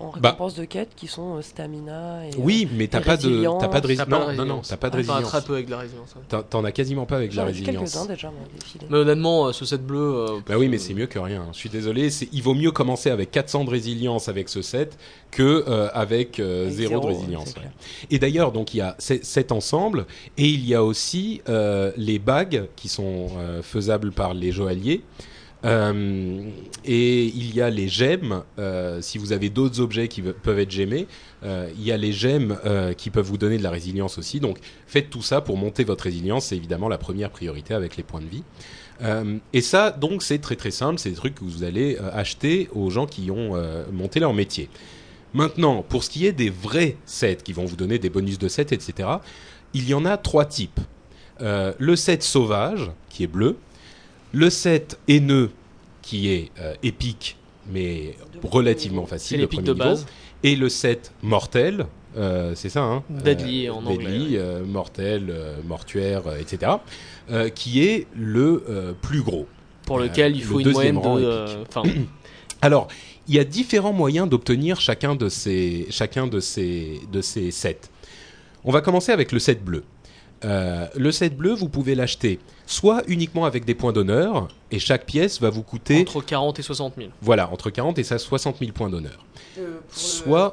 [0.01, 0.31] euh, en Bah.
[0.31, 2.31] récompense de quêtes qui sont euh, stamina et.
[2.39, 4.37] Oui, mais t'as pas de t'as pas de résilience.
[4.37, 5.29] Non, non, t'as pas de résilience.
[5.29, 6.15] très peu avec de la résilience.
[6.17, 6.23] ouais.
[6.29, 7.93] T'en- T'en as quasiment pas avec de la J'en ai vu résilience.
[7.93, 8.87] quelques-uns déjà, moi, défilés.
[8.91, 9.99] Mais honnêtement, euh, ce set bleu.
[9.99, 11.47] euh, Bah oui, mais c'est mieux que rien.
[11.53, 12.11] Je suis désolé.
[12.11, 14.97] c'est- Il vaut mieux commencer avec 400 de résilience avec ce set
[15.31, 17.55] que euh, avec euh, Avec zéro de zéro, résilience.
[17.57, 17.71] ouais.
[18.11, 21.91] Et d'ailleurs, donc il y a ce- cet ensemble et il y a aussi euh,
[21.97, 25.03] les bagues qui sont euh, faisables par les joailliers.
[25.65, 26.43] Euh,
[26.85, 28.45] et il y a les gemmes.
[28.59, 31.09] euh, si vous avez d'autres objets qui ve- peuvent être gemmés,
[31.43, 32.57] euh, il y a les gemmes
[32.97, 34.39] qui peuvent vous donner de la résilience aussi.
[34.41, 36.47] Donc faites tout ça pour monter votre résilience.
[36.47, 38.43] C'est évidemment la première priorité avec les points de vie.
[39.53, 40.99] Et ça, donc, c'est très très simple.
[40.99, 43.53] C'est des trucs que vous allez acheter aux gens qui ont
[43.93, 44.69] monté leur métier.
[45.35, 48.49] Maintenant, pour ce qui est des vrais sets qui vont vous donner des bonus de
[48.49, 49.09] sets, etc.,
[49.73, 50.81] il y en a trois types.
[51.41, 53.57] Le set sauvage, qui est bleu.
[54.33, 55.51] Le set haineux,
[56.03, 57.37] qui est euh, épique,
[57.71, 59.41] mais relativement facile.
[59.41, 59.85] Le premier de niveau.
[59.85, 60.07] base.
[60.45, 65.57] Et le set mortel, euh, c'est ça, hein Deadly en anglais, Deadly, euh, mortel, euh,
[65.67, 66.73] mortuaire, euh, etc.
[67.31, 69.47] euh, qui est le euh, plus gros.
[69.85, 71.07] Pour Euh, lequel il le faut une moyenne de.
[71.07, 71.65] euh,
[72.63, 72.89] Alors,
[73.27, 77.81] il y a différents moyens d'obtenir chacun de ces, chacun de ces, de ces sets.
[78.65, 79.83] On va commencer avec le set bleu.
[80.45, 85.07] Euh, le set bleu, vous pouvez l'acheter soit uniquement avec des points d'honneur, et chaque
[85.07, 87.09] pièce va vous coûter, entre 40 et 60 000.
[87.23, 89.25] voilà, entre 40 et 60 000 points d'honneur.
[89.59, 90.53] Euh, Soit-.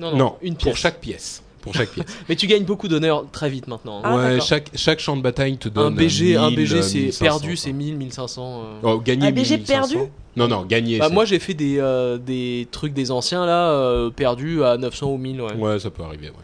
[0.00, 0.64] Non, Non, non, une pièce.
[0.64, 1.42] pour chaque pièce.
[1.62, 2.06] Pour chaque pièce.
[2.28, 3.98] Mais tu gagnes beaucoup d'honneur très vite maintenant.
[3.98, 4.02] hein.
[4.04, 6.98] Ah, ouais, chaque, chaque champ de bataille te donne un BG, un 1000, BG c'est
[6.98, 7.78] 1500, perdu, c'est quoi.
[7.78, 8.62] 1000, 1500.
[8.64, 8.78] euh.
[8.82, 9.66] Oh, gagner Un BG 1500.
[9.96, 10.10] perdu?
[10.36, 10.98] Non, non, gagner.
[10.98, 15.10] Bah, moi j'ai fait des, euh, des trucs des anciens là, euh, perdus à 900
[15.12, 15.40] ou 1000.
[15.40, 15.54] Ouais.
[15.54, 16.34] Ouais, ça peut arriver, ouais.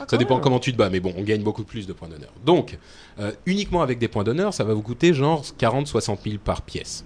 [0.00, 0.42] Ah, Ça dépend même.
[0.42, 2.32] comment tu te bats, mais bon, on gagne beaucoup plus de points d'honneur.
[2.44, 2.78] Donc,
[3.18, 7.04] euh, uniquement avec des points d'honneur, ça va vous coûter genre 40-60 000 par pièce.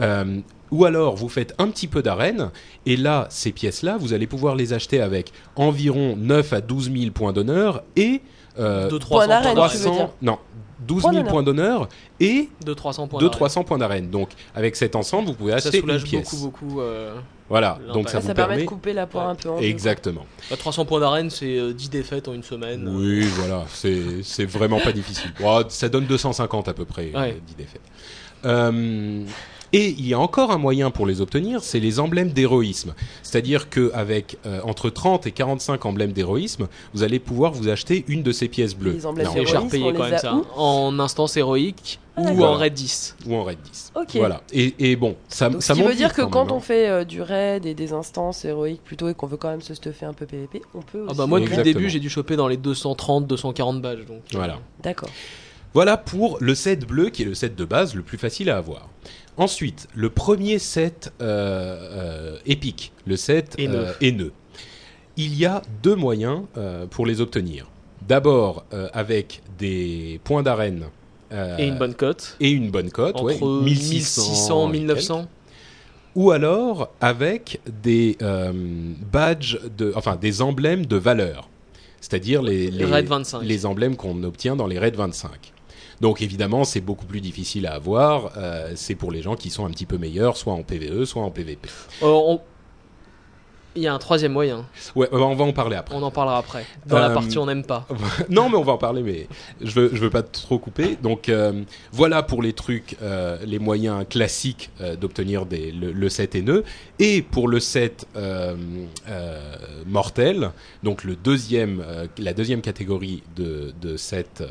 [0.00, 2.50] Euh, ou alors, vous faites un petit peu d'arène,
[2.86, 7.10] et là, ces pièces-là, vous allez pouvoir les acheter avec environ 9 à 12 000
[7.10, 8.22] points d'honneur et
[8.58, 10.08] euh, 2 Point 300 d'arène, points tu veux 300, dire.
[10.22, 10.38] non,
[10.80, 11.32] 12 Points 000 d'honneur.
[11.32, 11.88] points d'honneur
[12.20, 13.20] et 2 300 points.
[13.20, 13.36] 2 d'arrêt.
[13.36, 14.10] 300 points d'arène.
[14.10, 16.34] Donc, avec cet ensemble, vous pouvez Ça acheter une soulage pièce.
[16.34, 16.80] beaucoup beaucoup.
[16.80, 17.14] euh,
[17.48, 18.64] Voilà, donc ça, Ça, vous ça permet permet.
[18.64, 19.64] de couper la poire un peu en deux.
[19.66, 20.24] Exactement.
[20.50, 22.88] bah, 300 points d'arène c'est euh, 10 défaites en une semaine.
[22.88, 25.32] Oui, voilà, c'est c'est vraiment pas difficile.
[25.40, 27.32] Bon, ça donne 250 à peu près, Ouais.
[27.36, 27.80] euh, 10 défaites.
[28.46, 29.22] Euh,
[29.72, 32.94] Et il y a encore un moyen pour les obtenir, c'est les emblèmes d'héroïsme.
[33.22, 38.04] C'est-à-dire que avec euh, entre 30 et 45 emblèmes d'héroïsme, vous allez pouvoir vous acheter
[38.08, 38.92] une de ces pièces bleues.
[38.92, 40.34] Les emblèmes C'est d'héroïsme, cher payé quand même ça.
[40.56, 43.16] En instance héroïque Ah, ou en raid 10.
[43.28, 43.92] ou en raid 10.
[43.94, 44.16] Ok.
[44.16, 44.42] Voilà.
[44.52, 46.60] Et, et bon, ça, Donc, ça ce qui veut dire que quand on hein.
[46.60, 49.74] fait euh, du raid et des instances héroïques plutôt et qu'on veut quand même se
[49.74, 51.18] stuffer un peu PVP, on peut Ah aussi.
[51.18, 54.22] bah moi depuis le début j'ai dû choper dans les 230, 240 badges donc.
[54.32, 54.58] Voilà.
[54.82, 55.10] D'accord.
[55.72, 58.56] Voilà pour le set bleu qui est le set de base le plus facile à
[58.56, 58.88] avoir.
[59.40, 63.94] Ensuite, le premier set euh, euh, épique, le set Haineux.
[64.02, 64.30] euh.
[65.16, 66.42] Il y a deux moyens
[66.90, 67.70] pour les obtenir.
[68.06, 70.84] D'abord avec des points d'arène
[71.58, 72.36] Et une bonne cote.
[72.40, 75.26] et une bonne cote, Entre ouais, 1600, et 1900.
[76.16, 78.52] ou alors avec des euh,
[79.12, 81.48] badges de, enfin des emblèmes de valeur,
[82.00, 83.42] c'est-à-dire les, les, Raid 25.
[83.42, 85.30] les emblèmes qu'on obtient dans les raids 25.
[86.00, 88.32] Donc évidemment, c'est beaucoup plus difficile à avoir.
[88.36, 91.22] euh, c'est pour les gens qui sont un petit peu meilleurs, soit en PVE, soit
[91.22, 91.68] en PVP.
[92.02, 92.40] Euh, on-
[93.76, 94.66] Il y a un troisième moyen,
[94.96, 95.94] Ouais, on va en parler après.
[95.94, 96.66] on en parlera après.
[96.86, 97.86] Dans la Euh, partie on n'aime pas.
[98.28, 99.28] non, mais on va en parler, mais
[99.60, 100.96] je veux, je veux pas trop couper.
[101.00, 101.62] Donc euh,
[101.92, 104.70] voilà pour les trucs, euh, les moyens classiques
[105.00, 106.64] d'obtenir le, le set haineux.
[106.98, 108.06] Et pour le set
[109.86, 110.50] mortel,
[110.82, 111.84] donc le deuxième,
[112.18, 114.42] la deuxième catégorie de, de set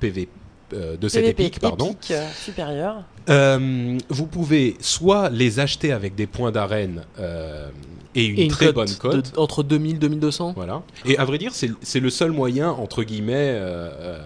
[0.00, 0.28] PV.
[0.72, 1.92] euh, de PVP épique, pardon.
[1.92, 3.04] épique, euh, supérieur.
[3.28, 7.68] Euh, vous pouvez soit les acheter avec des points d'arène euh,
[8.16, 9.32] et une, Et une très cote bonne de- cote.
[9.36, 10.82] entre 2000 2200 Voilà.
[11.04, 14.18] Et à vrai dire, c'est c'est le seul moyen, entre guillemets, euh, euh,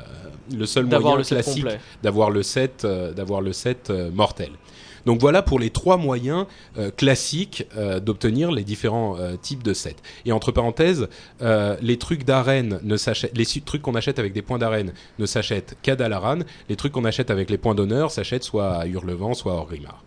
[0.56, 1.66] le seul d'avoir moyen le set classique
[2.02, 4.50] d'avoir le set, euh, d'avoir le set euh, mortel.
[5.06, 6.46] Donc voilà pour les trois moyens
[6.78, 9.96] euh, classiques euh, d'obtenir les différents euh, types de sets.
[10.24, 11.08] Et entre parenthèses,
[11.80, 12.80] les trucs d'arène
[13.34, 16.40] les trucs qu'on achète avec des points d'arène ne s'achètent qu'à Dalaran.
[16.68, 20.02] Les trucs qu'on achète avec les points d'honneur s'achètent soit à Hurlevent, soit à Orgrimmar.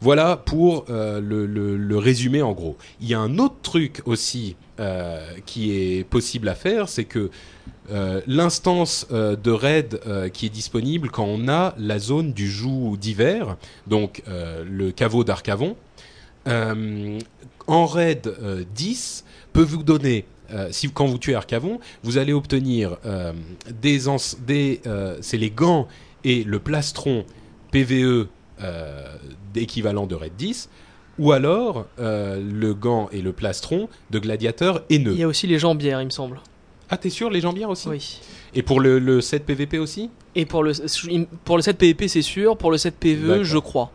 [0.00, 2.76] Voilà pour le, résumé en gros.
[3.00, 4.56] Il y a un autre truc aussi
[5.46, 7.30] qui est possible à faire, c'est que
[7.90, 12.48] euh, l'instance euh, de raid euh, qui est disponible quand on a la zone du
[12.48, 13.56] joug d'hiver,
[13.86, 15.76] donc le caveau d'Arcavon,
[16.46, 20.24] en raid euh, 10 peut vous donner,
[20.70, 22.98] si quand vous tuez Arcavon, vous allez obtenir
[23.80, 24.00] des,
[24.46, 24.80] des
[25.20, 25.88] c'est les gants
[26.24, 27.24] et le plastron
[27.70, 28.28] PVE
[29.54, 30.68] d'équivalent de raid 10,
[31.18, 35.12] ou alors le gant et le plastron de gladiateur haineux.
[35.12, 36.40] Il y a aussi les jambières il me semble.
[36.92, 38.20] Ah, t'es sûr, les jambières aussi Oui.
[38.54, 40.72] Et pour le, le set PVP aussi Et pour le,
[41.44, 43.90] pour le set PVP c'est sûr, pour le set PVE je crois.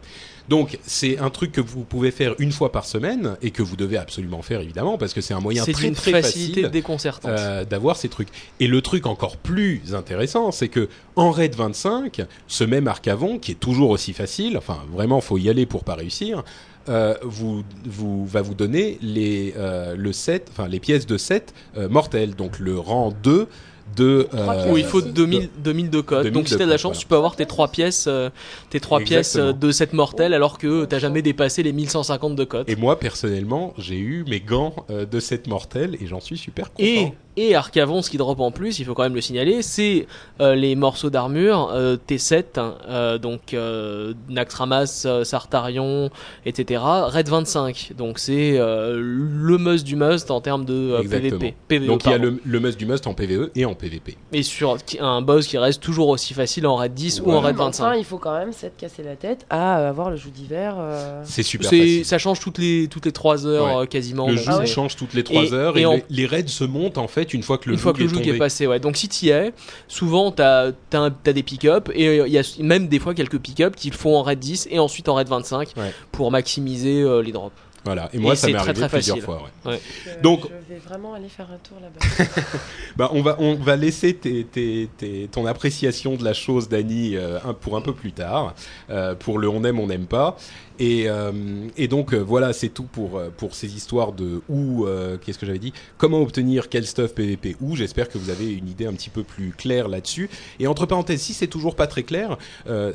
[0.49, 3.76] Donc, c'est un truc que vous pouvez faire une fois par semaine et que vous
[3.76, 6.72] devez absolument faire évidemment parce que c'est un moyen C'est très une très facilité facile
[6.72, 7.32] déconcertante.
[7.32, 8.30] euh, d'avoir ces trucs.
[8.60, 10.88] Et le truc encore plus intéressant, c'est que
[11.18, 15.49] en raid 25, ce même Arcavon, qui est toujours aussi facile, enfin vraiment faut y
[15.49, 16.44] aller pour pas réussir,
[16.90, 21.90] euh, vous, vous va vous donner les euh, le set, les pièces de set euh,
[21.90, 23.48] mortelles, donc le rang 2
[23.96, 24.72] de euh.
[24.72, 26.24] Où il faut de- 2000, 2000 de code.
[26.24, 27.00] 2000 Donc si t'as de la chance, voilà.
[27.00, 28.30] tu peux avoir tes trois pièces, euh,
[28.70, 32.44] tes trois pièces euh, de cette mortel, alors que t'as jamais dépassé les 1150 de
[32.44, 32.70] code.
[32.70, 36.72] Et moi personnellement, j'ai eu mes gants euh, de set mortel et j'en suis super
[36.74, 36.84] content.
[36.84, 40.08] Et, et Arcavon, ce qui drop en plus, il faut quand même le signaler, c'est
[40.42, 46.10] euh, les morceaux d'armure euh, T7, hein, euh, donc euh, Naxxramas, euh, Sartarion,
[46.46, 46.82] etc.
[46.84, 51.40] Raid 25, donc c'est euh, le must du must en termes de euh, Exactement.
[51.40, 51.56] PVP.
[51.68, 54.18] PVE, Donc il y a le, le must du must en PVE et en PVP.
[54.34, 57.40] Et sur un boss qui reste toujours aussi facile en Raid 10 ou en.
[57.40, 57.95] Raid Enfin, 25.
[57.98, 60.76] il faut quand même s'être cassé la tête à euh, avoir le joug d'hiver.
[60.78, 61.22] euh.
[61.24, 62.06] C'est super facile.
[62.06, 63.84] Ça change toutes les, toutes les 3 heures Ouais.
[63.84, 64.28] euh, quasiment.
[64.28, 64.66] Le jeu Ah ouais.
[64.66, 67.08] change toutes les 3 Et- heures et et, en- les, les raids se montent en
[67.08, 68.80] fait une fois que le une fois que le joug est passé, ouais.
[68.80, 69.54] Donc si tu y es,
[69.88, 73.94] souvent t'as as, des pick-up et il y a même des fois quelques pick-up qu'ils
[73.94, 75.94] font en raid 10 et ensuite en raid 25 Ouais.
[76.12, 77.54] pour maximiser euh, les drops.
[77.88, 78.10] Voilà.
[78.14, 79.24] Et moi Et ça m'est arrivé très plusieurs facile.
[79.26, 79.44] fois.
[79.66, 79.80] ouais.
[80.06, 82.26] Je- Donc- je vais vraiment aller faire un tour là-bas.
[82.98, 87.16] Bah, on va on va laisser tes, tes- tes- ton appréciation de la chose Dany
[87.16, 88.56] euh, pour un peu plus tard
[88.90, 90.36] euh, pour le on aime on n'aime pas
[90.80, 91.32] et, euh,
[91.76, 94.86] et donc euh, voilà c'est tout pour euh, pour ces histoires de où
[95.24, 98.70] qu'est-ce que j'avais dit comment obtenir quel stuff PVP où j'espère que vous avez une
[98.70, 100.30] idée un petit peu plus claire là-dessus
[100.60, 102.38] et entre parenthèses si c'est toujours pas très clair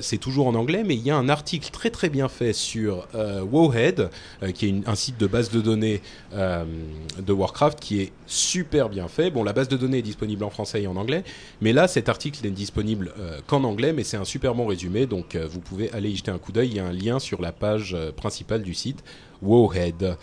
[0.01, 3.07] c'est toujours en anglais mais il y a un article très très bien fait sur
[3.15, 4.11] Wowhead
[4.55, 6.03] qui est un site de base de données
[6.33, 9.31] de Warcraft qui est super bien fait.
[9.31, 11.25] Bon, la base de données est disponible en français et en anglais,
[11.61, 13.13] mais là, cet article n'est disponible
[13.47, 16.39] qu'en anglais, mais c'est un super bon résumé, donc vous pouvez aller y jeter un
[16.39, 16.69] coup d'œil.
[16.69, 19.03] Il y a un lien sur la page euh, principale du site,
[19.43, 20.17] Wowhead.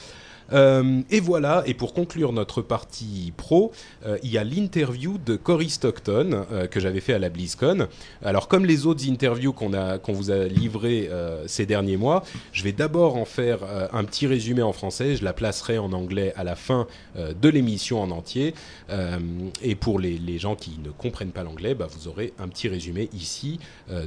[0.54, 3.72] Euh, et voilà, et pour conclure notre partie pro,
[4.06, 7.88] euh, il y a l'interview de Cory Stockton euh, que j'avais fait à la BlizzCon.
[8.24, 9.70] Alors comme les autres interviews qu'on
[10.00, 11.10] qu'on vous a livrées
[11.46, 13.60] ces derniers mois, je vais d'abord en faire
[13.94, 18.02] un petit résumé en français, je la placerai en anglais à la fin de l'émission
[18.02, 18.56] en entier.
[19.62, 23.10] Et pour les, gens qui ne comprennent pas l'anglais, bah, vous aurez un petit résumé
[23.14, 23.60] ici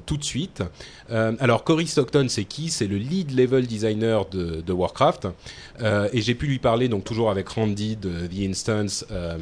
[0.05, 0.63] tout de suite.
[1.09, 2.69] Alors Cory Stockton, c'est qui?
[2.69, 5.29] C'est le lead level designer de, de Warcraft.
[6.13, 9.05] Et j'ai pu lui parler donc toujours avec Randy de The Instance.
[9.11, 9.39] euh,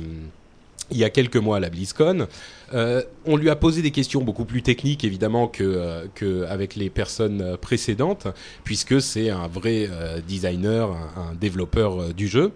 [0.93, 2.27] il y a quelques mois à la BlizzCon,
[2.73, 5.62] Euh, on lui a posé des questions beaucoup plus techniques évidemment que,
[6.23, 8.27] euh, les personnes précédentes,
[8.65, 9.89] puisque c'est un vrai
[10.27, 12.53] designer, un, développeur du jeu.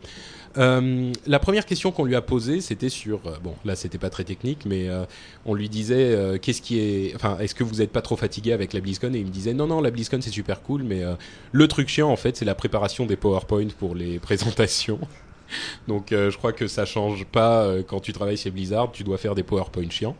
[0.56, 4.10] Euh, la première question qu'on lui a posée, c'était sur euh, bon là c'était pas
[4.10, 5.04] très technique, mais euh,
[5.44, 8.52] on lui disait euh, qu'est-ce qui est, enfin est-ce que vous êtes pas trop fatigué
[8.52, 9.12] avec la BlizzCon?
[9.14, 11.14] Et il me disait non non la BlizzCon c'est super cool, mais euh,
[11.52, 15.00] le truc chiant en fait c'est la préparation des PowerPoint pour les présentations.
[15.88, 19.34] Donc je crois que ça change pas quand tu travailles chez Blizzard, tu dois faire
[19.34, 20.16] des PowerPoint chiants.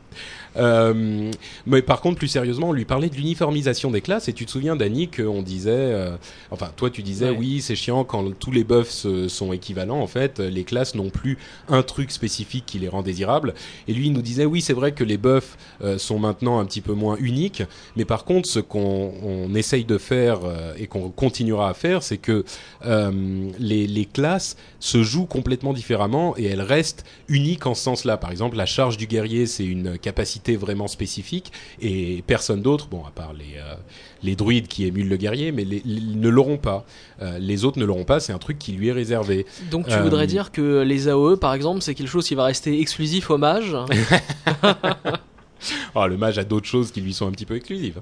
[0.57, 1.31] Euh,
[1.67, 4.51] mais par contre, plus sérieusement, on lui parlait de l'uniformisation des classes et tu te
[4.51, 6.17] souviens, Dany, qu'on disait, euh,
[6.51, 7.37] enfin toi tu disais Ouais.
[7.39, 11.39] oui c'est chiant quand tous les buffs sont équivalents en fait, les classes n'ont plus
[11.69, 13.55] un truc spécifique qui les rend désirables.
[13.89, 16.65] Et lui il nous disait oui c'est vrai que les buffs euh, sont maintenant un
[16.65, 17.63] petit peu moins uniques,
[17.97, 20.41] mais par contre ce qu'on on essaye de faire
[20.79, 22.45] et qu'on continuera à faire, c'est que
[22.85, 28.17] les, les classes se jouent complètement différemment et elles restent uniques en ce sens-là.
[28.17, 31.51] Par exemple, la charge du guerrier, c'est une capacité vraiment spécifique
[31.81, 33.75] et personne d'autre, bon, à part les, euh,
[34.23, 36.85] les druides qui émulent le guerrier, mais les, les- ne l'auront pas.
[37.23, 39.47] Euh, les autres ne l'auront pas, c'est un truc qui lui est réservé.
[39.71, 42.45] Donc tu Euh, voudrais dire que les AOE, par exemple, c'est quelque chose qui va
[42.45, 43.77] rester exclusif aux mages
[45.95, 48.01] Ah, le mage a d'autres choses qui lui sont un petit peu exclusives.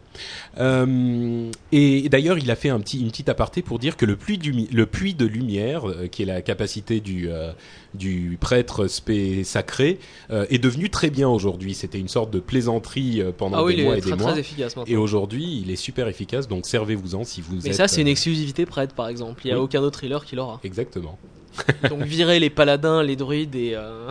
[0.59, 4.17] Euh, et d'ailleurs, il a fait un petit, une petite aparté pour dire que le
[4.17, 7.53] puits, du, le puits de lumière, euh, qui est la capacité du, euh,
[7.95, 9.99] du prêtre spé sacré,
[10.31, 11.75] est devenu très bien aujourd'hui.
[11.75, 14.33] C'était une sorte de plaisanterie pendant Ah oui, des mois et très des mois.
[14.33, 17.75] très efficace Et aujourd'hui, il est super efficace, donc servez-vous-en si vous Mais êtes...
[17.75, 19.43] ça, c'est une exclusivité prête, par exemple.
[19.45, 19.65] Il n'y a oui.
[19.65, 20.61] aucun autre healer qui l'aura.
[20.65, 21.19] Exactement.
[21.89, 24.09] Donc virer les paladins, les druides et euh,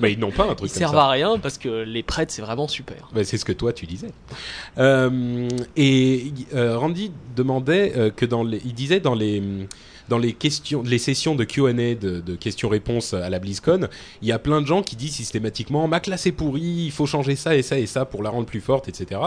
[0.00, 1.04] Mais ils n'ont pas un ils truc comme servent ça.
[1.04, 3.08] à rien parce que les prêtres c'est vraiment super.
[3.14, 4.10] Ben, c'est ce que toi tu disais.
[4.78, 9.42] Euh, et euh, Randy demandait que dans les, il disait dans les
[10.08, 13.88] dans les questions, les sessions de Q&A de, de questions-réponses à la BlizzCon,
[14.20, 17.06] il y a plein de gens qui disent systématiquement ma classe est pourrie, il faut
[17.06, 19.20] changer ça et ça et ça pour la rendre plus forte, etc.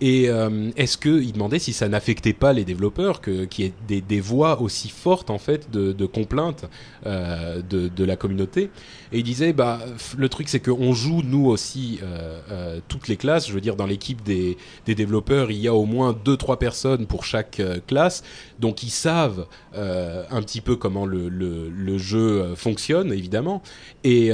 [0.00, 4.00] Et euh, est-ce que il demandait si ça n'affectait pas les développeurs qu'il y ait
[4.00, 6.64] des, voix aussi fortes en fait de, de complaintes
[7.06, 8.70] euh, de, la communauté?
[9.12, 9.78] Et il disait bah
[10.18, 13.46] le truc c'est qu'on joue nous aussi euh, toutes les classes.
[13.46, 14.56] Je veux dire dans l'équipe des,
[14.86, 18.24] développeurs il y a au moins deux trois personnes pour chaque classe.
[18.58, 23.62] Donc ils savent un petit peu comment le, jeu fonctionne évidemment.
[24.02, 24.32] Et,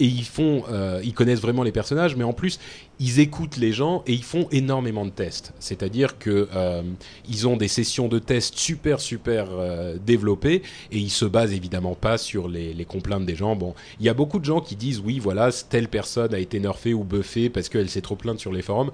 [0.00, 2.16] ils connaissent vraiment les personnages.
[2.16, 2.58] Mais en plus
[3.00, 5.52] ils écoutent les gens et ils font énormément de tests.
[5.58, 6.82] C'est-à-dire que euh,
[7.44, 10.62] ont des sessions de tests super super euh, développées
[10.92, 13.56] et ils se basent évidemment pas sur les, les complaintes des gens.
[13.56, 16.60] Bon, il y a beaucoup de gens qui disent oui voilà telle personne a été
[16.60, 18.90] nerfée ou buffée parce qu'elle s'est trop plainte sur les forums.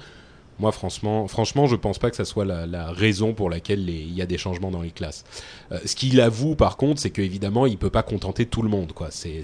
[0.61, 4.21] Moi, franchement, franchement, je pense pas que ça soit la, raison pour laquelle il y
[4.21, 5.25] a des changements dans les classes.
[5.73, 8.93] Euh, ce qu'il avoue, par contre, c'est qu'évidemment, il peut pas contenter tout le monde,
[8.93, 9.09] quoi.
[9.11, 9.43] C'est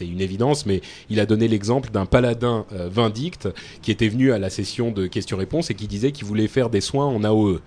[0.00, 0.80] une évidence, mais
[1.10, 3.48] il a donné l'exemple d'un paladin euh, vindicte
[3.82, 6.80] qui était venu à la session de questions-réponses et qui disait qu'il voulait faire des
[6.80, 7.60] soins en AOE.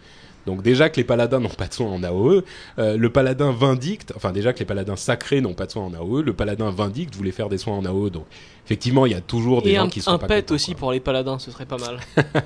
[0.47, 2.43] Donc déjà que les paladins n'ont pas de soins en AOE,
[2.79, 5.93] euh, le paladin vindicte, enfin déjà que les paladins sacrés n'ont pas de soins en
[5.93, 8.09] AOE, le paladin vindicte voulait faire des soins en AOE.
[8.09, 8.25] Donc
[8.65, 10.55] effectivement, il y a toujours des Et gens un, qui sont un pas pet contents,
[10.55, 10.79] aussi quoi.
[10.79, 11.99] pour les paladins, ce serait pas mal.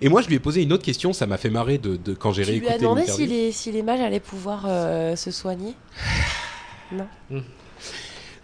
[0.00, 2.14] Et moi, je lui ai posé une autre question, ça m'a fait marrer de, de
[2.14, 5.16] quand j'ai Tu lui réécouté as demandé si les, si les mages allaient pouvoir euh,
[5.16, 5.74] se soigner
[6.92, 7.06] Non.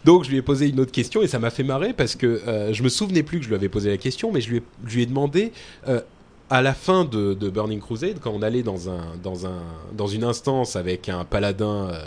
[0.05, 2.27] Donc je lui ai posé une autre question et ça m'a fait marrer parce que
[2.47, 4.57] euh, je me souvenais plus que je lui avais posé la question, mais je lui
[4.59, 5.53] ai, je lui ai demandé
[5.89, 6.01] euh,
[6.48, 9.62] à la fin de, Burning Crusade, quand on allait dans, un, dans, un,
[9.97, 12.01] dans une instance avec un paladin euh,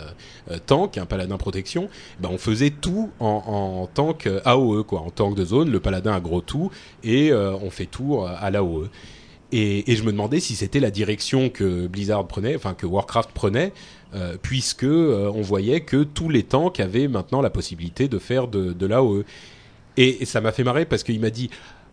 [0.50, 1.88] euh, tank, un paladin protection,
[2.20, 5.70] ben on faisait tout en, tank euh, AOE, quoi, en tank de zone.
[5.70, 6.70] Le paladin a gros tout
[7.04, 8.88] et on fait tout à l'AOE.
[9.52, 13.32] Et, et je me demandais si c'était la direction que Blizzard prenait, enfin que Warcraft
[13.32, 13.72] prenait,
[14.14, 18.72] euh, puisque on voyait que tous les tanks avaient maintenant la possibilité de faire de,
[18.72, 19.24] de l'AOE.
[19.96, 21.50] Et, et ça m'a fait marrer parce qu'il m'a dit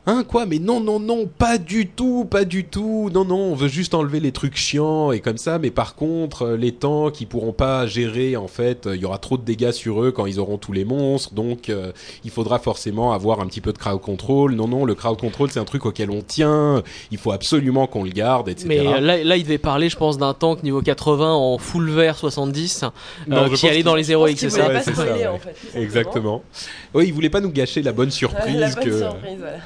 [0.09, 3.09] Hein quoi Mais non non non, pas du tout, pas du tout.
[3.13, 5.59] Non non, on veut juste enlever les trucs chiants et comme ça.
[5.59, 8.38] Mais par contre, euh, les tanks, ils pourront pas gérer.
[8.38, 10.85] En fait, il y aura trop de dégâts sur eux quand ils auront tous les
[10.85, 11.34] monstres.
[11.34, 11.91] Donc, euh,
[12.23, 14.53] il faudra forcément avoir un petit peu de crowd control.
[14.53, 16.84] Non non, le crowd control, c'est un truc auquel on tient.
[17.11, 18.65] Il faut absolument qu'on le garde, etc.
[18.69, 21.89] Mais euh, là, là, il devait parler, je pense, d'un tank niveau 80 en full
[21.89, 22.89] vert 70 euh,
[23.27, 25.27] Non, je qui pense allait dans les héroïques, c'est ça Ouais, ouais.
[25.27, 25.55] en fait.
[25.75, 26.43] Exactement.
[26.93, 28.97] Oui, il voulait pas nous gâcher la bonne surprise La bonne que.
[28.97, 29.57] surprise, voilà.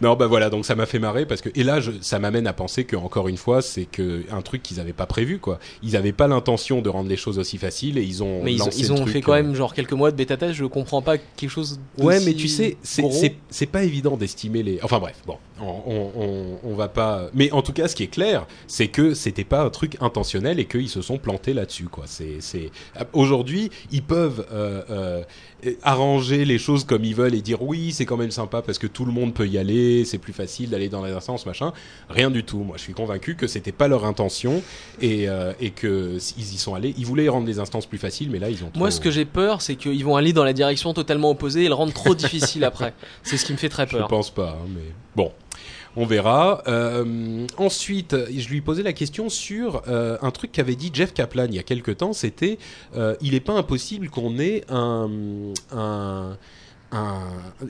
[0.00, 2.46] Non, bah voilà, donc ça m'a fait marrer parce que et là, je, ça m'amène
[2.46, 5.58] à penser que encore une fois, c'est que un truc qu'ils avaient pas prévu quoi.
[5.82, 8.42] Ils avaient pas l'intention de rendre les choses aussi faciles et ils ont.
[8.42, 10.64] Mais ils ont, ils fait quand euh, même genre quelques mois de bêta test, je
[10.64, 13.12] comprends pas quelque chose Ouais, mais tu sais, c'est gros.
[13.12, 14.80] c'est c'est pas évident d'estimer les.
[14.82, 17.28] Enfin bref, bon, on, on, on, on va pas.
[17.34, 20.58] Mais en tout cas, ce qui est clair, c'est que c'était pas un truc intentionnel
[20.58, 22.04] et qu'ils se sont plantés là-dessus, quoi.
[22.06, 22.70] C'est c'est
[23.12, 25.22] aujourd'hui, ils peuvent euh, euh,
[25.82, 28.86] arranger les choses comme ils veulent et dire oui, c'est quand même sympa parce que
[28.86, 31.72] tout le monde peut y aller, c'est plus facile d'aller dans les instances, machin.
[32.08, 32.58] Rien du tout.
[32.58, 34.62] Moi, je suis convaincu que c'était pas leur intention
[35.00, 36.94] et euh, et que ils y sont allés.
[36.98, 38.70] Ils voulaient rendre les instances plus faciles, mais là, ils ont.
[38.74, 41.64] Moi, trop- ce que j'ai peur, c'est qu'ils vont aller dans la direction totalement opposée
[41.64, 42.94] et le rendre trop difficile après.
[43.22, 44.08] C'est ce qui me fait très Je peur.
[44.08, 45.32] pense pas, hein, mais bon.
[45.96, 46.62] On verra.
[46.68, 51.46] Euh, ensuite, je lui posais la question sur euh, un truc qu'avait dit Jeff Kaplan
[51.46, 52.12] il y a quelque temps.
[52.12, 52.58] C'était,
[52.96, 55.10] euh, il n'est pas impossible qu'on ait un,
[55.72, 56.36] un-
[56.92, 57.20] un-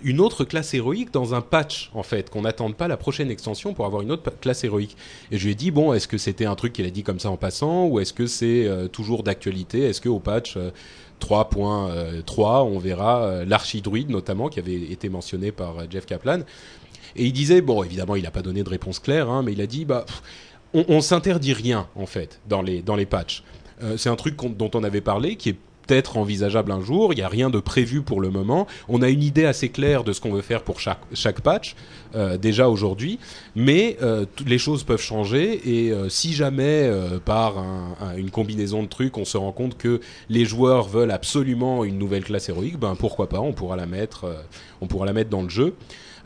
[0.05, 3.73] une autre classe héroïque dans un patch, en fait, qu'on n'attende pas la prochaine extension
[3.73, 4.97] pour avoir une autre classe héroïque.
[5.31, 7.21] Et je lui ai dit, bon, est-ce que c'était un truc qu'il a dit comme
[7.21, 9.81] ça en passant, ou est-ce que c'est toujours d'actualité?
[9.85, 10.71] Est-ce qu'au patch euh,
[11.21, 16.41] 3.3, on verra l'archidruide notamment, qui avait été mentionné par Jeff Kaplan.
[17.17, 19.61] Et il disait, bon, évidemment, il n'a pas donné de réponse claire, hein, mais il
[19.61, 20.05] a dit, bah,
[20.75, 23.43] on, on s'interdit rien, en fait, dans les, dans les patchs.
[23.83, 25.57] Euh, c'est un truc dont on avait parlé, qui est
[25.87, 27.13] peut-être envisageable un jour.
[27.13, 28.69] Il n'y a rien de prévu pour le moment.
[28.89, 31.75] On a une idée assez claire de ce qu'on veut faire pour chaque, chaque patch,
[32.15, 33.19] euh, déjà aujourd'hui.
[33.57, 35.61] Mais euh, les choses peuvent changer.
[35.69, 36.89] Et si jamais,
[37.25, 41.11] par un- un- une combinaison de trucs, on se rend compte que les joueurs veulent
[41.11, 44.27] absolument une nouvelle classe héroïque, ben pourquoi pas On pourra la mettre,
[44.81, 45.75] on pourra la mettre dans le jeu.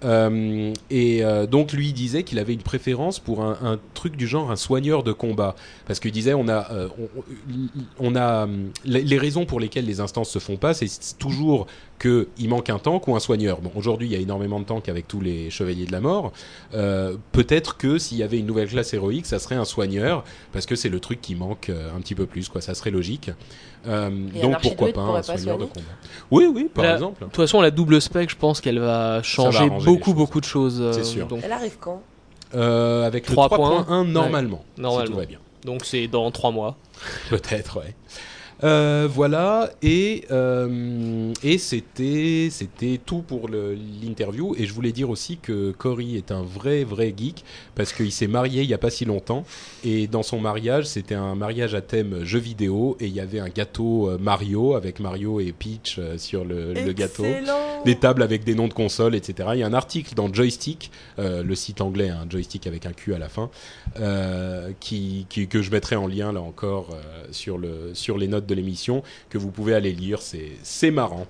[0.04, 4.50] Euh, et euh, donc lui disait qu'il avait une préférence pour un, truc du genre
[4.50, 5.54] un soigneur de combat.
[5.86, 6.88] Parce qu'il disait on a euh,
[7.98, 8.46] on, a
[8.84, 11.66] les raisons pour lesquelles les instances se font pas c'est toujours
[11.98, 14.64] que il manque un tank ou un soigneur bon aujourd'hui il y a énormément de
[14.64, 16.32] tanks avec tous les chevaliers de la mort
[16.74, 20.66] Euh, peut-être que s'il y avait une nouvelle classe héroïque ça serait un soigneur parce
[20.66, 23.30] que c'est le truc qui manque euh, un petit peu plus quoi ça serait logique
[23.86, 24.10] Euh,
[24.42, 25.86] donc pourquoi pas un pas soigneur de combat
[26.30, 29.22] oui oui par La- exemple De toute façon, la double spec, je pense qu'elle va
[29.22, 30.78] changer beaucoup, beaucoup de choses.
[30.80, 31.26] euh, C'est sûr.
[31.26, 32.02] Donc, Elle arrive quand?
[32.54, 35.06] Euh, avec le 3.1, 3.1 normalement, Ouais, normalement.
[35.06, 35.38] si tout va bien.
[35.64, 36.76] donc c'est dans 3 mois.
[37.30, 37.94] Peut-être, ouais.
[38.64, 44.54] Euh, voilà et euh, et c'était c'était tout pour l'interview.
[44.58, 48.26] Et je voulais dire aussi que Cory est un vrai vrai geek parce qu'il s'est
[48.26, 49.44] marié il y a pas si longtemps.
[49.84, 52.96] Et dans son mariage c'était un mariage à thème jeu vidéo.
[53.00, 56.92] Et il y avait un gâteau euh, Mario avec Mario et Peach sur le, le
[56.92, 57.24] gâteau.
[57.84, 59.50] Des tables avec des noms de consoles, etc.
[59.52, 62.92] Il y a un article dans Joystick, euh, le site anglais, un joystick avec un
[62.92, 63.50] Q à la fin,
[64.80, 66.96] qui, qui- que je mettrai en lien là encore
[67.30, 71.26] sur, le, sur les notes de l'émission, que vous pouvez aller lire, c'est marrant.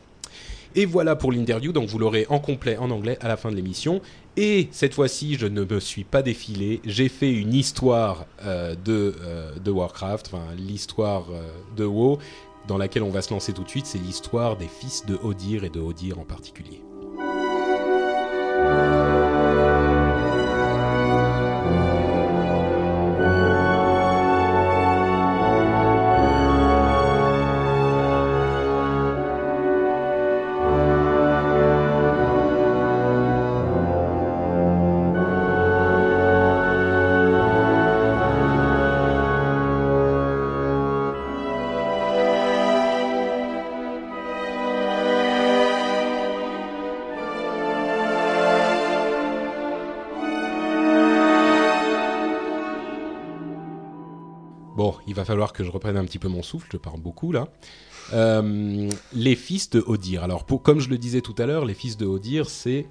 [0.77, 3.57] Et voilà pour l'interview, donc vous l'aurez en complet en anglais à la fin de
[3.57, 4.01] l'émission.
[4.37, 9.15] Et cette fois-ci, je ne me suis pas défilé, j'ai fait une histoire euh, de,
[9.23, 12.19] euh, de Warcraft, enfin l'histoire euh, de WoW,
[12.67, 15.63] dans laquelle on va se lancer tout de suite, c'est l'histoire des fils de Odir
[15.63, 16.83] et de Odir en particulier.
[55.55, 57.48] Que je reprenne un petit peu mon souffle, je parle beaucoup là.
[58.12, 60.22] Euh, les fils de Odir.
[60.22, 62.86] Alors, comme je le disais tout à l'heure, les fils de Odir, c'est.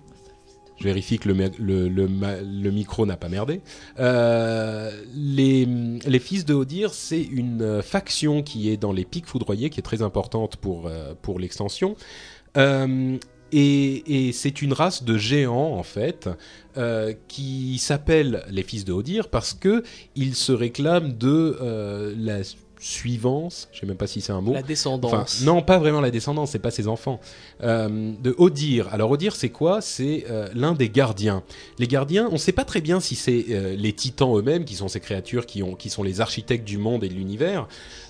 [0.79, 3.61] Je vérifie que le, le, le micro n'a pas merdé.
[3.99, 9.27] Euh, les, les fils de Odir, c'est une euh, faction qui est dans les pics
[9.27, 10.89] foudroyés, qui est très importante pour,
[11.21, 11.95] pour l'extension.
[12.57, 13.17] Euh,
[13.53, 16.29] et, et c'est une race de géants en fait
[16.77, 19.83] euh, qui s'appelle les fils de Odir parce que
[20.15, 22.41] ils se réclament de euh, la
[22.83, 24.53] suivance, je sais même pas si c'est un mot.
[24.53, 25.13] La descendance.
[25.13, 27.19] Enfin, non, pas vraiment la descendance, c'est pas ses enfants.
[27.61, 28.89] Euh, de Odir.
[28.91, 29.79] Alors Odir, c'est quoi?
[29.79, 31.43] C'est euh, l'un des gardiens.
[31.79, 34.75] Les gardiens, on ne sait pas très bien si c'est euh, les titans eux-mêmes qui
[34.75, 37.67] sont ces créatures qui, ont, qui sont les architectes du monde et de l'univers.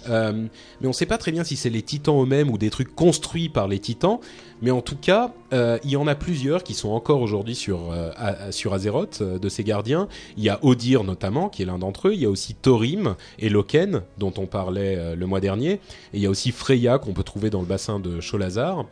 [0.09, 0.49] Mais
[0.83, 3.49] on ne sait pas très bien si c'est les titans eux-mêmes ou des trucs construits
[3.49, 4.19] par les titans.
[4.63, 7.91] Mais en tout cas, euh, il y en a plusieurs qui sont encore aujourd'hui sur,
[7.91, 10.07] euh, à- à- sur Azeroth, euh, de ces gardiens.
[10.37, 12.13] Il y a Odir notamment, qui est l'un d'entre eux.
[12.13, 15.73] Il y a aussi Thorim et Loken, dont on parlait le mois dernier.
[15.73, 15.79] Et
[16.13, 18.85] il y a aussi Freya, qu'on peut trouver dans le bassin de Cholazar.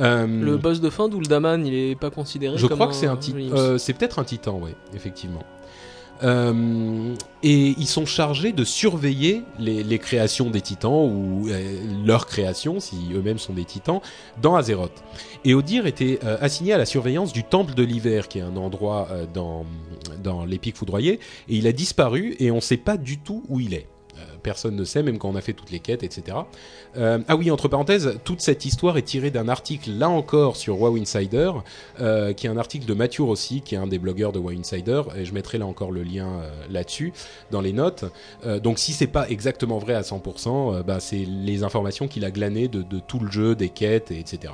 [0.00, 3.16] Le boss de fin d'Uldaman, il est pas considéré je comme crois que c'est un
[3.16, 3.76] titan.
[3.78, 5.42] C'est peut-être un titan, oui, effectivement.
[6.22, 12.80] Euh, et ils sont chargés de surveiller les, créations des titans ou euh, leurs créations,
[12.80, 14.00] si eux-mêmes sont des titans,
[14.42, 15.04] dans Azeroth.
[15.44, 18.56] Et Odir était euh, assigné à la surveillance du Temple de l'Hiver, qui est un
[18.56, 19.64] endroit dans,
[20.22, 23.60] dans l'Épique Foudroyée, et il a disparu et on ne sait pas du tout où
[23.60, 23.86] il est.
[24.42, 26.38] Personne ne sait, même quand on a fait toutes les quêtes, etc.
[26.96, 30.80] Euh, ah oui, entre parenthèses, toute cette histoire est tirée d'un article, là encore, sur
[30.80, 31.52] WoW Insider,
[32.00, 34.58] euh, qui est un article de Mathieu Rossi, qui est un des blogueurs de WoW
[34.58, 37.12] Insider, et je mettrai là encore le lien euh, là-dessus,
[37.50, 38.04] dans les notes.
[38.62, 42.30] Donc si c'est pas exactement vrai à 100%, euh, bah, c'est les informations qu'il a
[42.30, 44.52] glanées de, tout le jeu, des quêtes, et etc.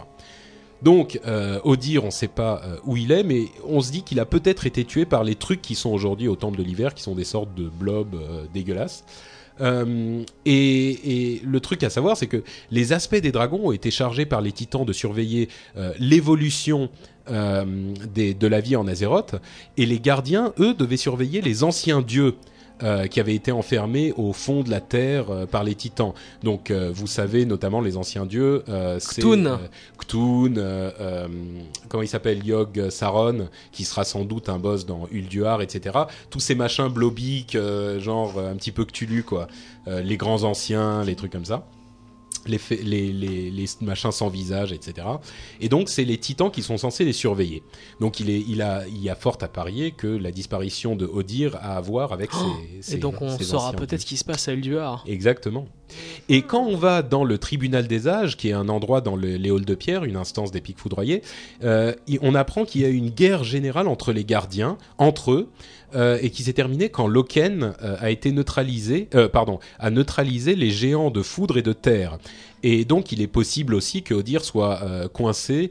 [0.82, 1.18] Donc,
[1.64, 4.66] Odir, on ne sait pas où il est, mais on se dit qu'il a peut-être
[4.66, 7.24] été tué par les trucs qui sont aujourd'hui au Temple de l'Hiver, qui sont des
[7.24, 8.14] sortes de blobs
[8.52, 9.04] dégueulasses.
[9.60, 14.26] Euh, et, le truc à savoir, c'est que les aspects des dragons ont été chargés
[14.26, 16.90] par les titans de surveiller euh, l'évolution
[17.30, 19.36] euh, de la vie en Azeroth,
[19.76, 22.34] et les gardiens, eux, devaient surveiller les anciens dieux.
[22.82, 26.12] Euh, qui avaient été enfermés au fond de la terre euh, par les titans.
[26.42, 28.64] Donc, euh, vous savez, notamment les anciens dieux,
[28.98, 29.22] c'est
[29.96, 30.60] Cthulhu.
[31.88, 35.96] comment il s'appelle, Yogg Saron, qui sera sans doute un boss dans Ulduar, etc.
[36.30, 37.56] Tous ces machins blobiques,
[37.98, 39.46] genre un petit peu Cthulhu, quoi.
[39.86, 41.64] Les grands anciens, les trucs comme ça.
[42.46, 45.06] Les, fa- les, les, les machins sans visage, etc.
[45.60, 47.62] Et donc, c'est les titans qui sont censés les surveiller.
[48.00, 51.06] Donc, il, est, il, a, il y a fort à parier que la disparition de
[51.06, 54.24] Odir a à voir avec ces, ces Et donc on saura peut-être ce qui se
[54.24, 55.04] passe à Elduar.
[55.06, 55.66] Exactement.
[56.28, 59.36] Et quand on va dans le tribunal des âges, qui est un endroit dans le-
[59.36, 61.22] les halls de pierre, une instance des pics foudroyés,
[61.62, 65.48] euh, on apprend qu'il y a une guerre générale entre les gardiens, entre eux,
[65.94, 70.56] euh, et qui s'est terminée quand Loken euh, a été neutralisé, euh, pardon, a neutralisé
[70.56, 72.18] les géants de foudre et de terre.
[72.64, 74.80] Et donc, il est possible aussi que Odir soit
[75.12, 75.70] coincé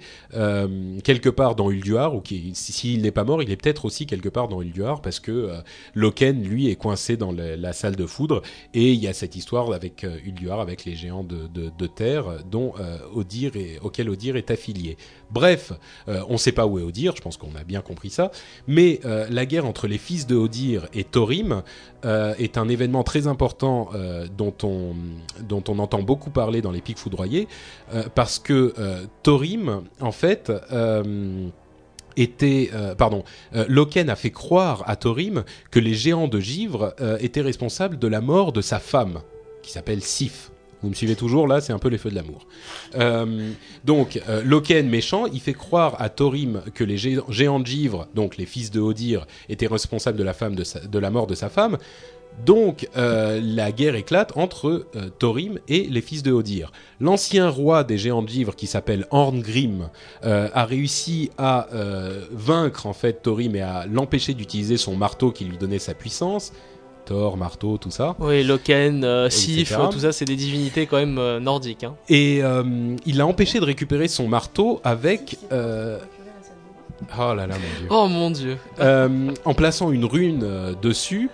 [1.04, 2.22] quelque part dans Ulduar, ou
[2.54, 5.50] s'il n'est pas mort, il est peut-être aussi quelque part dans Ulduar, parce que
[5.96, 8.44] Loken, lui, est coincé dans la salle de foudre,
[8.76, 12.76] et il y a cette histoire avec Ulduar, avec les géants de, terre, dont
[13.12, 14.96] Odir auquel Odir est affilié.
[15.34, 15.74] Bref,
[16.08, 18.32] euh, on ne sait pas où est Odir, je pense qu'on a bien compris ça,
[18.68, 21.64] mais euh, la guerre entre les fils de Odir et Thorim
[22.06, 23.90] euh, est un événement très important
[24.38, 27.48] dont, on, entend beaucoup parler dans les pics foudroyés,
[28.16, 28.74] parce que
[29.24, 30.52] Thorim, en fait...
[32.16, 33.24] était, pardon,
[33.54, 38.22] Loken a fait croire à Thorim que les géants de givre étaient responsables de la
[38.22, 39.22] mort de sa femme,
[39.64, 40.53] qui s'appelle Sif.
[40.84, 42.46] Vous me suivez toujours là, c'est un peu les feux de l'amour.
[42.96, 43.52] Euh,
[43.86, 48.08] donc, euh, Loken méchant, il fait croire à Thorim que les gé- géants de givre,
[48.14, 50.24] donc les fils de Odir, étaient responsables de
[51.00, 51.78] la, mort de sa femme.
[52.46, 54.88] Donc, euh, la guerre éclate entre
[55.20, 56.72] Thorim et les fils de Odir.
[57.00, 59.90] L'ancien roi des géants de givre, qui s'appelle Orngrim,
[60.24, 61.68] a réussi à
[62.32, 66.52] vaincre en fait Thorim et à l'empêcher d'utiliser son marteau qui lui donnait sa puissance.
[67.06, 68.16] Thor, marteau, tout ça.
[68.20, 69.82] Oui, Loken, euh, Sif, Etc.
[69.92, 71.84] tout ça, c'est des divinités quand même euh, nordiques.
[71.84, 71.96] Hein.
[72.10, 72.64] Et euh,
[73.06, 75.38] il l'a empêché de récupérer son marteau avec...
[75.52, 76.00] euh,
[77.20, 77.88] Oh là là, mon dieu.
[77.90, 78.58] Oh mon dieu.
[78.80, 81.30] Euh, en plaçant une rune euh, dessus.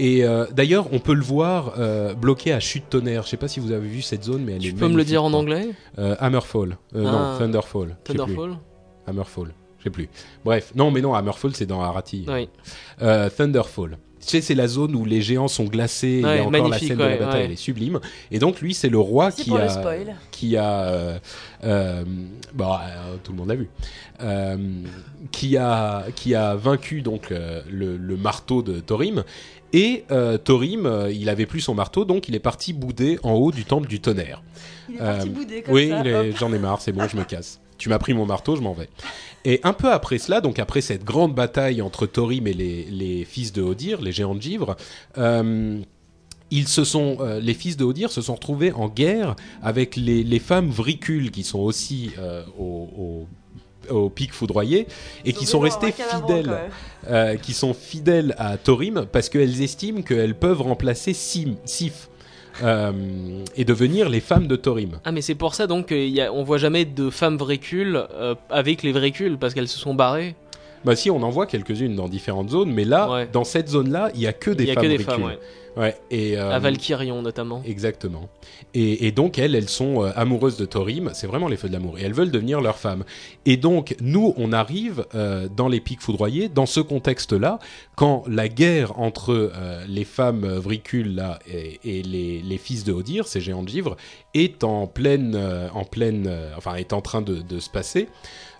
[0.00, 3.22] Et euh, d'ailleurs, on peut le voir euh, bloqué à chute tonnerre.
[3.22, 4.96] Je sais pas si vous avez vu cette zone, mais elle est Tu peux me
[4.96, 5.68] le dire en anglais?
[5.98, 6.76] Euh, Hammerfall.
[6.96, 7.12] Euh, Ah.
[7.12, 7.96] Non, Thunderfall.
[8.02, 8.56] Thunderfall?
[9.06, 9.54] Hammerfall.
[9.78, 10.08] Je sais plus.
[10.44, 12.24] Bref, non, mais non, Hammerfall, c'est dans Arati.
[12.28, 12.48] Oui.
[13.02, 13.98] Euh, Thunderfall.
[14.24, 16.22] Tu sais, c'est la zone où les géants sont glacés.
[16.22, 17.44] Ouais, a encore la scène de la bataille, ouais.
[17.46, 17.98] elle est sublime.
[18.30, 20.16] Et donc, lui, c'est le roi Merci qui le a, spoil.
[20.30, 21.18] qui a, euh,
[21.64, 22.04] euh,
[22.54, 23.68] bon, euh, tout le monde l'a vu,
[24.22, 24.56] euh,
[25.32, 29.24] qui a, qui a vaincu donc euh, le, le marteau de Thorim.
[29.72, 33.32] Et euh, Thorim, euh, il avait plus son marteau, donc il est parti bouder en
[33.32, 34.42] haut du temple du tonnerre.
[34.88, 36.00] Il est parti Euh, bouder comme oui, ça.
[36.00, 36.26] hop.
[36.38, 37.58] j'en ai marre, c'est bon, je me casse.
[37.82, 38.88] Tu m'as pris mon marteau, je m'en vais.
[39.44, 43.24] Et un peu après cela, donc après cette grande bataille entre Thorim et les, les
[43.24, 44.76] fils de Odir, les géants de givre,
[45.18, 45.80] euh,
[46.52, 49.34] ils se sont, euh, les fils de Odir se sont retrouvés en guerre
[49.64, 53.26] avec les, les femmes vricules qui sont aussi euh, au,
[53.90, 54.86] au, au pic foudroyé
[55.24, 56.56] et qui ont sont restées fidèles,
[57.10, 62.10] euh, qui sont fidèles à Thorim parce qu'elles estiment qu'elles peuvent remplacer Sim, Sif.
[62.62, 62.92] Euh,
[63.56, 64.98] et devenir les femmes de Thorim.
[65.04, 68.00] Ah mais c'est pour ça donc qu'il y a- on voit jamais de femmes vricules
[68.12, 70.34] euh, avec les vricules parce qu'elles se sont barrées.
[70.84, 73.28] Bah si, on en voit quelques-unes dans différentes zones, mais là, Ouais.
[73.32, 75.12] dans cette zone-là, il y a que des y a femmes que des vricules.
[75.14, 75.38] femmes, ouais.
[75.74, 77.62] Ouais, et euh, À Valkyrion notamment.
[77.64, 78.28] Exactement.
[78.74, 81.10] Et, et donc elles, elles sont euh, amoureuses de Thorim.
[81.14, 81.98] C'est vraiment les feux de l'amour.
[81.98, 83.04] Et elles veulent devenir leur femme.
[83.46, 87.58] Et donc nous, on arrive euh, dans les pics foudroyés, dans ce contexte-là,
[87.96, 92.92] quand la guerre entre euh, les femmes vricules là et, et les, les fils de
[92.92, 93.96] Odir, ces géants de givre,
[94.34, 95.36] est en pleine,
[95.74, 98.08] en pleine, enfin est en train de, de se passer.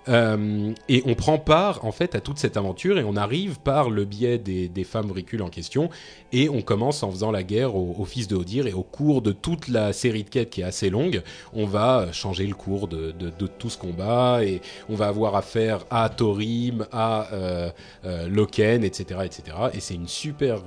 [0.09, 3.89] Euh, et on prend part en fait à toute cette aventure et on arrive par
[3.89, 5.91] le biais des, des femmes vricules en question
[6.33, 9.23] et on commence en faisant la guerre au, au fils de Odir et au cours
[9.23, 11.23] de toute la série de quêtes qui est assez longue,
[11.53, 15.37] on va changer le cours de, de, de tout ce combat et on va avoir
[15.37, 17.71] affaire à Thorim, à euh,
[18.05, 19.57] euh, Loken, etc., etc.
[19.73, 20.63] Et c'est une super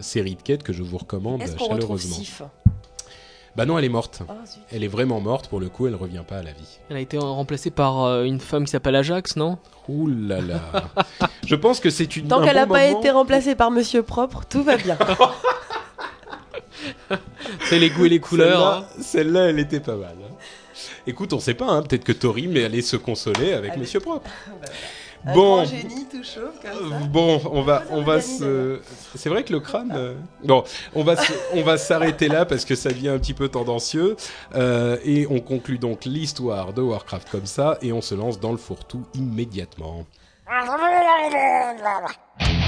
[0.00, 2.16] série de quêtes que je vous recommande Est-ce qu'on retrouve chaleureusement.
[2.16, 2.42] Sif?
[3.56, 4.20] Bah non, elle est morte.
[4.28, 4.34] Ah.
[4.70, 6.78] Elle est vraiment morte pour le coup, elle revient pas à la vie.
[6.90, 9.58] Elle a été remplacée par euh, une femme qui s'appelle Ajax, non?
[9.88, 10.60] Ouh là là.
[11.46, 12.28] je pense que c'est une.
[12.28, 13.00] Tant un qu'elle bon n'a pas moment.
[13.00, 14.98] été remplacée par Monsieur Propre, tout va bien.
[17.68, 18.84] C'est les goûts et les couleurs.
[19.00, 19.48] Celle-là, hein.
[19.48, 20.14] elle était pas mal.
[20.22, 20.34] hein.
[21.06, 23.80] Écoute, on sait pas, hein, peut-être que Tori mais allait se consoler avec Allez.
[23.80, 24.28] Monsieur Propre.
[25.28, 25.56] Un Bon.
[25.56, 26.96] grand génie tout chauve comme ça.
[26.96, 28.80] Euh, Bon, on va, on va se.
[29.16, 29.92] C'est vrai que le crâne.
[29.96, 30.62] euh, Bon,
[30.94, 34.16] on va, se- on va s'arrêter là parce que ça devient un petit peu tendancieux
[34.54, 38.52] Euh, et on conclut donc l'histoire de Warcraft comme ça et on se lance dans
[38.52, 40.06] le fourre-tout immédiatement.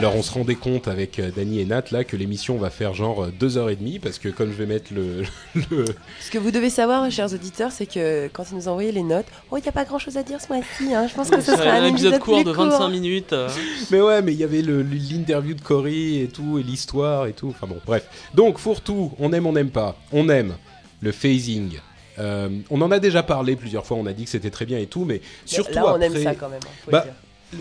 [0.00, 2.94] Alors on se rendait compte avec euh, Dany et Nat là que l'émission va faire
[2.94, 5.22] genre euh, deux heures et demie parce que comme je vais mettre le,
[5.70, 5.84] le-
[6.20, 9.02] Ce que vous devez savoir, chers auditeurs, c'est que quand ils nous ont envoyé les
[9.02, 10.94] notes, oh, il n'y a pas grand chose à dire ce mois-ci.
[10.94, 11.06] hein.
[11.06, 13.32] Je pense que ce sera un, épisode court plus de 25 minutes.
[13.34, 13.48] euh.
[13.90, 17.48] mais ouais mais il y avait l'interview de Cory et tout et l'histoire et tout
[17.48, 20.54] enfin bon bref donc fourre-tout on aime on n'aime pas on aime
[21.02, 21.78] le phasing
[22.18, 24.78] Euh, on en a déjà parlé plusieurs fois on a dit que c'était très bien
[24.78, 26.60] et tout mais surtout Là, on après aime ça quand même.
[26.64, 27.14] hein, faut Bah, le dire.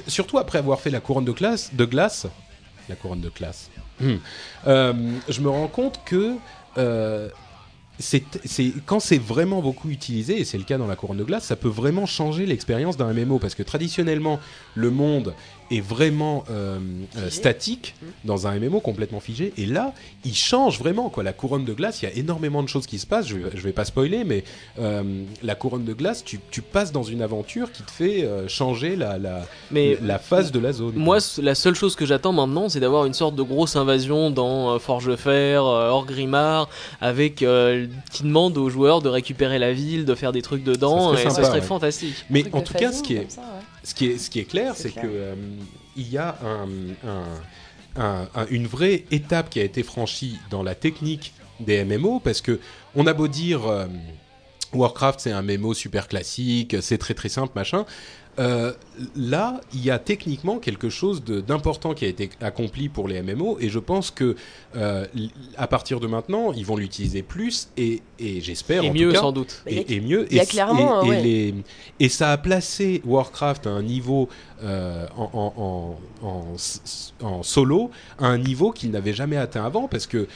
[0.08, 2.28] Surtout après avoir fait la couronne de classe, de glace,
[2.88, 4.16] la couronne de classe, Hmm.
[4.68, 4.94] Euh,
[5.28, 6.36] je me rends compte que
[6.78, 7.30] euh,
[7.98, 8.24] c'est,
[8.86, 11.58] quand c'est vraiment beaucoup utilisé, et c'est le cas dans la couronne de glace, ça
[11.58, 14.40] peut vraiment changer l'expérience d'un MMO, parce que traditionnellement,
[14.76, 15.34] le monde
[15.72, 16.80] est vraiment euh,
[17.18, 19.94] euh, statique dans un MMO complètement figé, et là,
[20.26, 21.24] il change vraiment, quoi.
[21.24, 23.50] La couronne de glace, il y a énormément de choses qui se passent, je vais,
[23.54, 24.44] je vais pas spoiler, mais
[24.80, 25.04] euh,
[25.44, 28.96] la couronne de glace, tu, tu passes dans une aventure qui te fait euh, changer
[28.96, 30.94] la, la, Mais la phase de la zone.
[30.96, 34.76] Moi, la seule chose que j'attends maintenant, c'est d'avoir une sorte de grosse invasion dans
[34.76, 36.70] euh, Forgefer, euh, Orgrimmar,
[37.02, 41.14] avec euh, qui demande aux joueurs de récupérer la ville, de faire des trucs dedans,
[41.14, 41.66] Ça serait et ça sympa, serait ouais.
[41.66, 42.26] fantastique.
[42.30, 43.64] Mais en tout cas, ce qui est, comme ça, ouais.
[43.84, 45.36] Ce qui est, ce qui est clair, C'est que euh,
[45.96, 46.70] y a un-
[47.08, 52.20] un- un- un- une vraie étape qui a été franchie dans la technique des MMO,
[52.20, 52.60] parce que
[52.96, 53.86] on a beau dire euh,
[54.74, 57.86] Warcraft c'est un MMO super classique, c'est très très simple, machin.
[58.40, 58.72] Euh,
[59.18, 63.58] là, il y a techniquement quelque chose d'important qui a été accompli pour les MMO,
[63.60, 64.36] et je pense que
[64.76, 65.06] euh,
[65.58, 69.14] à partir de maintenant, ils vont l'utiliser plus, et, et j'espère Et en mieux tout
[69.16, 69.62] cas, sans doute.
[69.68, 70.26] Et, et mieux.
[70.32, 71.22] il y a et, clairement, et, et ouais.
[71.22, 71.56] les-
[72.00, 74.30] et ça a placé Warcraft à un niveau
[74.64, 75.54] euh, en, en-
[76.26, 80.28] en- en s- en solo, à un niveau qu'il n'avait jamais atteint avant, parce que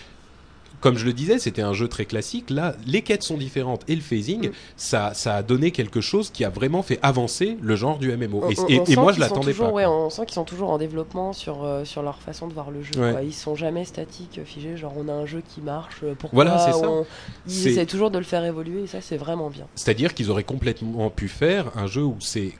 [0.84, 2.50] comme je le disais, c'était un jeu très classique.
[2.50, 4.52] Là, les quêtes sont différentes et le phasing, Mm.
[4.76, 8.42] ça, ça a donné quelque chose qui a vraiment fait avancer le genre du MMO.
[8.44, 9.74] On- et on- et- on et sent moi, je l'attendais toujours- pas.
[9.74, 12.70] ouais, on sent qu'ils sont toujours en développement sur, euh, sur leur façon de voir
[12.70, 12.92] le jeu.
[12.98, 13.12] Ouais.
[13.14, 13.22] quoi.
[13.24, 14.78] Ils sont jamais statiques, figés.
[14.78, 16.02] Genre, on a un jeu qui marche.
[16.04, 16.90] euh, Pourquoi Voilà, c'est ça.
[16.90, 17.06] on-
[17.48, 19.66] Ils essaient toujours de le faire évoluer et ça, c'est vraiment bien.
[19.76, 22.52] C'est-à-dire qu'ils auraient complètement pu faire un jeu où c'est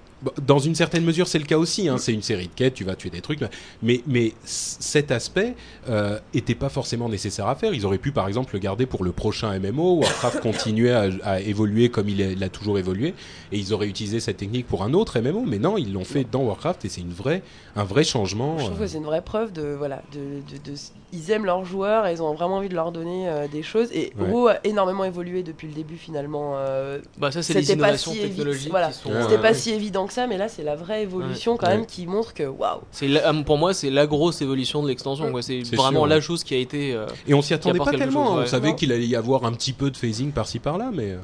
[0.46, 1.88] dans une certaine mesure, c'est le cas aussi.
[1.90, 3.40] Hein, c'est une série de quêtes, tu vas tuer des trucs,
[3.82, 5.56] mais mais cet aspect
[5.90, 7.74] euh, était pas forcément nécessaire à faire.
[7.74, 10.00] Ils auraient pu, par exemple, le garder pour le prochain MMO.
[10.00, 13.14] Warcraft continuait à, à évoluer comme il, est- il a toujours évolué,
[13.52, 15.44] et ils auraient utilisé cette technique pour un autre MMO.
[15.46, 17.42] Mais non, ils l'ont fait dans Warcraft, et c'est une vraie,
[17.76, 18.58] un vrai changement.
[18.60, 20.78] Je trouve euh, que c'est une vraie preuve de voilà, de, de- de-
[21.14, 23.88] ils aiment leurs joueurs et ils ont vraiment envie de leur donner euh, des choses.
[23.94, 24.52] Et Ouais.
[24.52, 26.54] A énormément évolué depuis le début finalement.
[26.58, 28.92] euh, Bah ça, c'est les C'était pas innovations si évi- technologiques voilà.
[28.92, 29.54] C'était euh, pas ouais.
[29.54, 31.78] si évident que ça, mais là c'est la vraie évolution quand Ouais.
[31.78, 32.82] même qui montre que waouh.
[32.92, 33.08] C'est
[33.46, 35.32] pour moi, c'est la grosse évolution de l'extension.
[35.42, 36.94] C'est vraiment sûr, la chose qui a été.
[36.94, 38.24] euh, Et on s'y attendait pas tellement.
[38.26, 38.38] chose, hein.
[38.40, 38.44] ouais.
[38.44, 41.16] On savait qu'il allait y avoir un petit peu de phasing par-ci par-là, mais.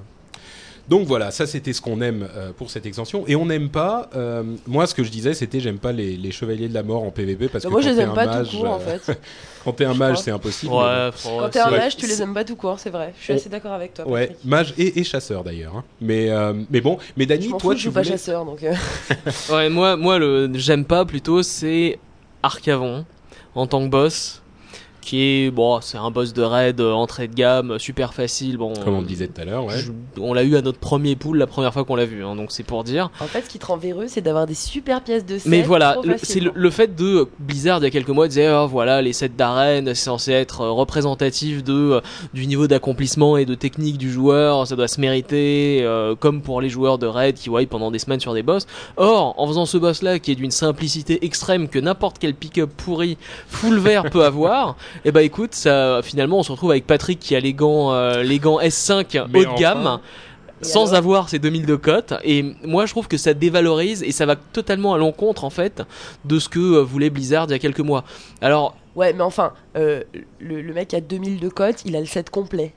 [0.90, 3.24] Donc voilà, ça c'était ce qu'on aime euh, pour cette extension.
[3.28, 6.32] Et on n'aime pas, euh, moi ce que je disais c'était j'aime pas les, les
[6.32, 8.14] chevaliers de la mort en PvP parce que moi, je quand les t'es aime un
[8.16, 9.20] pas tout mage, court, en euh, fait.
[9.64, 10.74] quand t'es un Je mage c'est impossible.
[10.74, 13.14] Ouais, Quand t'es un mage, tu les aimes pas tout court, c'est vrai.
[13.20, 14.08] Je suis On- assez d'accord avec toi.
[14.08, 15.76] Ouais, mage et, et chasseur d'ailleurs.
[15.78, 15.84] hein.
[16.02, 18.64] Mais, euh, mais bon, mais Dani, Je toi fous, je tu joue pas chasseur, donc.
[18.64, 18.74] euh,
[19.52, 22.00] Ouais, moi, moi le j'aime pas plutôt, c'est
[22.42, 23.06] Arcavon
[23.56, 24.42] en tant que boss,
[25.02, 28.58] qui est bon, c'est un boss de raid, euh, entrée de gamme, super facile.
[28.58, 29.78] Bon, Comme on le disait tout à l'heure, ouais.
[29.78, 32.36] je- on l'a eu à notre premier pool la première fois qu'on l'a vu, hein,
[32.36, 33.10] donc c'est pour dire.
[33.20, 35.48] En fait, ce qui te rend véreux, c'est d'avoir des super pièces de set.
[35.48, 36.52] Mais voilà, trop le- c'est facilement.
[36.56, 39.30] le, le fait de Blizzard il y a quelques mois disait oh, voilà les sets
[39.30, 42.02] d'arène c'est censé être euh, représentatif de euh,
[42.34, 46.62] du niveau d'accomplissement et de technique du joueur, ça doit se mériter euh, comme pour
[46.62, 48.68] les joueurs de raid qui wipe pendant des semaines sur des boss.
[48.98, 52.70] Or, en faisant ce boss là qui est d'une simplicité extrême que n'importe quel pick-up
[52.78, 53.18] pourri
[53.48, 57.36] full vert peut avoir, et bah écoute, ça finalement on se retrouve avec Patrick qui
[57.36, 59.60] a les gants euh, les gants S5 Mais haut de enfin.
[59.60, 60.00] gamme
[60.62, 64.26] sans avoir ces 2000 de cote et moi je trouve que ça dévalorise et ça
[64.26, 65.84] va totalement à l'encontre en fait
[66.26, 68.04] de ce que euh, voulait Blizzard il y a quelques mois.
[68.42, 70.04] Alors Ouais, mais enfin, euh,
[70.40, 72.74] le, le mec a 2000 de cote, il a le set complet.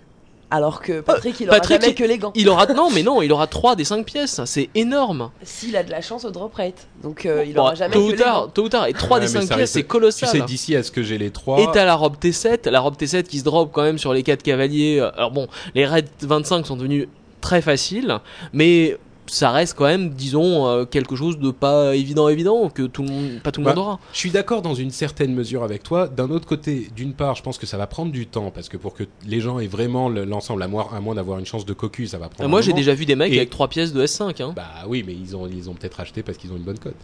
[0.55, 2.33] Alors que Patrick, il aura Euh, Patrick, jamais que les gants.
[2.35, 5.31] il aura non mais non, il aura 3 des 5 pièces, c'est énorme.
[5.43, 6.87] S'il a de la chance au drop rate.
[7.03, 8.49] Donc euh, il Bon, aura jamais tôt que ou les tard, gants.
[8.49, 10.29] tôt ou tard et 3 Ouais, des mais 5 ça pièces c'est Tu colossal.
[10.29, 11.59] sais, d'ici à ce que j'ai les trois.
[11.61, 14.23] Et t'as la robe T7, la robe T7 qui se drop quand même sur les
[14.23, 15.01] 4 cavaliers.
[15.17, 17.09] Alors bon, les raids 25 sont devenus
[17.41, 18.19] très faciles,
[18.53, 18.97] mais
[19.33, 23.09] ça reste quand même, disons, euh, quelque chose de pas évident évident que tout le
[23.09, 24.01] monde, pas tout le Bah, monde aura.
[24.13, 26.07] Je suis d'accord dans une certaine mesure avec toi.
[26.07, 28.77] D'un autre côté, d'une part, je pense que ça va prendre du temps parce que
[28.77, 31.65] pour que les gens aient vraiment le- l'ensemble, à moins, à moins d'avoir une chance
[31.65, 32.45] de cocu, ça va prendre.
[32.45, 34.41] Euh, Moi j'ai déjà vu des mecs Et- avec 3 pièces de S5.
[34.43, 34.53] Hein.
[34.55, 36.95] Bah oui, mais ils ont, ils ont peut-être acheté parce qu'ils ont une bonne cote.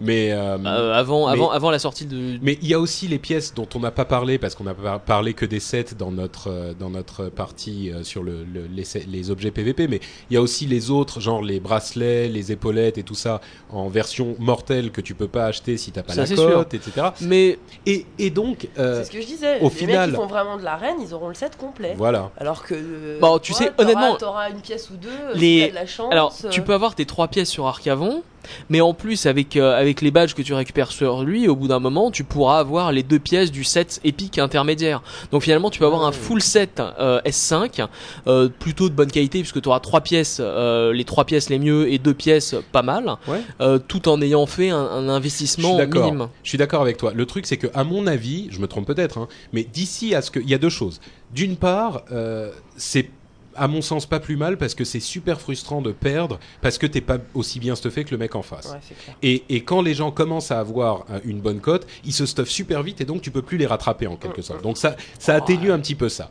[0.00, 2.38] Mais euh, Euh, avant, mais- avant, avant la sortie de.
[2.42, 4.74] Mais il y a aussi les pièces dont on n'a pas parlé parce qu'on n'a
[4.74, 9.30] pas parlé que des sets dans notre euh, dans notre partie sur le, le- les,
[9.30, 10.00] objets PVP, mais
[10.30, 13.40] il y a aussi les autres, genre les bracelets, les épaulettes et tout ça
[13.70, 17.08] en version mortelle que tu peux pas acheter si t'as pas Ça, la cote, etc.
[17.20, 19.60] Mais Et, et donc euh, C'est ce que je disais.
[19.60, 21.94] au les final- mecs qui font vraiment de l'arène, ils auront le set complet.
[21.96, 22.30] voilà.
[22.38, 22.74] Alors que.
[22.74, 25.86] euh, Bon, tu toi, sais, honnêtement, T'auras une pièce ou deux, les- si de la
[25.86, 26.12] chance.
[26.12, 28.22] alors, euh, tu peux avoir tes 3 pièces sur Arcavon,
[28.68, 31.68] mais en plus avec euh, avec les badges que tu récupères sur lui, au bout
[31.68, 35.02] d'un moment, tu pourras avoir les deux pièces du set épique intermédiaire.
[35.32, 37.86] Donc finalement, tu peux avoir un full set euh, S5,
[38.26, 41.90] euh, plutôt de bonne qualité puisque tu auras trois pièces, les trois pièces les mieux
[41.92, 43.40] et deux pièces pas mal, Ouais.
[43.88, 46.04] tout en ayant fait un, Je investissement d'accord.
[46.04, 46.28] minime.
[46.42, 47.12] Je suis d'accord avec toi.
[47.14, 50.22] Le truc, c'est que, à mon avis, je me trompe peut-être, hein, mais d'ici à
[50.22, 51.00] ce que, il y a deux choses.
[51.32, 52.02] D'une part,
[52.76, 53.10] c'est
[53.56, 56.86] à mon sens pas plus mal parce que c'est super frustrant de perdre parce que
[56.86, 58.66] t'es pas aussi bien stuffé que le mec en face.
[58.72, 59.16] Ouais, c'est clair.
[59.22, 62.48] Et, et quand les gens commencent à avoir euh, une bonne cote, ils se stuffent
[62.50, 64.62] super vite et donc tu peux plus les rattraper en quelque sorte.
[64.62, 66.30] Donc ça, ça atténue un petit peu ça.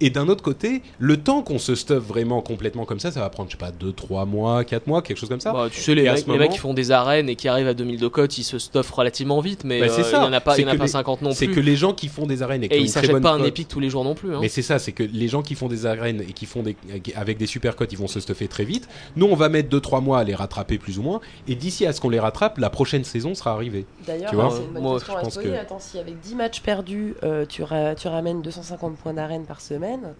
[0.00, 3.30] Et d'un autre côté, le temps qu'on se stuffe vraiment complètement comme ça, ça va
[3.30, 5.52] prendre, je sais pas, 2, 3 mois, 4 mois, quelque chose comme ça.
[5.52, 7.98] Bah, tu sais, les, mecs, les qui font des arènes et qui arrivent à 2000
[7.98, 10.18] de cote, ils se stuffent relativement vite, mais Bah, c'est euh, ça.
[10.18, 11.32] il y en a pas, C'est il y en a que pas les- 50 non
[11.32, 11.56] C'est plus.
[11.56, 13.42] que les gens qui font des arènes et qui Et ont ils s'achètent pas un
[13.42, 14.34] épique tous les jours non plus.
[14.36, 14.38] Hein.
[14.40, 16.76] Mais c'est ça, c'est que les gens qui font des arènes et qui font des
[17.16, 18.88] avec des super cotes, ils vont se stuffer très vite.
[19.16, 21.20] Nous, on va mettre 2-3 mois à les rattraper plus ou moins.
[21.46, 23.86] Et d'ici à ce qu'on les rattrape, la prochaine saison sera arrivée.
[24.06, 26.60] D'ailleurs, c'est une bonne Moi, question je à pense que- Attends, si avec 10 matchs
[26.60, 30.14] perdus, euh, tu, ra- tu ramènes 250 points d'arène par semaine,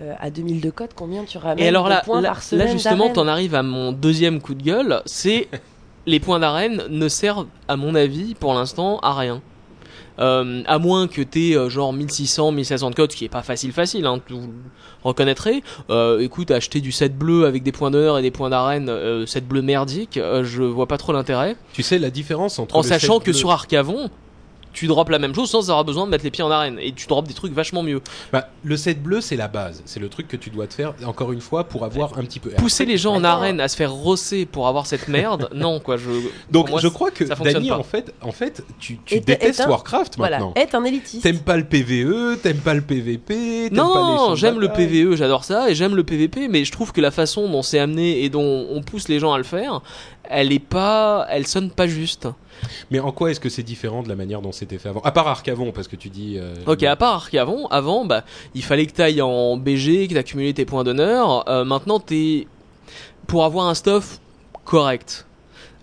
[0.00, 2.42] euh, à 2000 de cote, combien tu ramènes Et alors là, points là, par là,
[2.42, 5.48] semaine justement, t'en arrives à mon deuxième coup de gueule, c'est
[6.06, 9.42] les points d'arène ne servent, à mon avis, pour l'instant, à rien.
[10.20, 13.42] Euh, à moins que t'aies euh, genre 1600, 1700 de codes, ce qui est pas
[13.42, 14.48] facile facile, hein, vous le
[15.02, 15.62] reconnaîtrez.
[15.88, 19.24] Euh, écoute, acheter du set bleu avec des points d'honneur et des points d'arène, euh,
[19.26, 21.56] set bleu merdique, je vois pas trop l'intérêt.
[21.72, 24.10] Tu sais la différence entre En sachant que bleu- sur Arcavon,
[24.72, 26.92] tu drops la même chose sans avoir besoin de mettre les pieds en arène et
[26.92, 28.00] tu drops des trucs vachement mieux.
[28.32, 29.82] Bah, le set bleu, c'est la base.
[29.84, 32.38] C'est le truc que tu dois te faire encore une fois pour avoir un petit
[32.40, 32.50] peu.
[32.50, 35.96] Pousser les gens en arène à se faire rosser pour avoir cette merde, non quoi.
[35.96, 36.08] Je,
[36.50, 39.60] Donc moi, je crois que ça fonctionne Dany, en fait, en fait, tu, tu détestes
[39.60, 40.52] un- Warcraft Voilà, maintenant.
[40.56, 41.22] être un élitiste.
[41.22, 44.68] T'aimes pas le PVE, t'aimes pas le PVP, t'aimes pas les Non, j'aime le.
[44.68, 47.78] PVE, j'adore ça, et j'aime le PVP, mais je trouve que la façon dont c'est
[47.78, 49.80] amené et dont on pousse les gens à le faire,
[50.30, 52.28] elle est pas, elle sonne pas juste.
[52.90, 55.00] Mais en quoi est-ce que c'est différent de la manière dont c'était fait avant?
[55.00, 56.36] À part Arcavon, parce que tu dis.
[56.38, 58.24] euh, Ok, à part Arcavon, avant, bah,
[58.54, 61.48] il fallait que t'ailles en BG, que t'accumulais tes points d'honneur.
[61.48, 62.46] Euh, maintenant, t'es
[63.26, 64.18] pour avoir un stuff
[64.64, 65.26] correct.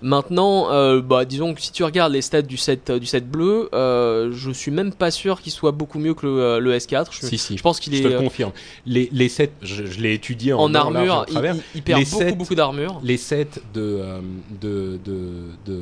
[0.01, 3.67] Maintenant, euh, bah, disons que si tu regardes les stats du set du set bleu,
[3.73, 7.07] euh, je suis même pas sûr qu'il soit beaucoup mieux que le, euh, le S4.
[7.11, 7.57] Je, Si, si.
[7.57, 8.51] je pense qu'il Je est te le euh, confirme.
[8.85, 11.55] Les, les sets, je, je l'ai étudié en, en armure, il, travers.
[11.55, 12.99] il- il perd Les beaucoup sets- beaucoup d'armure.
[13.03, 14.19] les sets de, euh,
[14.61, 15.19] de, de,
[15.65, 15.81] de-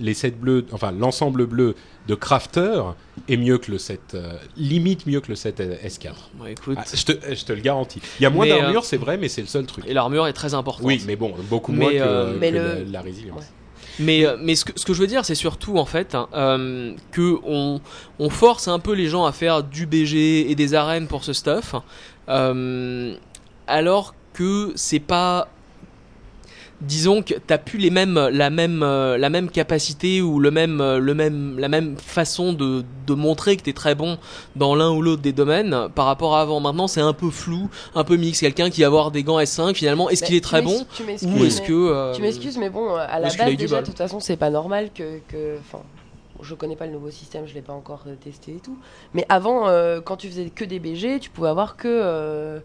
[0.00, 1.74] les sets bleus, enfin l'ensemble bleu
[2.06, 2.82] de crafter
[3.28, 6.10] est mieux que le 7, euh, limite mieux que le 7 S4.
[6.34, 6.76] Bon, écoute.
[6.78, 8.00] Ah, je, te, je te le garantis.
[8.20, 9.84] Il y a moins euh, d'armure, c'est vrai, mais c'est le seul truc.
[9.88, 10.84] Et l'armure est très importante.
[10.84, 13.40] Oui, mais bon, beaucoup Mais, moins que, euh, que mais la, le- la résilience.
[13.40, 13.46] Ouais.
[14.00, 16.28] Mais, euh, mais ce, que, ce que je veux dire, c'est surtout en fait hein,
[16.34, 17.80] euh, que on,
[18.18, 21.32] on force un peu les gens à faire du BG et des arènes pour ce
[21.32, 21.76] stuff,
[22.28, 23.14] euh,
[23.66, 25.48] alors que c'est pas.
[26.86, 30.80] Disons que t'as plus les mêmes, la même, euh, la même capacité ou le même,
[30.80, 34.18] euh, le même, la même façon de, de montrer que t'es très bon
[34.56, 36.60] dans l'un ou l'autre des domaines par rapport à avant.
[36.60, 38.40] Maintenant, c'est un peu flou, un peu mix.
[38.40, 41.04] Quelqu'un qui va avoir des gants S5, finalement, est-ce Mais qu'il est très bon tu
[41.04, 43.86] m'excuses, ou est-ce mais- que euh, Tu m'excuses, mais bon, à la base, déjà, de
[43.86, 45.18] toute façon, c'est pas normal que.
[45.28, 45.82] que- Enfin,
[46.42, 48.76] je connais pas le nouveau système, je l'ai pas encore testé et tout.
[49.14, 51.88] Mais avant, euh, quand tu faisais que des BG, tu pouvais avoir que.
[51.88, 52.58] euh,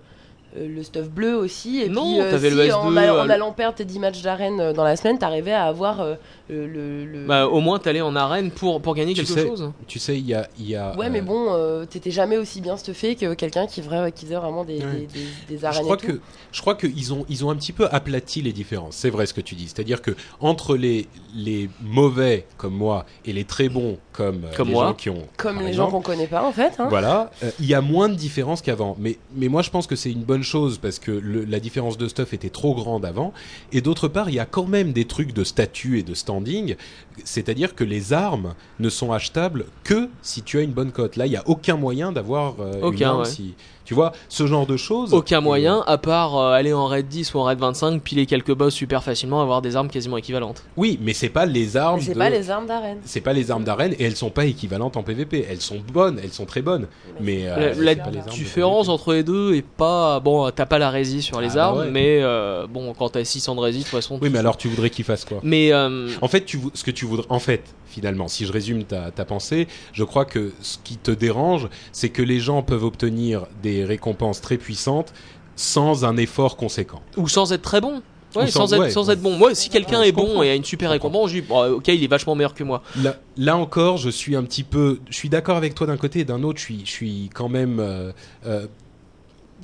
[0.57, 3.15] euh, le stuff bleu aussi et Non, puis euh, t'avais si le S2, en, allant-
[3.15, 6.01] euh, en allant perdre tes 10 matchs d'arène euh, dans la semaine t'arrivais à avoir
[6.01, 6.15] euh,
[6.49, 9.71] le, Bah, au moins t'allais en arène pour, pour gagner Tu quelque sais, chose.
[9.87, 10.47] Tu sais, il y a.
[10.57, 13.67] il Y a ouais euh, mais bon euh, t'étais jamais aussi bien stuffé que quelqu'un
[13.67, 14.85] qui, qui faisait vraiment des, Ouais.
[14.91, 16.07] des, des- des Je arènes crois et tout.
[16.07, 16.19] que
[16.51, 18.95] je crois qu'ils ont ils ont un petit peu aplati les différences.
[18.95, 19.65] C'est vrai ce que tu dis.
[19.67, 24.67] C'est-à-dire que entre les les mauvais comme moi et les très bons comme, euh, Comme
[24.67, 24.87] les moi.
[24.87, 26.87] gens qui ont comme par les exemple, gens qu'on connaît pas en fait hein.
[26.89, 28.97] Voilà, euh, il y a moins de différence qu'avant.
[28.99, 31.97] Mais, mais moi, je pense que c'est une bonne chose parce que le- la différence
[31.97, 33.31] de stuff était trop grande avant.
[33.71, 36.75] Et d'autre part, il y a quand même des trucs de statut et de standing.
[37.23, 41.15] C'est-à-dire que les armes ne sont achetables que si tu as une bonne cote.
[41.15, 43.25] Là, il n'y a aucun moyen d'avoir euh, une arme ouais.
[43.25, 43.53] si.
[43.89, 45.15] Tu vois, ce genre de choses.
[45.15, 48.53] Aucun moyen, à part euh, aller en raid 10 ou en raid 25, piler quelques
[48.53, 50.61] boss super facilement, avoir des armes quasiment équivalentes.
[50.77, 51.99] Oui, mais c'est pas les armes.
[51.99, 54.45] C'est de- pas les armes d'arène C'est pas les armes d'arène et elles sont pas
[54.45, 55.43] équivalentes en PVP.
[55.49, 56.85] Elles sont bonnes, elles sont très bonnes.
[57.19, 60.19] Mais euh, la de différence entre les deux est pas.
[60.19, 61.89] Bon, t'as pas la rési sur les Ah bah armes, ouais.
[61.89, 64.19] mais euh, bon, quand t'as 600 de rési, de toute façon.
[64.21, 65.39] Oui, mais alors tu voudrais qu'ils fassent quoi?
[65.41, 68.83] Mais euh, En fait, tu, ce que tu voudrais, en fait, finalement, si je résume
[68.83, 72.83] ta, ta pensée, je crois que ce qui te dérange, c'est que les gens peuvent
[72.83, 75.13] obtenir des récompenses très puissantes
[75.55, 77.01] sans un effort conséquent.
[77.17, 78.01] ou sans être très bon.
[78.35, 79.13] Ouais, sans- sans, être, ouais, sans ouais.
[79.15, 79.35] être bon.
[79.37, 82.03] Moi, si quelqu'un est bon et a une super récompense, je dis, bon, ok, il
[82.03, 82.83] est vachement meilleur que moi.
[83.01, 86.19] Là, là encore, je suis un petit peu, je suis d'accord avec toi d'un côté
[86.19, 88.11] et d'un autre, je suis, je suis quand même euh,
[88.45, 88.67] euh,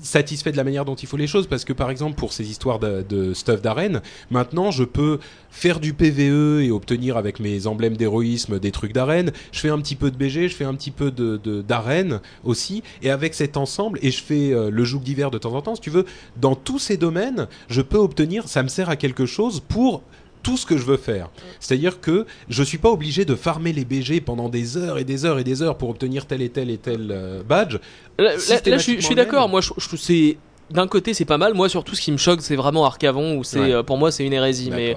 [0.02, 2.50] satisfait de la manière dont il faut les choses parce que par exemple pour ces
[2.50, 5.20] histoires de, stuff d'arène, maintenant je peux
[5.50, 9.32] faire du PVE et obtenir avec mes emblèmes d'héroïsme des trucs d'arène.
[9.52, 12.84] Je fais un petit peu de BG, je fais un petit peu de- d'arène aussi
[13.02, 15.76] et avec cet ensemble et je fais euh, le joug d'hiver de temps en temps.
[15.76, 16.06] Si tu veux,
[16.38, 20.02] dans tous ces domaines, je peux obtenir, ça me sert à quelque chose pour
[20.46, 21.30] tout ce que je veux faire.
[21.60, 25.26] C'est-à-dire que je suis pas obligé de farmer les BG pendant des heures et des
[25.26, 27.78] heures et des heures pour obtenir tel et tel et tel euh, badge.
[28.20, 29.50] Là, là- là, je suis, je suis Systématiquement d'accord.
[29.50, 30.38] Moi, je, je trouve c'est
[30.70, 31.56] d'un côté c'est pas mal.
[31.56, 33.74] Moi, surtout, ce qui me choque, c'est vraiment Arcavon où c'est Ouais.
[33.74, 34.70] euh, pour moi c'est une hérésie.
[34.72, 34.96] Mais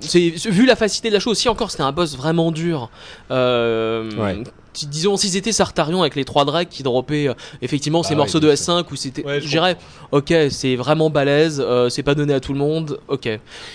[0.00, 1.38] c'est- vu la facilité de la chose.
[1.38, 2.90] Si encore c'était un boss vraiment dur.
[3.30, 4.42] Euh, Ouais.
[4.88, 8.40] Disons, si c'était Sartarion avec les trois drags qui droppaient euh, effectivement ces Ah morceaux
[8.40, 8.74] de bien sûr.
[8.74, 9.76] S5 où c'était, Ouais, je dirais,
[10.12, 13.28] ok, c'est vraiment balèze, euh, c'est pas donné à tout le monde, ok.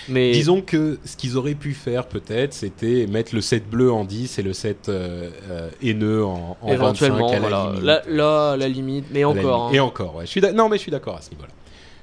[0.08, 4.04] Mais Disons que ce qu'ils auraient pu faire peut-être, c'était mettre le set bleu en
[4.04, 7.66] 10 et le set euh, euh, haineux en, en éventuellement, 25 à la voilà.
[7.70, 7.84] limite.
[7.84, 9.58] Là, là, la limite, mais encore.
[9.66, 9.74] limite.
[9.74, 9.84] Et hein.
[9.84, 10.26] encore, ouais.
[10.26, 11.48] Je suis non, mais je suis d'accord à ce niveau-là.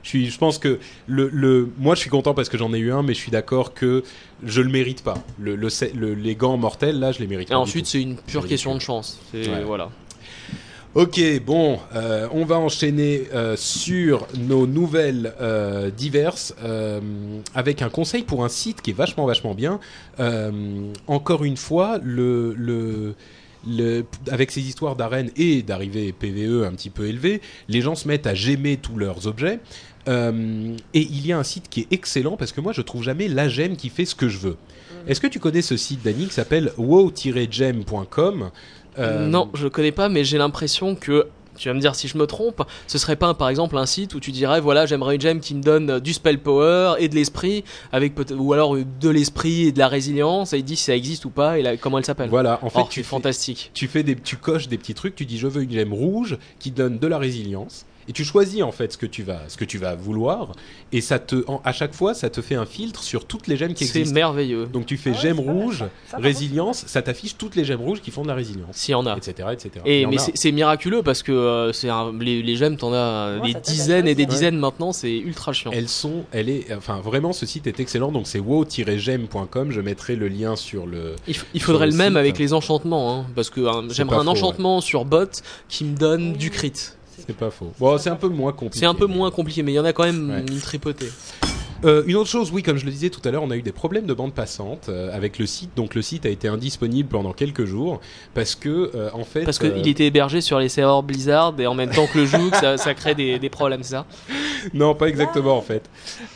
[0.06, 0.78] Je, suis, je pense que
[1.08, 3.32] le, le, moi je suis content parce que j'en ai eu un, mais je suis
[3.32, 4.04] d'accord que
[4.44, 5.16] je le mérite pas.
[5.40, 7.58] Le, le, les gants mortels, là, je les mérite Et pas.
[7.58, 9.20] ensuite, c'est une pure question de chance.
[9.32, 9.64] C'est Ouais.
[9.64, 9.90] voilà.
[10.94, 16.54] Ok, bon, euh, on va enchaîner euh, sur nos nouvelles euh, diverses
[17.56, 19.80] avec un conseil pour un site qui est vachement vachement bien.
[21.08, 23.16] Encore une fois, le, le,
[23.68, 28.08] le, avec ces histoires d'arène et d'arrivée PVE un petit peu élevées, les gens se
[28.08, 29.60] mettent à gémer tous leurs objets.
[30.08, 33.02] Euh, et il y a un site qui est excellent parce que moi je trouve
[33.04, 34.58] jamais la gemme qui fait ce que je veux.
[35.08, 38.52] Est-ce que tu connais ce site Dani qui s'appelle wow-gem.com
[38.98, 41.28] Euh, Non, je connais pas, mais j'ai l'impression que.
[41.58, 44.14] Tu vas me dire si je me trompe, ce serait pas par exemple un site
[44.14, 47.16] où tu dirais voilà j'aimerais une gemme qui me donne du spell power et de
[47.16, 47.64] l'esprit
[47.94, 50.96] avec ou alors euh, de l'esprit et de la résilience et il dit si ça
[50.98, 52.28] existe ou pas et là, comment elle s'appelle?
[52.30, 53.72] Voilà, en fait, tu fais- fantastique.
[53.74, 56.38] tu fais des, tu coches des petits trucs, tu dis je veux une gemme rouge
[56.60, 59.58] qui donne de la résilience et tu choisis en fait ce que tu vas, ce
[59.58, 60.52] que tu vas vouloir
[60.92, 63.58] et ça te, en- à chaque fois, ça te fait un filtre sur toutes les
[63.58, 64.16] gemmes qui C'est existent.
[64.16, 64.66] merveilleux.
[64.68, 65.90] Donc tu fais Ah ouais, gemme c'est rouge, ça.
[66.08, 68.92] Ça, par résilience, ça t'affiche toutes les gemmes rouges qui font de la résilience, S'il
[68.92, 69.16] y en a.
[69.18, 69.72] etc., etc.
[69.86, 73.54] Et mais c'est c'est miraculeux parce que euh, c'est les, les gemmes t'en as Ouais,
[73.54, 75.72] des dizaines et des dizaines maintenant c'est ultra chiant.
[75.74, 78.12] Elles sont, elle est, enfin vraiment, ce site est excellent.
[78.12, 79.72] Donc c'est wow-gem.com.
[79.72, 81.16] Je mettrai le lien sur le.
[81.28, 82.18] Il, faudrait le le même site.
[82.18, 85.26] avec les enchantements hein, parce que hein, C'est j'aimerais un faux, enchantement sur bot
[85.70, 86.74] qui me donne du crit.
[87.28, 87.72] C'est pas faux.
[87.80, 88.80] Bon, c'est un peu moins compliqué.
[88.80, 90.40] C'est un peu mais- moins compliqué mais il y en a quand même Ouais.
[90.48, 91.10] une tripotée.
[91.84, 93.62] Euh, une autre chose, oui, comme je le disais tout à l'heure, on a eu
[93.62, 95.72] des problèmes de bande passante euh, avec le site.
[95.76, 98.00] Donc le site a été indisponible pendant quelques jours
[98.34, 101.68] parce que, euh, en fait, Parce euh, qu'il était hébergé sur les serveurs Blizzard et
[101.68, 104.06] en même temps que le jeu, ça, ça crée des, des problèmes, c'est ça?
[104.74, 105.88] Non, pas exactement en fait.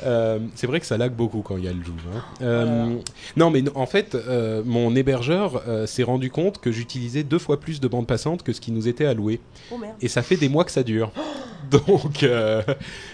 [0.03, 1.95] Euh, c'est vrai que ça lag beaucoup quand il y a le jour.
[2.15, 2.23] hein.
[2.43, 2.95] Euh,
[3.37, 7.59] Non, mais en fait, euh, mon hébergeur euh, s'est rendu compte que j'utilisais deux fois
[7.59, 9.39] plus de bande passante que ce qui nous était alloué.
[9.71, 9.95] Oh merde.
[10.01, 11.11] Et ça fait des mois que ça dure.
[11.71, 12.61] Donc, euh,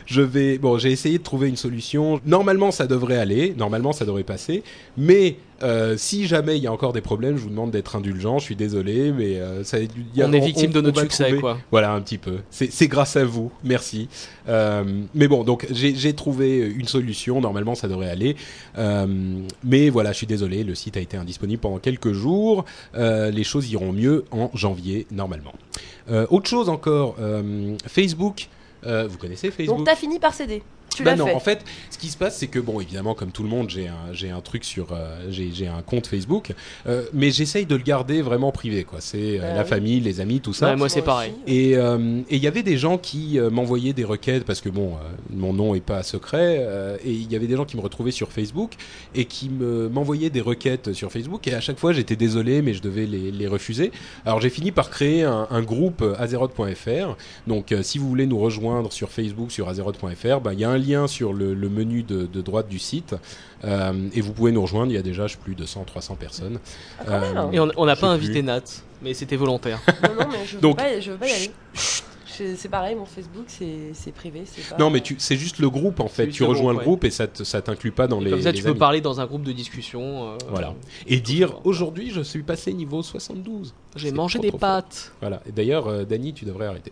[0.06, 0.57] je vais.
[0.57, 2.15] Bon, j'ai essayé de trouver une solution.
[2.26, 3.54] Normalement, ça devrait aller.
[3.58, 4.64] Normalement, ça devrait passer.
[4.98, 8.40] Mais euh, si jamais il y a encore des problèmes, je vous demande d'être indulgent.
[8.40, 9.80] Je suis désolé, mais euh, ça.
[9.80, 9.88] y
[10.22, 11.58] a- On est victime de on notre succès, trouver- quoi.
[11.72, 12.38] Voilà, un petit peu.
[12.50, 13.52] C'est grâce à vous.
[13.64, 14.08] Merci.
[14.50, 14.84] Euh,
[15.14, 17.40] mais bon, donc j'ai j'ai trouvé une solution.
[17.42, 18.36] Normalement, ça devrait aller.
[18.78, 19.06] Euh,
[19.64, 20.64] mais voilà, je suis désolé.
[20.64, 22.66] Le site a été indisponible pendant quelques jours.
[22.96, 25.54] Euh, les choses iront mieux en janvier, normalement.
[26.12, 28.48] Euh, autre chose encore, euh, Facebook.
[28.86, 29.78] euh, vous connaissez Facebook?
[29.78, 30.62] Donc t'as fini par céder.
[30.95, 31.34] Tu bah non, fait.
[31.34, 33.88] en fait, ce qui se passe, c'est que bon, évidemment, comme tout le monde, j'ai
[33.88, 36.53] un, j'ai un truc sur, euh, j'ai, j'ai un compte Facebook,
[36.88, 38.99] euh, mais j'essaye de le garder vraiment privé, quoi.
[39.01, 39.67] C'est euh, Bah la oui.
[39.67, 40.69] famille, les amis, tout ça.
[40.72, 41.34] Ouais, moi, c'est pareil.
[41.47, 44.69] Et euh, et il y avait des gens qui euh, m'envoyaient des requêtes parce que
[44.69, 44.97] bon, euh,
[45.30, 48.11] mon nom est pas secret, euh, et il y avait des gens qui me retrouvaient
[48.11, 48.73] sur Facebook
[49.13, 52.73] et qui me m'envoyaient des requêtes sur Facebook, et à chaque fois, j'étais désolé, mais
[52.73, 53.91] je devais les, les refuser.
[54.26, 57.15] Alors j'ai fini par créer un, un groupe azeroth.fr.
[57.47, 60.69] Donc euh, si vous voulez nous rejoindre sur Facebook, sur azeroth.fr, bah, il y a
[60.69, 63.16] un lien sur le, le menu de, de droite du site,
[63.64, 64.91] euh, et vous pouvez nous rejoindre.
[64.91, 66.60] Il y a déjà, je plus, 200, 300 personnes.
[67.07, 67.53] Ah, même.
[67.53, 68.44] Et on n'a pas invité plus.
[68.44, 68.62] Nat,
[69.02, 69.80] mais c'était volontaire.
[70.03, 71.52] Non, non, mais je veux, Donc- pas, je veux pas y aller.
[72.57, 74.44] C'est pareil, mon Facebook, c'est privé.
[74.45, 74.78] c'est pas...
[74.78, 76.28] Non, mais c'est juste le groupe en fait.
[76.30, 78.30] Tu le rejoins groupe, le groupe et ça, ça t'inclut pas dans Et les.
[78.32, 78.80] comme ça, les tu peux amis.
[78.80, 80.30] parler dans un groupe de discussion.
[80.34, 80.74] euh, Voilà.
[81.07, 83.74] Et dire aujourd'hui, je suis passé niveau 72.
[83.95, 84.70] J'ai C'est mangé trop, des trop fort.
[84.70, 85.12] pâtes.
[85.22, 85.41] Voilà.
[85.48, 86.91] Et d'ailleurs, euh, Dany, tu devrais arrêter.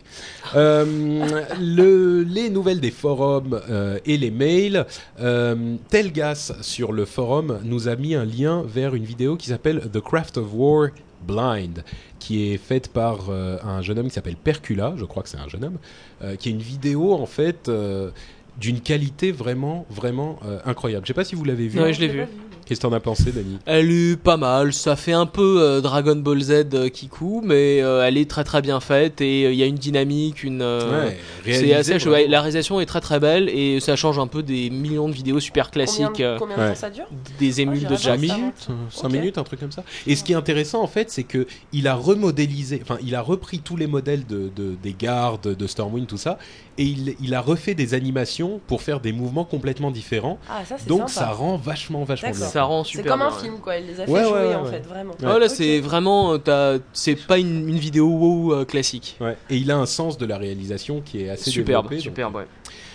[0.56, 4.86] Euh, le, les nouvelles des forums euh, et les mails.
[5.20, 9.90] Euh, Telgas sur le forum nous a mis un lien vers une vidéo qui s'appelle
[9.92, 10.90] The Craft of War
[11.26, 11.84] Blind,
[12.24, 15.38] qui est faite par euh, un jeune homme qui s'appelle Percula, je crois que c'est
[15.38, 15.78] un jeune homme,
[16.22, 18.12] euh, qui est une vidéo en fait euh,
[18.58, 21.06] d'une qualité vraiment, vraiment incroyable.
[21.06, 21.82] Je sais pas si vous l'avez vu.
[21.82, 22.26] Ouais, je l'ai vu.
[22.66, 25.82] Qu'est-ce que t'en as pensé, Dany Elle est pas mal, ça fait un peu euh,
[25.82, 29.52] Dragon Ball Z euh, Kiku, mais euh, elle est très très bien faite et euh,
[29.54, 30.62] il y a une dynamique, une.
[30.62, 32.24] euh, Ouais, c'est réalisé, assez chou- vraiment.
[32.24, 35.14] ouais, La réalisation est très très belle et ça change un peu des millions de
[35.14, 36.70] vidéos super classiques, Combien, combien de Ouais.
[36.70, 37.06] temps ça dure?
[37.40, 38.20] des émules de Jack.
[38.20, 38.36] ça.
[38.38, 39.12] minutes, 5 Ok.
[39.12, 39.84] minutes, un truc comme ça.
[40.08, 43.22] Et ce qui est intéressant en fait, c'est que il a remodélisé, enfin il a
[43.22, 46.38] repris tous les modèles de, de- des gardes, de Stormwind, tout ça,
[46.78, 50.40] et il, il a refait des animations pour faire des mouvements complètement différents.
[50.50, 51.12] Ah, ça Donc sympa.
[51.12, 52.40] ça rend vachement, vachement bien.
[52.54, 53.78] Ça rend C'est super comme un bien, film, quoi.
[53.78, 54.70] Il les a fait Ouais, jouer, ouais, en ouais.
[54.72, 55.14] fait, vraiment.
[55.24, 55.52] Ah, là, Ok.
[55.54, 56.34] c'est vraiment.
[56.34, 59.18] euh, t'as- C'est pas une, une vidéo wow euh, classique.
[59.20, 59.36] Ouais.
[59.50, 62.42] Et il a un sens de la réalisation qui est assez Superbe, développé, superbe, ouais.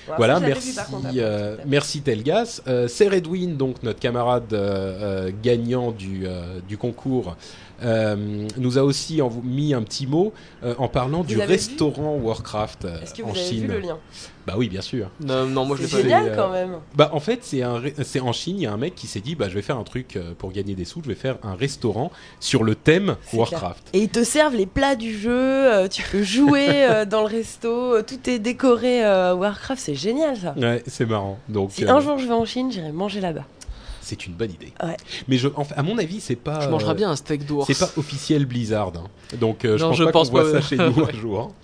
[0.09, 2.63] Ouais, Voilà, ça, merci, contre, euh, merci Telgas.
[2.67, 7.37] Euh, c'est Redwin, donc notre camarade euh, euh, gagnant du, euh, du concours,
[7.83, 10.33] nous a aussi mis un petit mot
[10.63, 13.61] euh, en parlant du restaurant Warcraft euh, Est-ce que en vous avez Chine.
[13.63, 13.99] vu le lien?
[14.47, 15.11] Bah oui, bien sûr.
[15.21, 16.77] Non, non, moi je l'ai pas génial euh, quand même.
[16.97, 19.07] Bah en fait, c'est un, ré- c'est en Chine, il y a un mec qui
[19.07, 21.15] s'est dit, bah je vais faire un truc euh, pour gagner des sous, je vais
[21.15, 22.11] faire un restaurant
[22.41, 23.89] sur le thème Warcraft.
[23.93, 27.27] Et ils te servent les plats du jeu, euh, tu peux jouer euh, dans le
[27.27, 30.55] resto, euh, tout est décoré euh, Warcraft, c'est génial ça.
[30.57, 31.39] Ouais, c'est marrant.
[31.51, 33.45] Donc Si euh, un jour je vais en Chine, j'irai manger là-bas.
[34.09, 34.73] C'est une bonne idée.
[34.83, 34.97] Ouais.
[35.29, 36.61] Mais je, à mon avis, c'est pas.
[36.61, 37.67] Je mangerai euh, bien un steak d'ours.
[37.67, 38.93] C'est pas officiel Blizzard.
[38.97, 39.37] hein.
[39.39, 40.61] Donc euh, je Non, pense je pas pense qu'on voit pas.
[40.63, 41.15] ça chez nous Ouais.
[41.15, 41.55] un jour.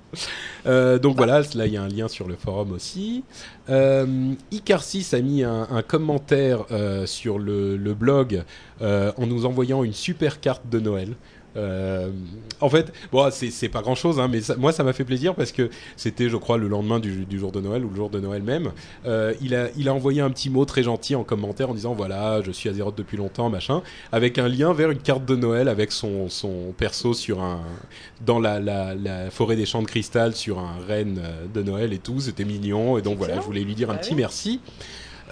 [0.66, 3.24] Euh, donc voilà, là il y a un lien sur le forum aussi.
[3.68, 8.44] Euh, Icarsis a mis un, un commentaire euh, sur le, le blog
[8.80, 11.14] euh, en nous envoyant une super carte de Noël.
[11.56, 12.10] Euh,
[12.60, 15.35] en fait, bon, c'est pas grand chose, hein, mais ça- moi ça m'a fait plaisir
[15.35, 18.10] parce que c'était, je crois, le lendemain du, du jour de Noël ou le jour
[18.10, 18.72] de Noël même.
[19.06, 21.94] Euh, il, a, il a envoyé un petit mot très gentil en commentaire en disant
[21.94, 23.82] voilà, je suis Azeroth depuis longtemps, machin,
[24.12, 27.60] avec un lien vers une carte de Noël avec son, son perso sur un
[28.24, 31.93] dans la, la, la forêt des champs de cristal sur un renne euh, de Noël
[31.93, 32.20] et tout.
[32.20, 34.60] C'était mignon et donc voilà, je voulais lui dire un Bah petit merci.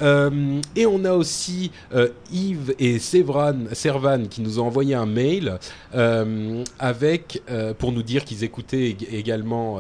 [0.00, 5.06] Euh, et on a aussi euh, Yves et Sévran, Servan qui nous ont envoyé un
[5.06, 5.58] mail
[5.94, 9.78] euh, avec euh, pour nous dire qu'ils écoutaient ég- également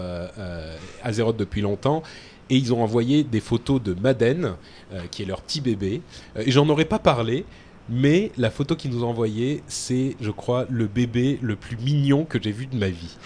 [1.02, 2.02] Azeroth depuis longtemps.
[2.50, 4.52] Et ils ont envoyé des photos de Madden,
[4.92, 6.02] euh, qui est leur petit bébé.
[6.36, 7.46] Et j'en aurais pas parlé,
[7.88, 12.24] mais la photo qu'ils nous ont envoyée, c'est, je crois, le bébé le plus mignon
[12.24, 13.16] que j'ai vu de ma vie.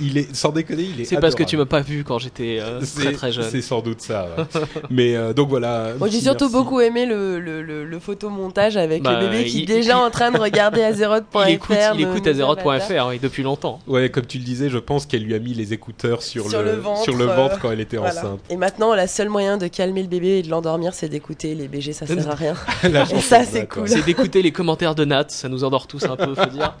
[0.00, 1.04] Il est, sans déconner, il est.
[1.04, 3.44] C'est parce que tu m'as pas vu quand j'étais euh, très très jeune.
[3.48, 4.26] C'est sans doute ça.
[4.36, 4.44] ouais.
[4.90, 5.92] Mais euh, donc voilà.
[5.98, 6.56] Moi j'ai surtout merci.
[6.56, 9.92] beaucoup aimé le, le, le, le photomontage avec Bah, le bébé qui il- est déjà
[9.92, 11.48] il- en train de regarder Azeroth.fr.
[11.48, 13.78] Il écoute, il me- écoute Azeroth.fr oui, depuis longtemps.
[13.86, 16.62] Ouais, comme tu le disais, je pense qu'elle lui a mis les écouteurs sur, Sur
[16.62, 18.18] le ventre, sur le ventre euh, quand elle était Voilà.
[18.18, 18.40] enceinte.
[18.50, 21.68] Et maintenant, la seule moyen de calmer le bébé et de l'endormir, c'est d'écouter les
[21.68, 22.54] BG, ça sert à rien.
[22.82, 23.88] Et ça, c'est cool.
[23.88, 26.74] C'est d'écouter les commentaires de Nat, ça nous endort tous un peu, faut dire.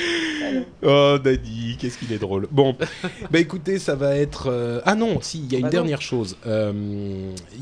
[0.82, 2.48] Oh, Daddy, qu'est-ce qu'il est drôle.
[2.50, 2.74] Bon,
[3.30, 4.48] bah écoutez, ça va être.
[4.50, 5.72] euh, Ah non, si, il y a une Bah non.
[5.72, 6.36] dernière chose.
[6.46, 6.72] Euh,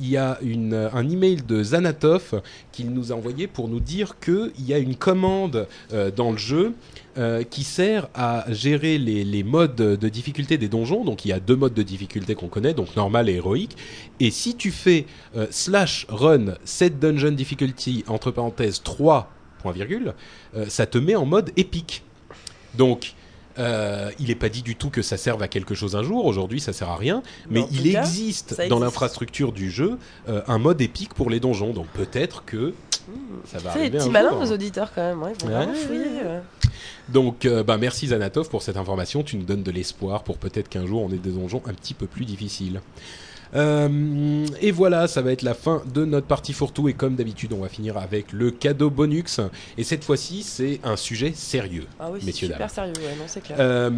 [0.01, 2.41] Il y a une, un email de Zanatov
[2.73, 6.39] qu'il nous a envoyé pour nous dire qu'il y a une commande euh, dans le
[6.39, 6.73] jeu.
[7.19, 11.05] euh, qui sert à gérer les, les modes de difficulté des donjons.
[11.05, 13.77] Donc il y a deux modes de difficulté qu'on connaît, donc normal et héroïque.
[14.21, 15.05] Et si tu fais
[15.37, 20.15] euh, slash run set dungeon difficulty entre parenthèses 3 point virgule,
[20.57, 22.05] euh, ça te met en mode épique.
[22.75, 23.15] Donc,
[23.59, 26.25] euh, il n'est pas dit du tout que ça serve à quelque chose un jour.
[26.27, 27.23] Aujourd'hui, ça sert à rien.
[27.51, 31.73] Mais il cas, existe dans l'infrastructure du jeu euh, un mode épique pour les donjons.
[31.73, 32.75] Donc peut-être que
[33.47, 34.41] ça va C'est arriver malins, jour.
[34.41, 35.23] nos auditeurs, quand même.
[35.23, 35.75] hein, Ils vont Ouais.
[35.75, 36.21] fouiller.
[36.25, 36.41] euh.
[37.09, 39.23] Donc, euh, bah, merci Zanatov pour cette information.
[39.23, 41.95] Tu nous donnes de l'espoir pour peut-être qu'un jour on ait des donjons un petit
[41.95, 42.81] peu plus difficiles.
[43.55, 46.89] Euh, et voilà, ça va être la fin de notre partie fourre-tout.
[46.89, 49.41] Et comme d'habitude, on va finir avec le cadeau bonus.
[49.77, 52.69] Et cette fois-ci, c'est un sujet sérieux, Ah oui, c'est messieurs super dames.
[52.69, 53.57] sérieux, ouais, non, c'est clair.
[53.61, 53.91] Euh,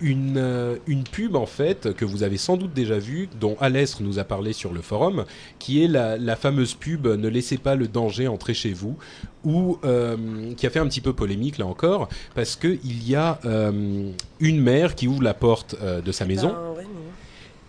[0.00, 4.00] une, euh, une pub en fait que vous avez sans doute déjà vue, dont Alès
[4.00, 5.24] nous a parlé sur le forum,
[5.58, 8.96] qui est la, la fameuse pub Ne laissez pas le danger entrer chez vous,
[9.44, 13.14] ou euh, qui a fait un petit peu polémique là encore, parce que il y
[13.14, 14.10] a euh,
[14.40, 16.48] une mère qui ouvre la porte euh, de sa maison.
[16.48, 17.00] Ben, ouais, mais-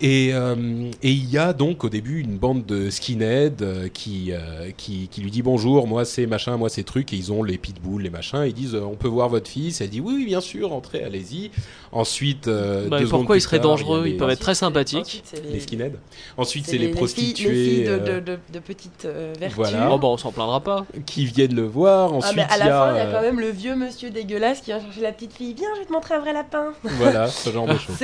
[0.00, 0.54] Et, euh,
[1.02, 5.08] et il y a donc au début une bande de skinheads euh, qui, euh, qui,
[5.10, 8.02] qui lui dit bonjour, moi c'est machin, moi c'est truc, et ils ont les pitbulls,
[8.02, 10.40] les machins, ils disent euh, on peut voir votre fils, elle dit oui, oui bien
[10.40, 11.50] sûr, entrez, allez-y.
[11.90, 15.22] Ensuite, euh, Bah, pourquoi ils seraient il dangereux les- Ils peuvent être très sympathiques.
[15.24, 15.96] c'est les skinheads.
[16.36, 19.56] Ensuite, c'est les, les prostituées les filles de, de, de, de petites euh, vertus.
[19.56, 19.90] Voilà.
[19.90, 20.86] Oh bah on s'en plaindra pas.
[21.06, 22.10] qui viennent le voir.
[22.12, 23.48] Ah, Ensuite, mais à il la y a, fin, il y a quand même le
[23.50, 25.54] vieux monsieur dégueulasse qui vient chercher la petite fille.
[25.54, 26.66] Viens, je vais te montrer un vrai lapin.
[26.84, 27.96] voilà ce genre de choses.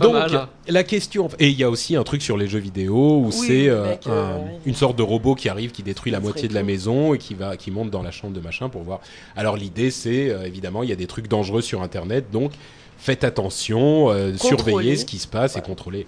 [0.00, 0.46] Donc, mal.
[0.68, 1.07] la question.
[1.38, 3.94] Et il y a aussi un truc sur les jeux vidéo où Oui, c'est euh,
[4.06, 7.14] un- euh, une sorte de robot qui arrive, qui détruit la moitié de la maison
[7.14, 9.00] et qui va, qui monte dans la chambre de machin pour voir.
[9.36, 12.52] Alors l'idée, c'est euh, évidemment, il y a des trucs dangereux sur Internet, donc
[12.98, 16.06] faites attention, surveillez ce qui se passe et contrôlez.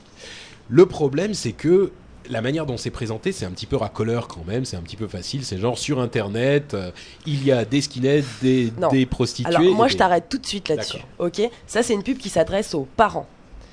[0.69, 1.93] Le problème, c'est que
[2.29, 4.97] la manière dont c'est présenté, c'est un petit peu racoleur quand même, c'est un petit
[4.97, 5.45] peu facile.
[5.45, 6.91] C'est genre sur Internet, euh,
[7.27, 8.73] il y a des skinheads, des,
[9.07, 9.55] prostituées.
[9.55, 10.99] Alors, moi, je t'arrête tout de suite là-dessus.
[11.19, 11.41] Ok?
[11.67, 13.27] Ça, c'est une pub qui s'adresse aux parents.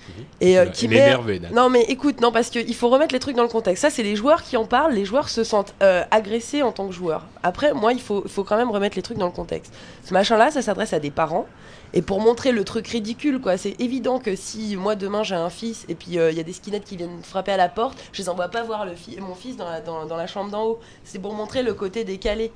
[0.08, 0.24] Mhm.
[0.42, 1.10] Et euh, qui met.
[1.52, 3.82] Non, mais écoute, non, parce qu'il faut remettre les trucs dans le contexte.
[3.82, 4.94] Ça, c'est les joueurs qui en parlent.
[4.94, 7.26] Les joueurs se sentent euh, agressés en tant que joueurs.
[7.44, 9.74] Après, moi, il faut, faut quand même remettre les trucs dans le contexte.
[10.04, 11.46] Ce machin-là, ça s'adresse à des parents.
[11.94, 15.50] Et pour montrer le truc ridicule, quoi, c'est évident que si moi demain j'ai un
[15.50, 17.98] fils et puis euh, il y a des skinheads qui viennent frapper à la porte,
[18.12, 20.52] je les envoie pas voir le fi- mon fils dans la, dans, dans la chambre
[20.52, 20.80] d'en haut.
[21.06, 22.52] C'est pour montrer le côté décalé.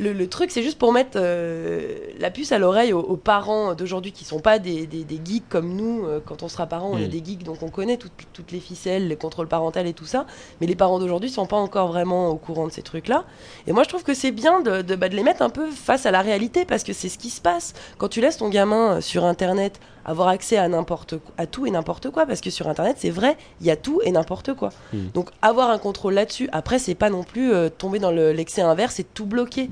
[0.00, 3.74] Le, le truc, c'est juste pour mettre euh, la puce à l'oreille aux, aux parents
[3.74, 6.06] d'aujourd'hui qui sont pas des, des, des geeks comme nous.
[6.06, 7.08] Euh, Quand on sera parents, on est Mm.
[7.08, 10.26] des geeks, donc on connaît toutes, toutes les ficelles, les contrôles parentaux et tout ça.
[10.60, 13.24] Mais les parents d'aujourd'hui sont pas encore vraiment au courant de ces trucs-là.
[13.66, 15.70] Et moi, je trouve que c'est bien de, de, bah, de les mettre un peu
[15.70, 18.48] face à la réalité parce que c'est ce qui se passe quand tu laisses ton
[18.48, 19.80] gamin sur Internet
[20.10, 23.36] avoir accès à n'importe à tout et n'importe quoi parce que sur Internet, c'est vrai,
[23.60, 24.70] il y a tout et n'importe quoi.
[24.92, 24.98] Mm.
[25.14, 26.48] Donc avoir un contrôle là-dessus.
[26.52, 29.70] Après, c'est pas non plus euh, tomber dans le- l'excès inverse et tout bloquer.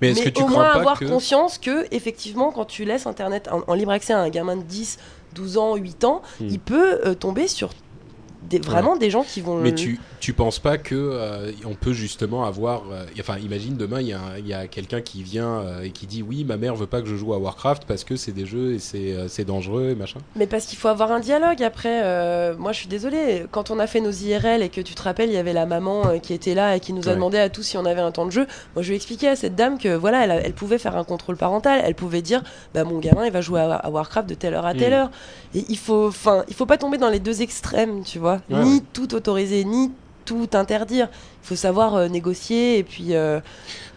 [0.00, 3.62] Mais que tu au moins avoir que- conscience que effectivement, quand tu laisses Internet en,
[3.66, 4.98] en libre accès à un gamin de 10,
[5.34, 6.46] 12 ans, 8 ans, Mm.
[6.50, 7.70] il peut euh, tomber sur
[8.42, 9.58] des, vraiment des gens qui vont.
[9.60, 12.82] Mais tu, tu penses pas que euh, on peut justement avoir.
[12.92, 16.22] euh, enfin, imagine demain, il y a, y quelqu'un qui vient euh, et qui dit
[16.22, 18.74] Oui, ma mère veut pas que je joue à Warcraft parce que c'est des jeux
[18.74, 20.20] et c'est dangereux et machin.
[20.36, 22.54] Mais parce qu'il faut avoir un dialogue après.
[22.56, 23.44] moi, je suis désolée.
[23.50, 25.66] Quand on a fait nos IRL et que tu te rappelles, il y avait la
[25.66, 27.14] maman qui était là et qui nous a Ouais.
[27.14, 28.46] demandé à tous si on avait un temps de jeu.
[28.74, 31.04] Moi, je lui ai expliqué à cette dame que voilà, elle, elle pouvait faire un
[31.04, 31.80] contrôle parental.
[31.84, 32.42] Elle pouvait dire,
[32.74, 34.96] bah mon gamin, il va jouer à, à Warcraft de telle heure à telle Mm.
[34.96, 35.10] heure.
[35.54, 38.27] Et il faut, enfin, il faut pas tomber dans les deux extrêmes, tu vois.
[38.50, 38.82] Ouais, ni ouais.
[38.92, 39.90] tout autoriser, ni
[40.24, 41.08] tout interdire.
[41.42, 43.14] Il faut savoir euh, négocier et puis.
[43.14, 43.40] euh,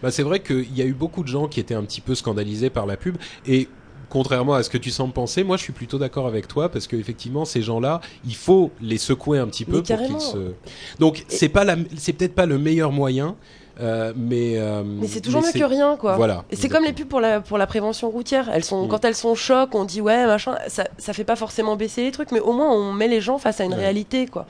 [0.02, 2.14] Bah, c'est vrai qu'il y a eu beaucoup de gens qui étaient un petit peu
[2.14, 3.68] scandalisés par la pub et.
[4.08, 6.86] Contrairement à ce que tu sembles penser, moi je suis plutôt d'accord avec toi parce
[6.86, 10.52] qu'effectivement ces gens-là, il faut les secouer un petit peu Mais pour qu'ils se.
[10.98, 13.36] Donc c'est pas la, c'est peut-être pas le meilleur moyen,
[13.82, 14.54] euh, mais.
[14.56, 16.16] euh, Mais c'est toujours mieux que rien, quoi.
[16.16, 16.44] Voilà.
[16.50, 18.48] Et c'est comme les pubs pour la, pour la prévention routière.
[18.52, 18.88] Elles sont, Mm.
[18.88, 22.12] Quand elles sont choc, on dit ouais, machin, ça, ça fait pas forcément baisser les
[22.12, 23.78] trucs, mais au moins on met les gens face à une Ouais.
[23.80, 24.46] réalité, quoi.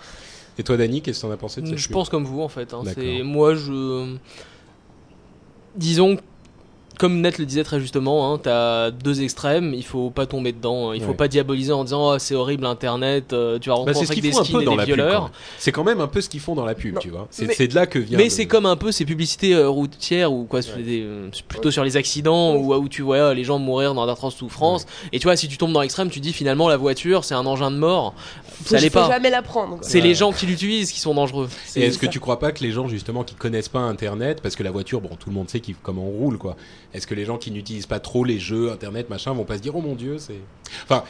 [0.59, 1.95] Et toi, Dani, qu'est-ce que t'en as pensé de cette Je pub?
[1.95, 2.75] pense comme vous en fait.
[2.75, 2.83] hein.
[3.25, 4.17] Moi je
[5.77, 6.19] disons
[7.03, 10.91] comme Net le disait très justement, hein, t'as deux extrêmes, il faut pas tomber dedans,
[10.91, 10.95] hein.
[10.95, 11.15] il faut Ouais.
[11.17, 14.21] pas diaboliser en disant oh, c'est horrible Internet, euh, tu vas Bah, rencontrer c'est ce
[14.21, 15.33] des skins et violeurs.
[15.59, 17.01] C'est quand même un peu ce qu'ils font dans la pub, Non.
[17.01, 17.27] tu vois.
[17.31, 18.19] C'est de là que vient.
[18.19, 21.83] Mais le- c'est comme un peu ces publicités euh, routières ou quoi, euh, plutôt sur
[21.83, 24.87] les accidents ou où tu vois les gens mourir dans d'atroces souffrances.
[25.13, 27.47] Et tu vois, si tu tombes dans l'extrême, tu dis finalement la voiture c'est un
[27.47, 28.15] engin de mort.
[28.65, 29.09] Ça faut pas.
[29.09, 29.79] jamais la prendre.
[29.79, 29.79] quoi.
[29.83, 30.07] C'est Ouais.
[30.07, 31.49] les gens qui l'utilisent qui sont dangereux.
[31.75, 34.55] Et est-ce que tu crois pas que les gens justement qui connaissent pas Internet, parce
[34.55, 36.55] que la voiture, bon, tout le monde sait comment on roule, quoi.
[36.95, 39.63] Est-ce que les gens qui n'utilisent pas trop les jeux Internet, machin, vont pas se
[39.63, 40.37] dire oh mon dieu, c'est.
[40.85, 41.05] Enfin,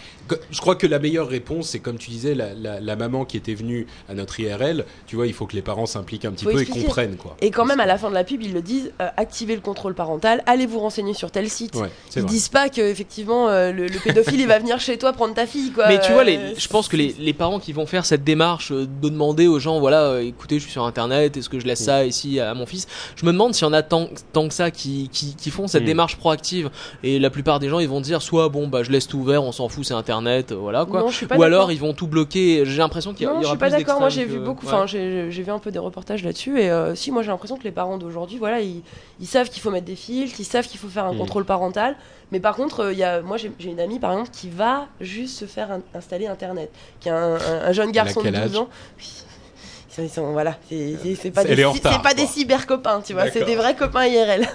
[0.50, 3.36] je crois que la meilleure réponse, c'est comme tu disais, la, la- la maman qui
[3.36, 4.84] était venue à notre IRL.
[5.06, 6.80] Tu vois, il faut que les parents s'impliquent un petit Faut peu expliquer.
[6.80, 7.36] et comprennent, quoi.
[7.40, 9.60] Et quand même, à la fin de la pub, ils le disent euh, activez le
[9.60, 11.74] contrôle parental, allez vous renseigner sur tel site.
[11.76, 12.30] Ouais, Ils vrai.
[12.30, 15.46] disent pas que effectivement euh, le, le pédophile il va venir chez toi prendre ta
[15.46, 15.86] fille quoi.
[15.88, 18.24] Mais tu vois, les, Euh, je pense que les, les parents qui vont faire cette
[18.24, 21.60] démarche euh, de demander aux gens, voilà, euh, écoutez, je suis sur Internet, est-ce que
[21.60, 22.86] je laisse ça ici à mon fils?
[23.16, 25.68] Je me demande s'il y en a tant, tant que ça qui, qui, qui font
[25.72, 25.86] cette Mm.
[25.86, 26.70] démarche proactive.
[27.02, 29.42] Et la plupart des gens, ils vont dire, soit bon, bah je laisse tout ouvert,
[29.42, 31.00] on s'en fout, c'est Internet, euh, voilà quoi.
[31.00, 32.64] Non, Ou alors ils vont tout bloquer.
[32.64, 33.98] J'ai l'impression qu'il y, a- Non, il y je suis pas d'accord.
[33.98, 34.66] Moi, j'ai vu beaucoup.
[34.66, 34.72] ouais.
[34.72, 36.60] Enfin, j'ai j'ai vu un peu des reportages là-dessus.
[36.60, 38.82] Et euh, si, moi, j'ai l'impression que les parents d'aujourd'hui, voilà, ils,
[39.20, 41.18] ils savent qu'il faut mettre des filtres, ils savent qu'il faut faire un Mm.
[41.18, 41.96] contrôle parental.
[42.30, 44.48] Mais par contre, euh, il y a, moi, j'ai j'ai une amie, par exemple, qui
[44.48, 46.70] va juste se faire un- installer Internet,
[47.00, 48.56] qui a un, un- un jeune garçon de quel 12 âge?
[48.56, 48.68] ans.
[48.98, 53.12] Ils sont- ils sont- voilà, c'est c'est- c'est pas, des, c'est pas cyber copains, tu
[53.12, 54.48] vois, c'est des vrais copains IRL.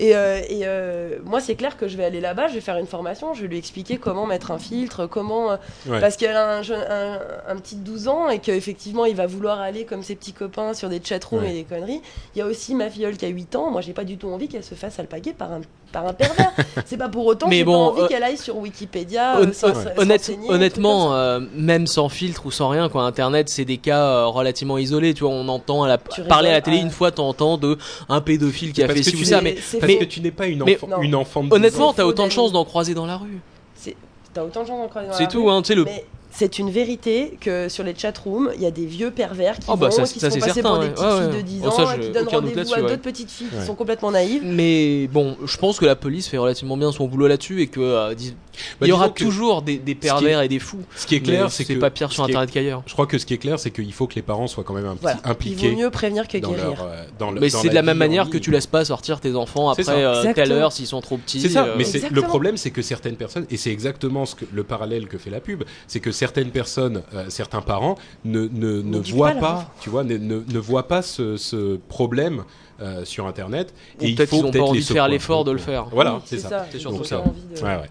[0.00, 2.78] Et, euh, et euh, moi, c'est clair que je vais aller là-bas, je vais faire
[2.78, 5.52] une formation, je vais lui expliquer comment mettre un filtre, comment.
[5.52, 5.56] euh,
[5.86, 6.00] Ouais.
[6.00, 7.18] Parce qu'elle a un, jeune- un,
[7.48, 10.72] un petit de 12 ans et qu'effectivement, il va vouloir aller comme ses petits copains
[10.74, 11.50] sur des chatrooms Ouais.
[11.50, 12.00] et des conneries.
[12.34, 13.70] Il y a aussi ma filleule qui a 8 ans.
[13.70, 15.60] Moi, j'ai pas du tout envie qu'elle se fasse alpaguer par un,
[15.92, 16.52] par un pervers.
[16.86, 19.36] c'est pas pour autant que j'ai bon, pas envie euh, qu'elle aille sur Wikipédia.
[19.38, 23.64] Hon- euh, sans- honnête- honnêtement, euh, même sans filtre ou sans rien, quoi, Internet, c'est
[23.66, 25.12] des cas euh, relativement isolés.
[25.14, 27.76] Tu vois, on entend à la, parler à la télé une fois, t'entends de
[28.08, 29.40] un pédophile qui a fait ci ou ça.
[29.40, 29.56] Mais
[29.94, 30.08] Parce faux.
[30.08, 31.02] que tu n'es pas une, Mais- enfant, non.
[31.02, 33.40] une enfant de 12 honnêtement, t'as autant de chances d'en croiser dans la rue.
[33.74, 33.96] C'est-
[34.32, 35.50] T'as autant de gens d'en croiser dans C'est la tout, rue.
[35.50, 35.84] hein, tu sais, le.
[36.32, 39.76] C'est une vérité que sur les chatrooms, il y a des vieux pervers qui Oh,
[39.76, 40.86] bah, vont, ça, qui ça, se font c'est passer certain, pour ouais.
[40.88, 42.82] des petites Ouais, filles de 10 Oh, ans et qui donnent rendez-vous à ouais.
[42.82, 43.60] d'autres petites filles Ouais.
[43.60, 44.42] qui sont complètement naïves.
[44.44, 47.80] Mais bon, je pense que la police fait relativement bien son boulot là-dessus et que
[47.80, 48.34] euh, dis-
[48.80, 50.82] Bah, il y aura toujours des, des pervers et des fous.
[50.96, 52.82] Ce qui est clair, c'est que pas pire sur Internet qu'ailleurs.
[52.86, 54.74] Je crois que ce qui est clair, c'est qu'il faut que les parents soient quand
[54.74, 55.18] même un petit Voilà.
[55.24, 56.64] Il impliqués vaut mieux prévenir que dans guérir.
[56.66, 58.84] leur, euh, dans le- Mais dans c'est de la même manière que tu laisses pas
[58.84, 61.40] sortir tes enfants C'est après euh, telle heure s'ils sont trop petits.
[61.40, 64.44] C'est ça, mais c'est le problème, c'est que certaines personnes, et c'est exactement ce que
[64.52, 67.94] le parallèle que fait la pub, c'est que certaines personnes, euh, certains parents
[68.26, 71.76] ne ne, ne voient pas pas, tu vois, ne, ne, ne voient pas ce, ce
[71.88, 72.44] problème
[72.82, 73.72] euh, sur Internet.
[74.00, 75.86] Ou et il peut-être faut qu'ils ont pas envie de faire l'effort de le faire.
[75.86, 76.48] Voilà, Oui, c'est ça.
[76.50, 76.66] ça.
[76.70, 77.20] C'est Ils surtout ça.
[77.20, 77.90] envie de- Ouais, ouais.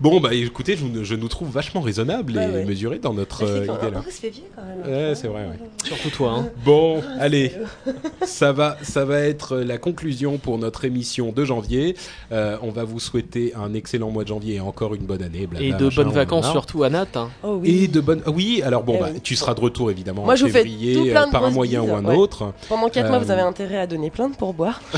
[0.00, 2.64] Bon, bah écoutez, je, nous- je nous trouve vachement raisonnables Ouais, et ouais.
[2.64, 4.02] mesurés dans notre euh, idée là.
[4.08, 4.94] fait vieux quand même.
[4.94, 5.58] Ouais, c'est vrai, ouais.
[5.84, 6.32] Surtout toi.
[6.38, 6.48] Hein.
[6.64, 7.52] Bon, allez,
[8.26, 11.96] ça va, ça va être la conclusion pour notre émission de janvier.
[12.32, 15.46] Euh, on va vous souhaiter un excellent mois de janvier et encore une bonne année.
[15.46, 17.06] blabla, Et de machin, bonnes on vacances surtout à Nat.
[17.14, 17.28] hein.
[17.42, 17.84] Oh oui.
[17.84, 18.22] Et de bonnes.
[18.26, 19.20] ah Oui, alors bon, Eh bah, oui.
[19.22, 21.32] tu seras de retour évidemment Moi, en je vous fais février tout plein de euh,
[21.32, 22.16] par un moyen bises, ou un ouais.
[22.16, 22.52] autre.
[22.68, 24.80] Pendant 4 mois, Euh, vous avez intérêt à donner plein de pourboires.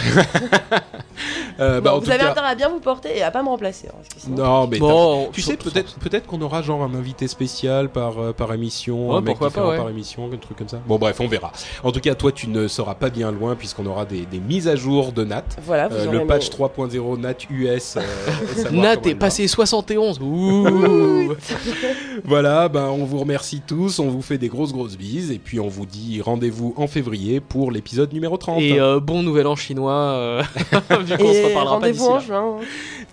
[1.60, 3.48] Euh, bah, vous tout avez cas- intérêt à bien vous porter et à pas me
[3.48, 3.88] remplacer.
[3.88, 6.82] hein, parce que sinon- Non, mais Bon, t'as- tu sais peut-être peut-être qu'on aura genre
[6.82, 9.78] un invité spécial par euh, par émission, Ouais, un mec pourquoi différent pas, ouais.
[9.78, 10.80] par émission, un truc comme ça.
[10.86, 11.52] Bon bref, on verra.
[11.84, 14.68] En tout cas, toi tu ne seras pas bien loin puisqu'on aura des, des mises
[14.68, 15.44] à jour de Nat.
[15.64, 17.96] Voilà, vous Euh, le patch mes- 3.0 Nat US.
[17.96, 18.00] euh,
[18.72, 20.18] Nat est passé 71.
[20.20, 21.34] Ouh.
[22.24, 25.60] Voilà, ben on vous remercie tous, on vous fait des grosses grosses bises et puis
[25.60, 28.60] on vous dit rendez-vous en février pour l'épisode numéro 30.
[28.60, 30.42] Et euh, bon nouvel an chinois, euh,
[31.00, 32.56] vu qu'on se Et reparlera pas d'ici juin.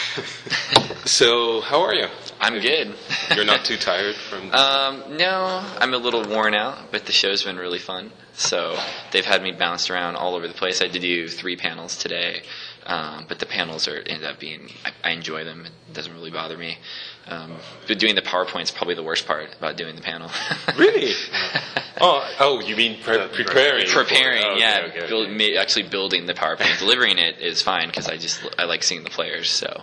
[1.05, 2.07] so, how are you?
[2.41, 2.95] I'm good.
[3.35, 4.53] You're not too tired from.
[4.53, 8.11] Um, no, I'm a little worn out, but the show's been really fun.
[8.33, 8.77] So
[9.13, 10.81] they've had me bounced around all over the place.
[10.81, 12.43] I had to do three panels today,
[12.87, 14.69] um, but the panels are end up being.
[14.85, 15.67] I, I enjoy them.
[15.67, 16.79] It doesn't really bother me.
[17.27, 17.57] Um,
[17.87, 20.31] but doing the PowerPoint's probably the worst part about doing the panel.
[20.77, 21.13] really?
[22.01, 23.87] oh, oh, you mean pre- preparing?
[23.87, 24.87] Preparing, oh, okay, yeah.
[24.89, 25.55] okay, Build, okay.
[25.55, 29.05] ma- actually building the PowerPoint, delivering it is fine because I just I like seeing
[29.05, 29.51] the players.
[29.51, 29.83] So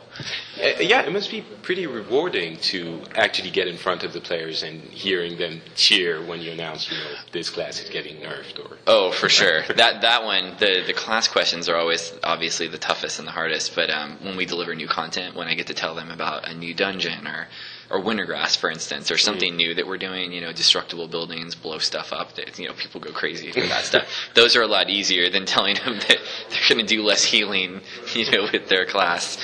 [0.61, 4.61] Uh, yeah, it must be pretty rewarding to actually get in front of the players
[4.61, 8.77] and hearing them cheer when you announce, you know, this class is getting nerfed or.
[8.85, 9.63] Oh, for sure.
[9.75, 13.73] that that one, the the class questions are always obviously the toughest and the hardest.
[13.75, 16.53] But um, when we deliver new content, when I get to tell them about a
[16.53, 17.47] new dungeon or
[17.91, 21.77] or Wintergrass, for instance, or something new that we're doing, you know, destructible buildings, blow
[21.77, 22.35] stuff up.
[22.35, 24.07] That you know, people go crazy for that stuff.
[24.33, 26.17] Those are a lot easier than telling them that
[26.49, 27.81] they're going to do less healing,
[28.13, 29.37] you know, with their class.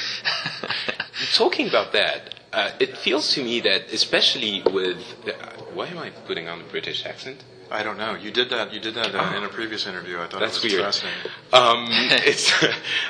[1.33, 4.97] Talking about that, uh, it feels to me that especially with.
[5.25, 5.33] The,
[5.73, 7.43] why am I putting on a British accent?
[7.69, 8.15] I don't know.
[8.15, 8.73] You did that.
[8.73, 10.19] You did that uh, in a previous interview.
[10.19, 10.85] I thought That's it was weird.
[10.85, 11.31] fascinating.
[11.51, 11.85] Um,
[12.25, 12.53] it's,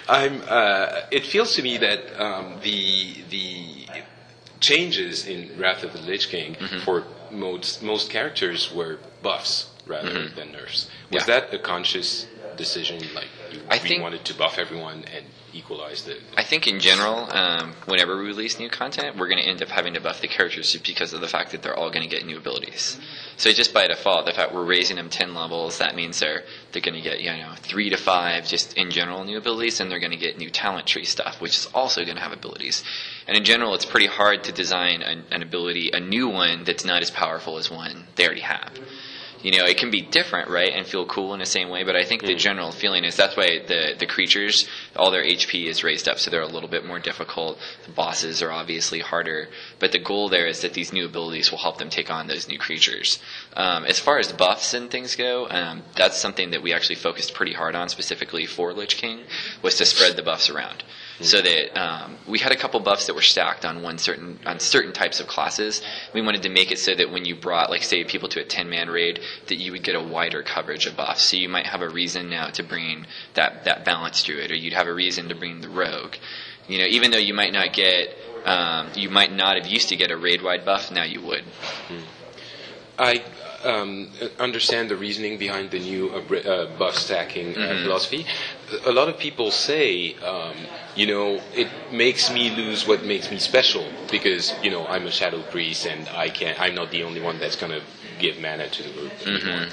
[0.10, 3.88] I'm, uh, it feels to me that um, the the
[4.60, 6.80] changes in Wrath of the Lich King Mm-hmm.
[6.80, 10.36] for most most characters were buffs rather Mhm.
[10.36, 10.88] than nerfs.
[11.12, 11.40] Was Yeah.
[11.40, 13.00] that a conscious decision?
[13.14, 15.26] Like you I think- wanted to buff everyone and
[15.58, 16.18] equalize the.
[16.36, 19.70] I think in general, um, whenever we release new content, we're going to end up
[19.70, 22.16] having to buff the characters just because of the fact that they're all going to
[22.16, 23.00] get new abilities.
[23.38, 26.82] So just by default, the fact we're raising them ten levels, that means they're they're
[26.82, 30.00] going to get you know three to five just in general new abilities, and they're
[30.00, 32.84] going to get new talent tree stuff, which is also going to have abilities.
[33.28, 36.86] And in general, it's pretty hard to design an, an ability, a new one that's
[36.86, 38.72] not as powerful as one they already have
[39.42, 41.84] you know, it can be different, right, and feel cool in the same way.
[41.84, 45.66] But I think the general feeling is that's why the the creatures, all their HP
[45.68, 47.60] is raised up, so they're a little bit more difficult.
[47.86, 49.50] The bosses are obviously harder,
[49.80, 52.48] but the goal there is that these new abilities will help them take on those
[52.48, 53.20] new creatures.
[53.56, 57.34] Um, as far as buffs and things go, um, that's something that we actually focused
[57.34, 59.22] pretty hard on, specifically for Lich King,
[59.62, 60.84] was to spread the buffs around
[61.22, 64.60] so that um, we had a couple buffs that were stacked on one certain on
[64.60, 65.82] certain types of classes.
[66.14, 68.44] We wanted to make it so that when you brought, like, say, people to a
[68.44, 71.24] ten man raid, that you would get a wider coverage of buffs.
[71.24, 74.74] So you might have a reason now to bring that that balance druid, or you'd
[74.74, 76.16] have a reason to bring the rogue.
[76.68, 78.16] You know, even though you might not get,
[78.46, 81.44] um, you might not have used to get a raid wide buff, now you would.
[83.00, 83.24] I
[83.64, 87.84] um, understand the reasoning behind the new uh, uh, buff stacking uh, Mhm.
[87.84, 88.26] philosophy.
[88.86, 90.56] A lot of people say, um,
[90.98, 95.12] you know, it makes me lose what makes me special because you know I'm a
[95.12, 97.82] shadow priest and I can not I'm not the only one that's gonna
[98.20, 99.12] give mana to the group.
[99.20, 99.70] Mhm.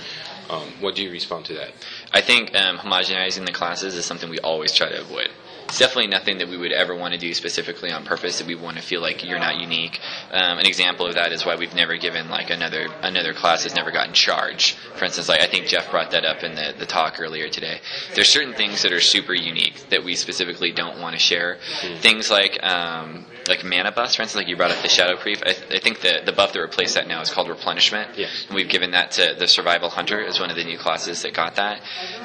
[0.51, 1.71] Um, what do you respond to that?
[2.13, 5.31] I think um, homogenizing the classes is something we always try to avoid.
[5.65, 8.39] It's definitely nothing that we would ever want to do specifically on purpose.
[8.39, 9.99] That we want to feel like you're not unique.
[10.31, 13.74] Um, an example of that is why we've never given like another another class has
[13.74, 14.77] never gotten charge.
[14.97, 17.81] For instance, like I think Jeff brought that up in the, the talk earlier today.
[18.15, 21.59] There's certain things that are super unique that we specifically don't want to share.
[22.01, 25.39] Things like um, like mana buffs, for instance, like you brought up the Shadow Creep.
[25.43, 28.16] I, th- I think the the buff that replaced that now is called Replenishment.
[28.16, 28.47] Yes.
[28.47, 31.35] And we've given that to the Survival Hunter as one of the new classes that
[31.35, 31.81] got that.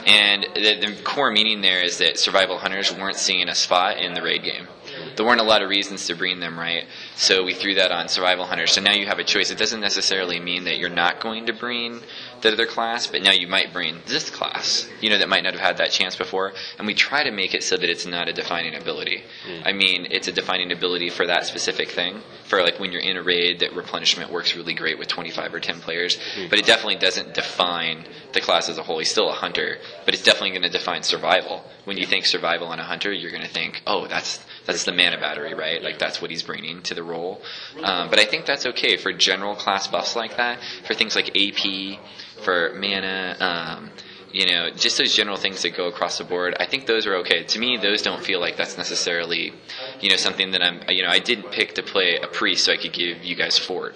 [0.05, 4.13] And the, the core meaning there is that Survival Hunters weren't seeing a spot in
[4.13, 4.67] the raid game.
[5.15, 6.85] There weren't a lot of reasons to bring them, right?
[7.15, 8.71] So we threw that on Survival Hunters.
[8.71, 9.51] So now you have a choice.
[9.51, 12.01] It doesn't necessarily mean that you're not going to bring
[12.41, 15.53] the other class, but now you might bring this class, you know, that might not
[15.53, 16.53] have had that chance before.
[16.77, 19.23] And we try to make it so that it's not a defining ability.
[19.65, 22.21] I mean, it's a defining ability for that specific thing.
[22.45, 25.59] For like when you're in a raid, that replenishment works really great with 25 or
[25.59, 26.17] 10 players,
[26.49, 28.99] but it definitely doesn't define the class as a whole.
[28.99, 31.63] He's still a hunter, but it's definitely going to define survival.
[31.85, 34.91] When you think survival on a hunter, you're going to think, oh, that's that's the
[34.91, 35.81] mana battery, right?
[35.81, 37.41] Like that's what he's bringing to the role.
[37.81, 40.59] Um, but I think that's okay for general class buffs like that.
[40.85, 41.99] For things like AP,
[42.43, 43.35] for mana.
[43.39, 43.89] Um,
[44.31, 46.55] you know, just those general things that go across the board.
[46.59, 47.43] I think those are okay.
[47.43, 49.53] To me, those don't feel like that's necessarily,
[50.01, 50.81] you know, something that I'm.
[50.87, 53.57] You know, I didn't pick to play a priest so I could give you guys
[53.57, 53.95] fort,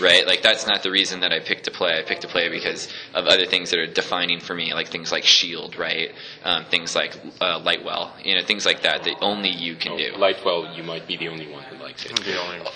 [0.00, 0.26] right?
[0.26, 1.98] Like that's not the reason that I picked to play.
[1.98, 5.10] I picked to play because of other things that are defining for me, like things
[5.10, 6.10] like shield, right?
[6.44, 10.12] Um, things like uh, lightwell, you know, things like that that only you can do.
[10.12, 12.12] Lightwell, you might be the only one who likes it.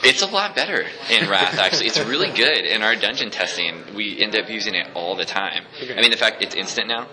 [0.05, 1.87] It's a lot better in Wrath, actually.
[1.87, 2.65] It's really good.
[2.65, 5.65] In our dungeon testing, we end up using it all the time.
[5.81, 7.09] I mean, the fact it's instant now.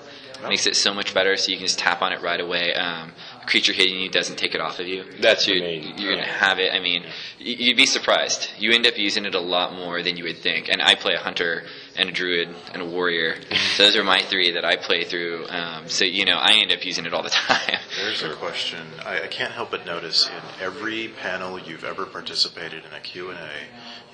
[0.47, 1.37] makes it so much better.
[1.37, 2.73] So you can just tap on it right away.
[2.73, 3.13] Um,
[3.45, 5.05] creature hitting you doesn't take it off of you.
[5.21, 6.73] That's so you're, gonna have it.
[6.73, 7.05] I mean,
[7.39, 8.49] you'd be surprised.
[8.57, 10.69] You end up using it a lot more than you would think.
[10.69, 11.63] And I play a hunter
[11.95, 13.35] and a druid and a warrior.
[13.75, 15.45] so those are my three that I play through.
[15.49, 17.79] Um, so you know, I end up using it all the time.
[17.97, 18.79] There's a question.
[19.05, 23.35] I, I can't help but notice in every panel you've ever participated in a Q&A,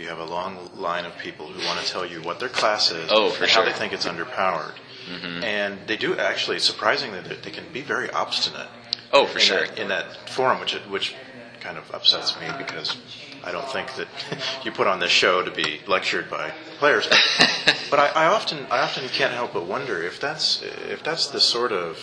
[0.01, 2.91] you have a long line of people who want to tell you what their class
[2.91, 3.63] is Oh, for and sure.
[3.63, 4.73] how they think it's underpowered.
[5.09, 5.43] Mhm.
[5.43, 8.67] And they do actually, surprisingly, they, they can be very obstinate.
[9.11, 9.65] Oh, for in sure.
[9.67, 11.15] That, in that forum, which which
[11.61, 12.95] kind of upsets me because
[13.43, 14.07] I don't think that
[14.63, 17.07] you put on this show to be lectured by players.
[17.89, 21.39] but I, I often I often can't help but wonder if that's if that's the
[21.39, 21.97] sort of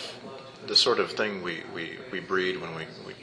[0.67, 3.13] the sort of thing we, we, we breed when we, we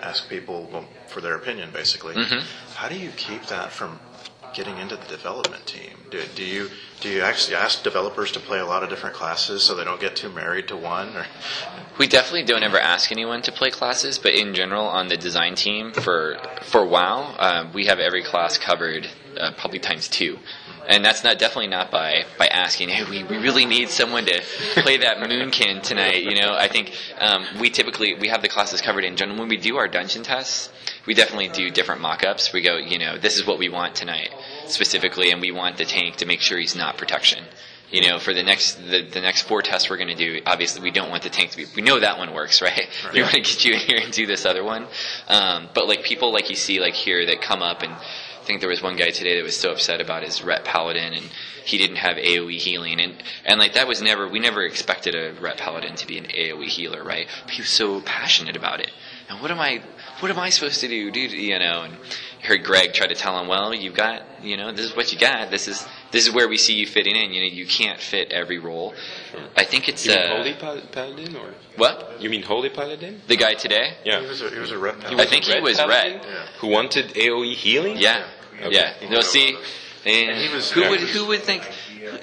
[0.00, 2.14] ask people well, for their opinion, basically.
[2.14, 2.42] Mhm.
[2.76, 3.98] How do you keep that from
[4.52, 5.90] getting into the development team?
[6.10, 6.70] Do, do you
[7.04, 10.00] do you actually ask developers to play a lot of different classes so they don't
[10.00, 11.14] get too married to one?
[11.14, 11.26] Or
[11.98, 15.54] We definitely don't ever ask anyone to play classes, but in general, on the design
[15.54, 19.06] team for for WoW, um, we have every class covered,
[19.38, 20.38] uh, probably times two.
[20.88, 22.88] And that's not definitely not by by asking.
[22.88, 24.42] Hey, we, we really need someone to
[24.76, 26.22] play that Moonkin tonight.
[26.22, 29.38] You know, I think um, we typically we have the classes covered in general.
[29.38, 30.70] When we do our dungeon tests,
[31.06, 32.52] we definitely do different mock-ups.
[32.52, 34.30] We go, you know, this is what we want tonight
[34.66, 37.44] specifically, and we want the tank to make sure he's not protection.
[37.90, 40.82] You know, for the next the, the next four tests we're going to do, obviously
[40.82, 41.66] we don't want the tank to be.
[41.76, 42.88] We know that one works, right?
[43.12, 44.86] We want to get you in here and do this other one.
[45.28, 48.60] Um, but like people like you see like here that come up and I think
[48.60, 51.30] there was one guy today that was so upset about his ret paladin and
[51.64, 55.32] he didn't have AOE healing and and like that was never we never expected a
[55.40, 57.26] ret paladin to be an AOE healer, right?
[57.44, 58.90] But he was so passionate about it.
[59.30, 59.82] And what am I
[60.20, 61.32] what am I supposed to do, dude?
[61.32, 61.96] You know, and
[62.44, 65.18] heard Greg try to tell him, well, you've got, you know, this is what you
[65.18, 65.50] got.
[65.50, 67.32] This is this is where we see you fitting in.
[67.32, 68.94] You know, you can't fit every role.
[69.56, 72.20] I think it's You mean uh, Holy Pal- Paladin or what?
[72.20, 73.22] You mean Holy Paladin?
[73.26, 73.94] The guy today?
[74.04, 74.20] Yeah.
[74.20, 76.48] He was a, he was a ret He I think he red was paladin red.
[76.60, 77.96] Who wanted AOE healing?
[77.98, 78.26] Yeah,
[78.62, 78.74] Okay.
[78.74, 79.08] yeah.
[79.10, 79.56] No, see,
[80.06, 81.62] and, was- who yeah, would was- who would think?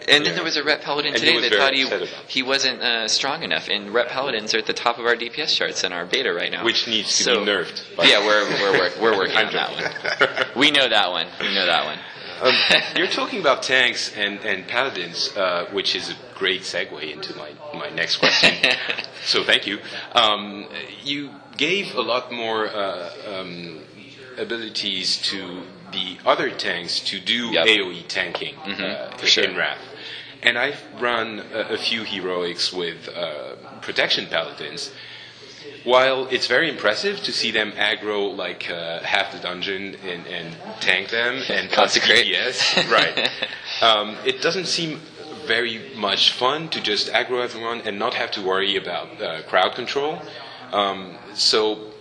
[0.07, 1.87] And then there was a Ret Paladin today that thought he
[2.27, 3.67] he wasn't uh, strong enough.
[3.67, 6.51] And Ret Paladins are at the top of our DPS charts in our beta right
[6.51, 7.81] now, Which needs to So- be nerfed.
[8.03, 10.45] Yeah, we're we're we're working on that one.
[10.55, 11.27] We know that one.
[11.39, 11.97] We know that one.
[12.41, 12.53] Um,
[12.97, 17.51] you're talking about tanks and, and paladins, uh, which is a great segue into my,
[17.73, 18.51] my next question.
[19.25, 19.79] so thank you.
[20.13, 20.67] Um,
[21.03, 23.81] you gave a lot more uh, um,
[24.37, 27.67] abilities to the other tanks to do Yep.
[27.67, 29.43] AOE tanking Mhm, uh, for sure.
[29.43, 29.79] in Wrath.
[30.41, 34.91] And I've run a, a few heroics with uh, protection paladins.
[35.83, 40.55] While it's very impressive to see them aggro like uh, half the dungeon and, and
[40.79, 42.27] tank them and Consecrate.
[42.27, 42.55] yes,
[42.89, 43.29] right?
[43.81, 44.99] um, it doesn't seem
[45.47, 49.73] very much fun to just aggro everyone and not have to worry about uh, crowd
[49.75, 50.21] control.
[50.71, 51.91] Um, so,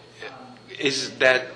[0.79, 1.47] is that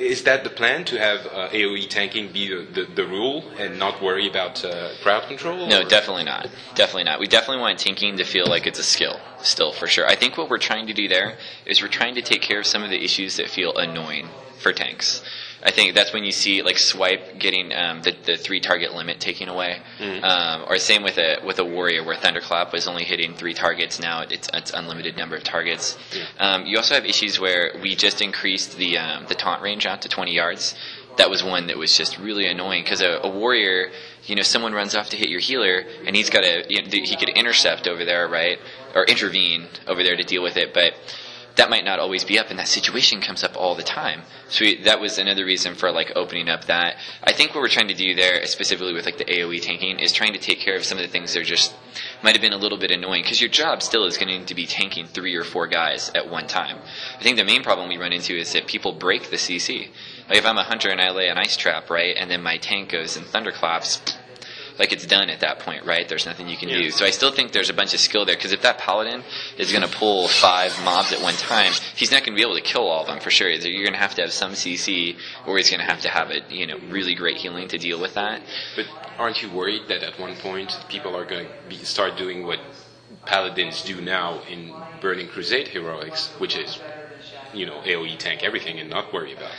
[0.00, 3.78] is that the plan to have uh, AOE tanking be the, the, the rule and
[3.78, 5.66] not worry about uh, crowd control?
[5.66, 6.48] No, or- definitely not.
[6.74, 7.20] Definitely not.
[7.20, 10.06] We definitely want tanking to feel like it's a skill, still, for sure.
[10.06, 11.36] I think what we're trying to do there
[11.66, 14.28] is we're trying to take care of some of the issues that feel annoying
[14.58, 15.22] for tanks.
[15.62, 19.20] I think that's when you see like swipe getting um, the, the three target limit
[19.20, 20.22] taken away, Mhm.
[20.24, 24.00] um, or same with a with a warrior where thunderclap was only hitting three targets.
[24.00, 25.98] Now it's it's unlimited number of targets.
[26.38, 30.00] Um, you also have issues where we just increased the um, the taunt range out
[30.02, 30.74] to 20 yards.
[31.16, 33.90] That was one that was just really annoying because a, a warrior,
[34.24, 36.88] you know, someone runs off to hit your healer and he's got to you know,
[36.88, 38.58] he could intercept over there, right,
[38.94, 40.94] or intervene over there to deal with it, but
[41.60, 44.22] that might not always be up, and that situation comes up all the time.
[44.48, 46.96] So we, that was another reason for like opening up that.
[47.22, 50.10] I think what we're trying to do there, specifically with like the AOE tanking, is
[50.10, 51.74] trying to take care of some of the things that are just
[52.22, 54.64] might have been a little bit annoying because your job still is going to be
[54.64, 56.78] tanking three or four guys at one time.
[57.18, 59.90] I think the main problem we run into is that people break the CC.
[60.30, 62.56] Like if I'm a hunter and I lay an ice trap, right, and then my
[62.56, 64.00] tank goes and thunderclaps,
[64.80, 66.08] like it's done at that point, right?
[66.08, 66.90] There's nothing you can do.
[66.90, 69.22] So I still think there's a bunch of skill there because if that paladin
[69.58, 72.56] is going to pull five mobs at one time, he's not going to be able
[72.56, 73.50] to kill all of them for sure.
[73.50, 76.30] You're going to have to have some CC, or he's going to have to have
[76.30, 78.40] a you know really great healing to deal with that.
[78.74, 78.86] But
[79.18, 82.58] aren't you worried that at one point people are going to start doing what
[83.26, 86.80] paladins do now in Burning Crusade heroics, which is,
[87.52, 89.52] you know, AOE tank everything and not worry about?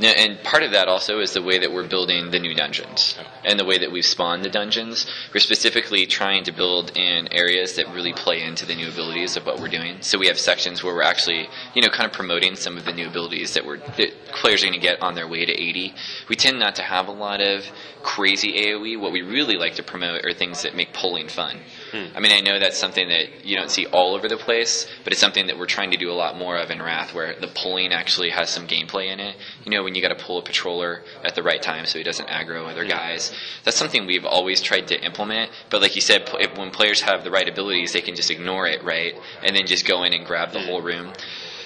[0.00, 3.18] Now, and part of that also is the way that we're building the new dungeons
[3.44, 5.06] and the way that we've spawned the dungeons.
[5.34, 9.44] We're specifically trying to build in areas that really play into the new abilities of
[9.44, 9.96] what we're doing.
[10.00, 12.92] So we have sections where we're actually, you know, kind of promoting some of the
[12.92, 15.94] new abilities that we're that players are going to get on their way to 80.
[16.28, 17.64] We tend not to have a lot of
[18.02, 19.00] crazy AOE.
[19.00, 21.60] What we really like to promote are things that make pulling fun.
[21.90, 22.16] Hmm.
[22.16, 25.12] I mean, I know that's something that you don't see all over the place, but
[25.12, 27.48] it's something that we're trying to do a lot more of in Wrath, where the
[27.48, 29.36] pulling actually has some gameplay in it.
[29.64, 32.04] You know, when you got to pull a patroller at the right time so he
[32.04, 32.90] doesn't aggro other hmm.
[32.90, 33.32] guys.
[33.64, 35.50] That's something we've always tried to implement.
[35.70, 38.66] But like you said, if, when players have the right abilities, they can just ignore
[38.66, 40.66] it, right, and then just go in and grab the hmm.
[40.66, 41.12] whole room.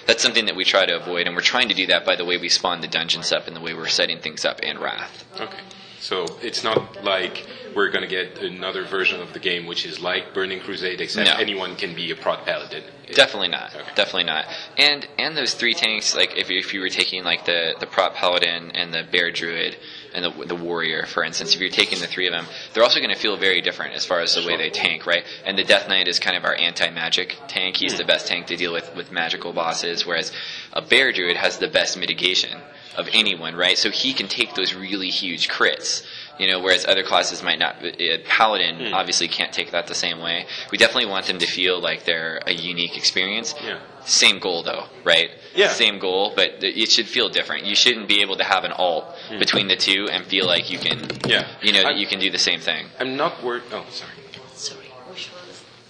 [0.06, 2.24] That's something that we try to avoid, and we're trying to do that by the
[2.24, 5.24] way we spawn the dungeons up and the way we're setting things up in Wrath.
[5.40, 5.58] Okay.
[6.00, 10.00] So it's not like we're going to get another version of the game which is
[10.00, 11.36] like Burning Crusade, except No.
[11.36, 12.84] anyone can be a prot paladin.
[13.14, 13.72] Definitely not.
[13.94, 14.46] Definitely not.
[14.78, 17.86] And and those three tanks, like if you, if you were taking like the the
[17.86, 19.76] prop paladin and the bear druid
[20.14, 23.00] and the the warrior, for instance, if you're taking the three of them, they're also
[23.00, 25.24] going to feel very different as far as the way they tank, right?
[25.44, 27.76] And the Death Knight is kind of our anti-magic tank.
[27.76, 27.98] He's hmm.
[27.98, 30.32] the best tank to deal with with magical bosses, whereas
[30.72, 32.60] a bear druid has the best mitigation
[32.96, 33.78] of anyone, right?
[33.78, 36.04] So he can take those really huge crits.
[36.42, 37.76] You know, whereas other classes might not.
[37.84, 38.94] A paladin hmm.
[38.94, 40.46] obviously can't take that the same way.
[40.72, 43.54] We definitely want them to feel like they're a unique experience.
[43.64, 43.78] Yeah.
[44.04, 45.30] Same goal though, right?
[45.54, 45.68] Yeah.
[45.68, 47.64] Same goal, but it should feel different.
[47.64, 49.38] You shouldn't be able to have an alt hmm.
[49.38, 51.46] between the two and feel like you can, Yeah.
[51.62, 52.86] you know, that I- you can do the same thing.
[52.98, 53.62] I'm not worried.
[53.70, 54.10] Oh, sorry.
[54.54, 55.32] Sorry, we should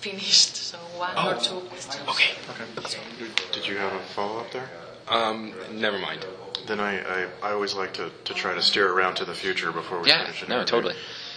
[0.02, 0.56] finished.
[0.56, 1.30] So one Oh.
[1.30, 2.08] or two questions.
[2.08, 2.32] Okay.
[2.78, 3.00] Okay.
[3.52, 4.68] Did you have a follow up there?
[5.08, 6.26] Um, never mind.
[6.66, 9.72] Then I, I, I always like to, to try to steer around to the future
[9.72, 10.42] before we Yeah, finish.
[10.42, 10.94] an no, totally.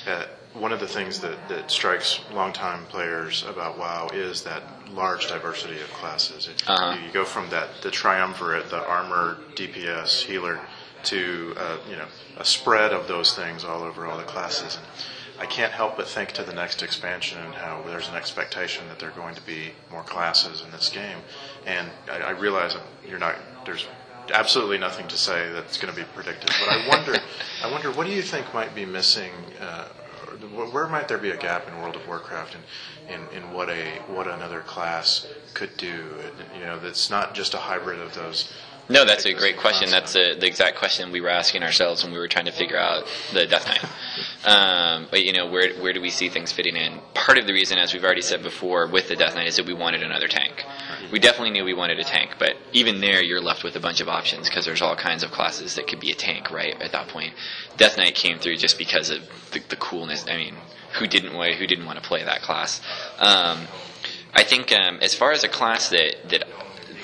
[0.07, 5.27] Uh, one of the things that, that strikes longtime players about WoW is that large
[5.27, 6.47] diversity of classes.
[6.47, 6.95] It- Uh-huh.
[6.99, 10.59] You, you go from that the triumvirate, the armor, DPS, healer,
[11.03, 12.05] to uh, you know
[12.37, 14.77] a spread of those things all over all the classes.
[14.77, 14.85] And
[15.39, 18.97] I can't help but think to the next expansion and how there's an expectation that
[18.99, 21.17] there are going to be more classes in this game.
[21.65, 22.75] And I, I realize
[23.07, 23.35] you're not
[23.65, 23.85] there's
[24.33, 26.49] absolutely nothing to say that's going to be predicted.
[26.59, 27.15] But I wonder,
[27.63, 29.31] I wonder, what do you think might be missing?
[29.59, 29.87] Uh,
[30.53, 34.01] where might there be a gap in World of Warcraft in, in, in what a
[34.07, 36.03] what another class could do?
[36.53, 38.53] You know, that's not just a hybrid of those.
[38.87, 39.89] No, that's a great question.
[39.89, 42.77] That's uh the exact question we were asking ourselves when we were trying to figure
[42.77, 43.85] out the Death Knight.
[44.45, 46.99] Um, but you know, where where do we see things fitting in?
[47.15, 49.65] Part of the reason, as we've already said before, with the Death Knight is that
[49.65, 50.63] we wanted another tank.
[51.11, 54.01] We definitely knew we wanted a tank, but even there, you're left with a bunch
[54.01, 56.79] of options because there's all kinds of classes that could be a tank, right?
[56.79, 57.33] At that point,
[57.75, 60.25] Death Knight came through just because of the, the coolness.
[60.29, 60.55] I mean,
[60.99, 62.81] who didn't who didn't want to play that class?
[63.17, 63.67] Um,
[64.33, 66.43] I think um, as far as a class that that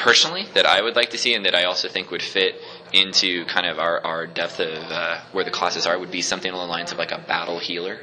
[0.02, 2.56] personally that I would like to see and that I also think would fit
[2.92, 6.52] into kind of our, our depth of uh, where the classes are would be something
[6.52, 8.00] along the lines of like a battle healer.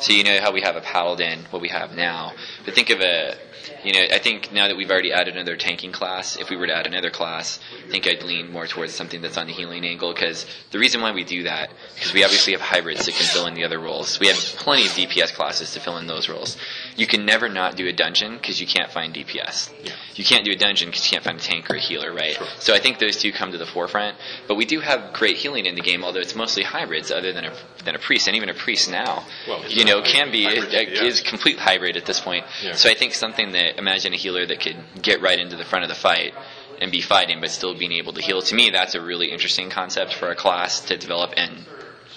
[0.00, 2.32] So you know how we have a paladin, what we have now.
[2.64, 3.36] But think of a,
[3.82, 6.66] you know, I think now that we've already added another tanking class, if we were
[6.66, 9.84] to add another class, I think I'd lean more towards something that's on the healing
[9.84, 10.12] angle.
[10.12, 13.46] Because the reason why we do that, because we obviously have hybrids that can fill
[13.46, 14.20] in the other roles.
[14.20, 16.56] We have plenty of DPS classes to fill in those roles.
[16.98, 19.70] You can never not do a dungeon because you can't find DPS.
[20.16, 22.36] You can't do a dungeon because you can't find a tank or a healer, right?
[22.58, 24.16] So I think those two come to the forefront.
[24.48, 27.44] But we do have great healing in the game, although it's mostly hybrids, other than
[27.44, 27.52] a
[27.84, 30.98] than a priest, and even a priest now, Well, you know, can be hybrid is,
[30.98, 31.02] DPS.
[31.04, 32.44] is complete hybrid at this point.
[32.62, 32.72] Yeah.
[32.74, 35.84] So I think something that imagine a healer that could get right into the front
[35.84, 36.34] of the fight
[36.80, 38.42] and be fighting, but still being able to heal.
[38.42, 41.32] To me, that's a really interesting concept for a class to develop.
[41.36, 41.64] And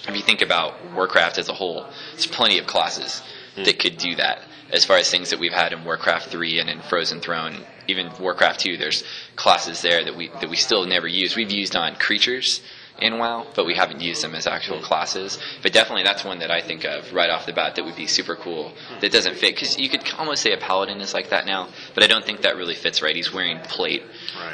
[0.08, 3.22] if you think about Warcraft as a whole, there's plenty of classes
[3.54, 4.42] that could do that.
[4.72, 7.58] As far as things that we've had in Warcraft 3 and in Frozen Throne,
[7.88, 9.04] even Warcraft 2, there's
[9.36, 11.36] classes there that we that we still never use.
[11.36, 12.62] We've used on creatures
[13.00, 15.38] in WoW, but we haven't used them as actual classes.
[15.62, 18.06] But definitely, that's one that I think of right off the bat that would be
[18.06, 18.72] super cool.
[19.00, 22.04] That doesn't fit because you could almost say a paladin is like that now, but
[22.04, 23.14] I don't think that really fits right.
[23.14, 24.02] He's wearing plate,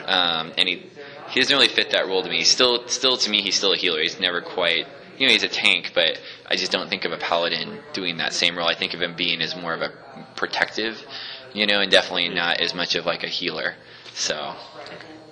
[0.07, 0.86] um, and he
[1.31, 2.39] he doesn't really fit that role to me.
[2.39, 4.01] He's still still to me, he's still a healer.
[4.01, 4.86] He's never quite.
[5.19, 8.32] You know, he's a tank, but I just don't think of a paladin doing that
[8.32, 8.69] same role.
[8.69, 9.93] I think of him being as more of a
[10.36, 11.05] protective,
[11.53, 13.74] you know, and definitely not as much of like a healer.
[14.15, 14.55] So,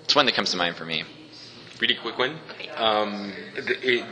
[0.05, 1.05] it's one that comes to mind for me.
[1.81, 2.39] Really quick one.
[2.77, 4.05] Um, the, it,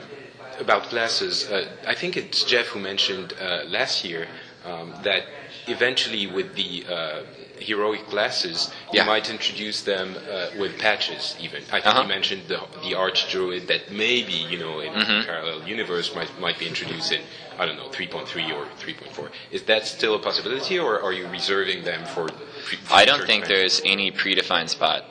[0.60, 4.28] about classes, uh, I think it's Jeff who mentioned uh, last year
[4.64, 5.24] um, that
[5.66, 7.22] eventually with the uh,
[7.58, 9.04] heroic classes, you Yeah.
[9.06, 11.34] might introduce them uh, with patches.
[11.40, 12.02] Even I think Uh-huh.
[12.02, 15.26] you mentioned the the arch druid that maybe you know in Mhm.
[15.26, 17.20] parallel universe might might be introduced in
[17.58, 19.30] I don't know 3.3 or 3.4.
[19.52, 22.24] Is that still a possibility, or are you reserving them for?
[22.66, 25.04] Pre- I don't think there's any predefined spot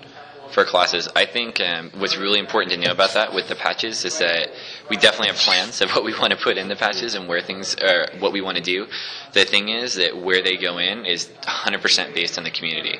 [0.54, 1.10] for classes.
[1.16, 4.50] I think um, what's really important to know about that with the patches is that
[4.90, 7.42] we definitely have plans of what we want to put in the patches and where
[7.42, 8.88] things are, what we want to do.
[9.34, 13.00] The thing is that where they go in is 100% based on the community.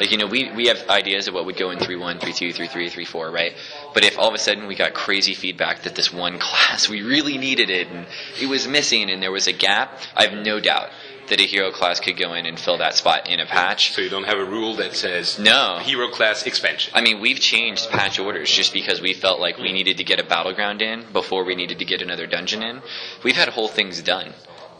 [0.00, 2.90] Like, you know, we, we have ideas of what would go in 3.1, 3.2, 3.3,
[2.90, 3.52] 3.4, right?
[3.92, 7.02] But if all of a sudden we got crazy feedback that this one class, we
[7.02, 8.06] really needed it and
[8.40, 10.90] it was missing and there was a gap, I have no doubt
[11.28, 13.92] that a hero class could go in and fill that spot in a patch.
[13.92, 15.78] So you don't have a rule that says No.
[15.82, 16.92] hero class expansion.
[16.94, 20.20] I mean, we've changed patch orders just because we felt like we needed to get
[20.20, 22.82] a battleground in before we needed to get another dungeon in.
[23.22, 24.34] We've had whole things done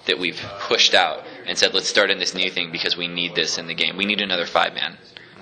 [0.06, 3.34] that we've pushed out and said, let's start in this new thing because we need
[3.34, 3.96] this in the game.
[3.96, 4.98] We need another five man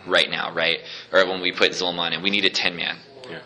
[0.07, 0.79] right now, right?
[1.13, 2.97] Or when we put Zul'Aman in, we need a ten man.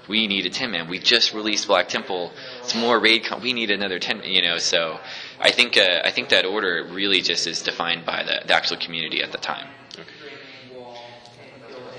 [0.09, 0.89] We need a ten man.
[0.89, 2.33] We just released Black Temple.
[2.61, 3.25] It's more raid.
[3.25, 4.21] Con- we need another ten.
[4.25, 4.99] You know, so
[5.41, 8.77] I think uh, I think that order really just is defined by the, the actual
[8.79, 9.69] community at the time.
[9.99, 10.05] Okay.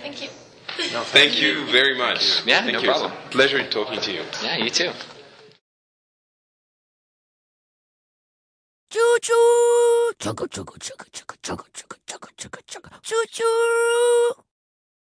[0.02, 0.30] Thank you.
[0.94, 2.46] No, thank, you very much.
[2.46, 2.90] Yeah, thank no you.
[2.90, 3.30] It's a problem.
[3.32, 4.22] pleasure talking to you.
[4.44, 4.92] Yeah, you too.
[8.90, 10.14] Choo choo!
[10.20, 14.47] Chugga chugga chugga chugga chugga chugga chugga chugga chugga choo choo!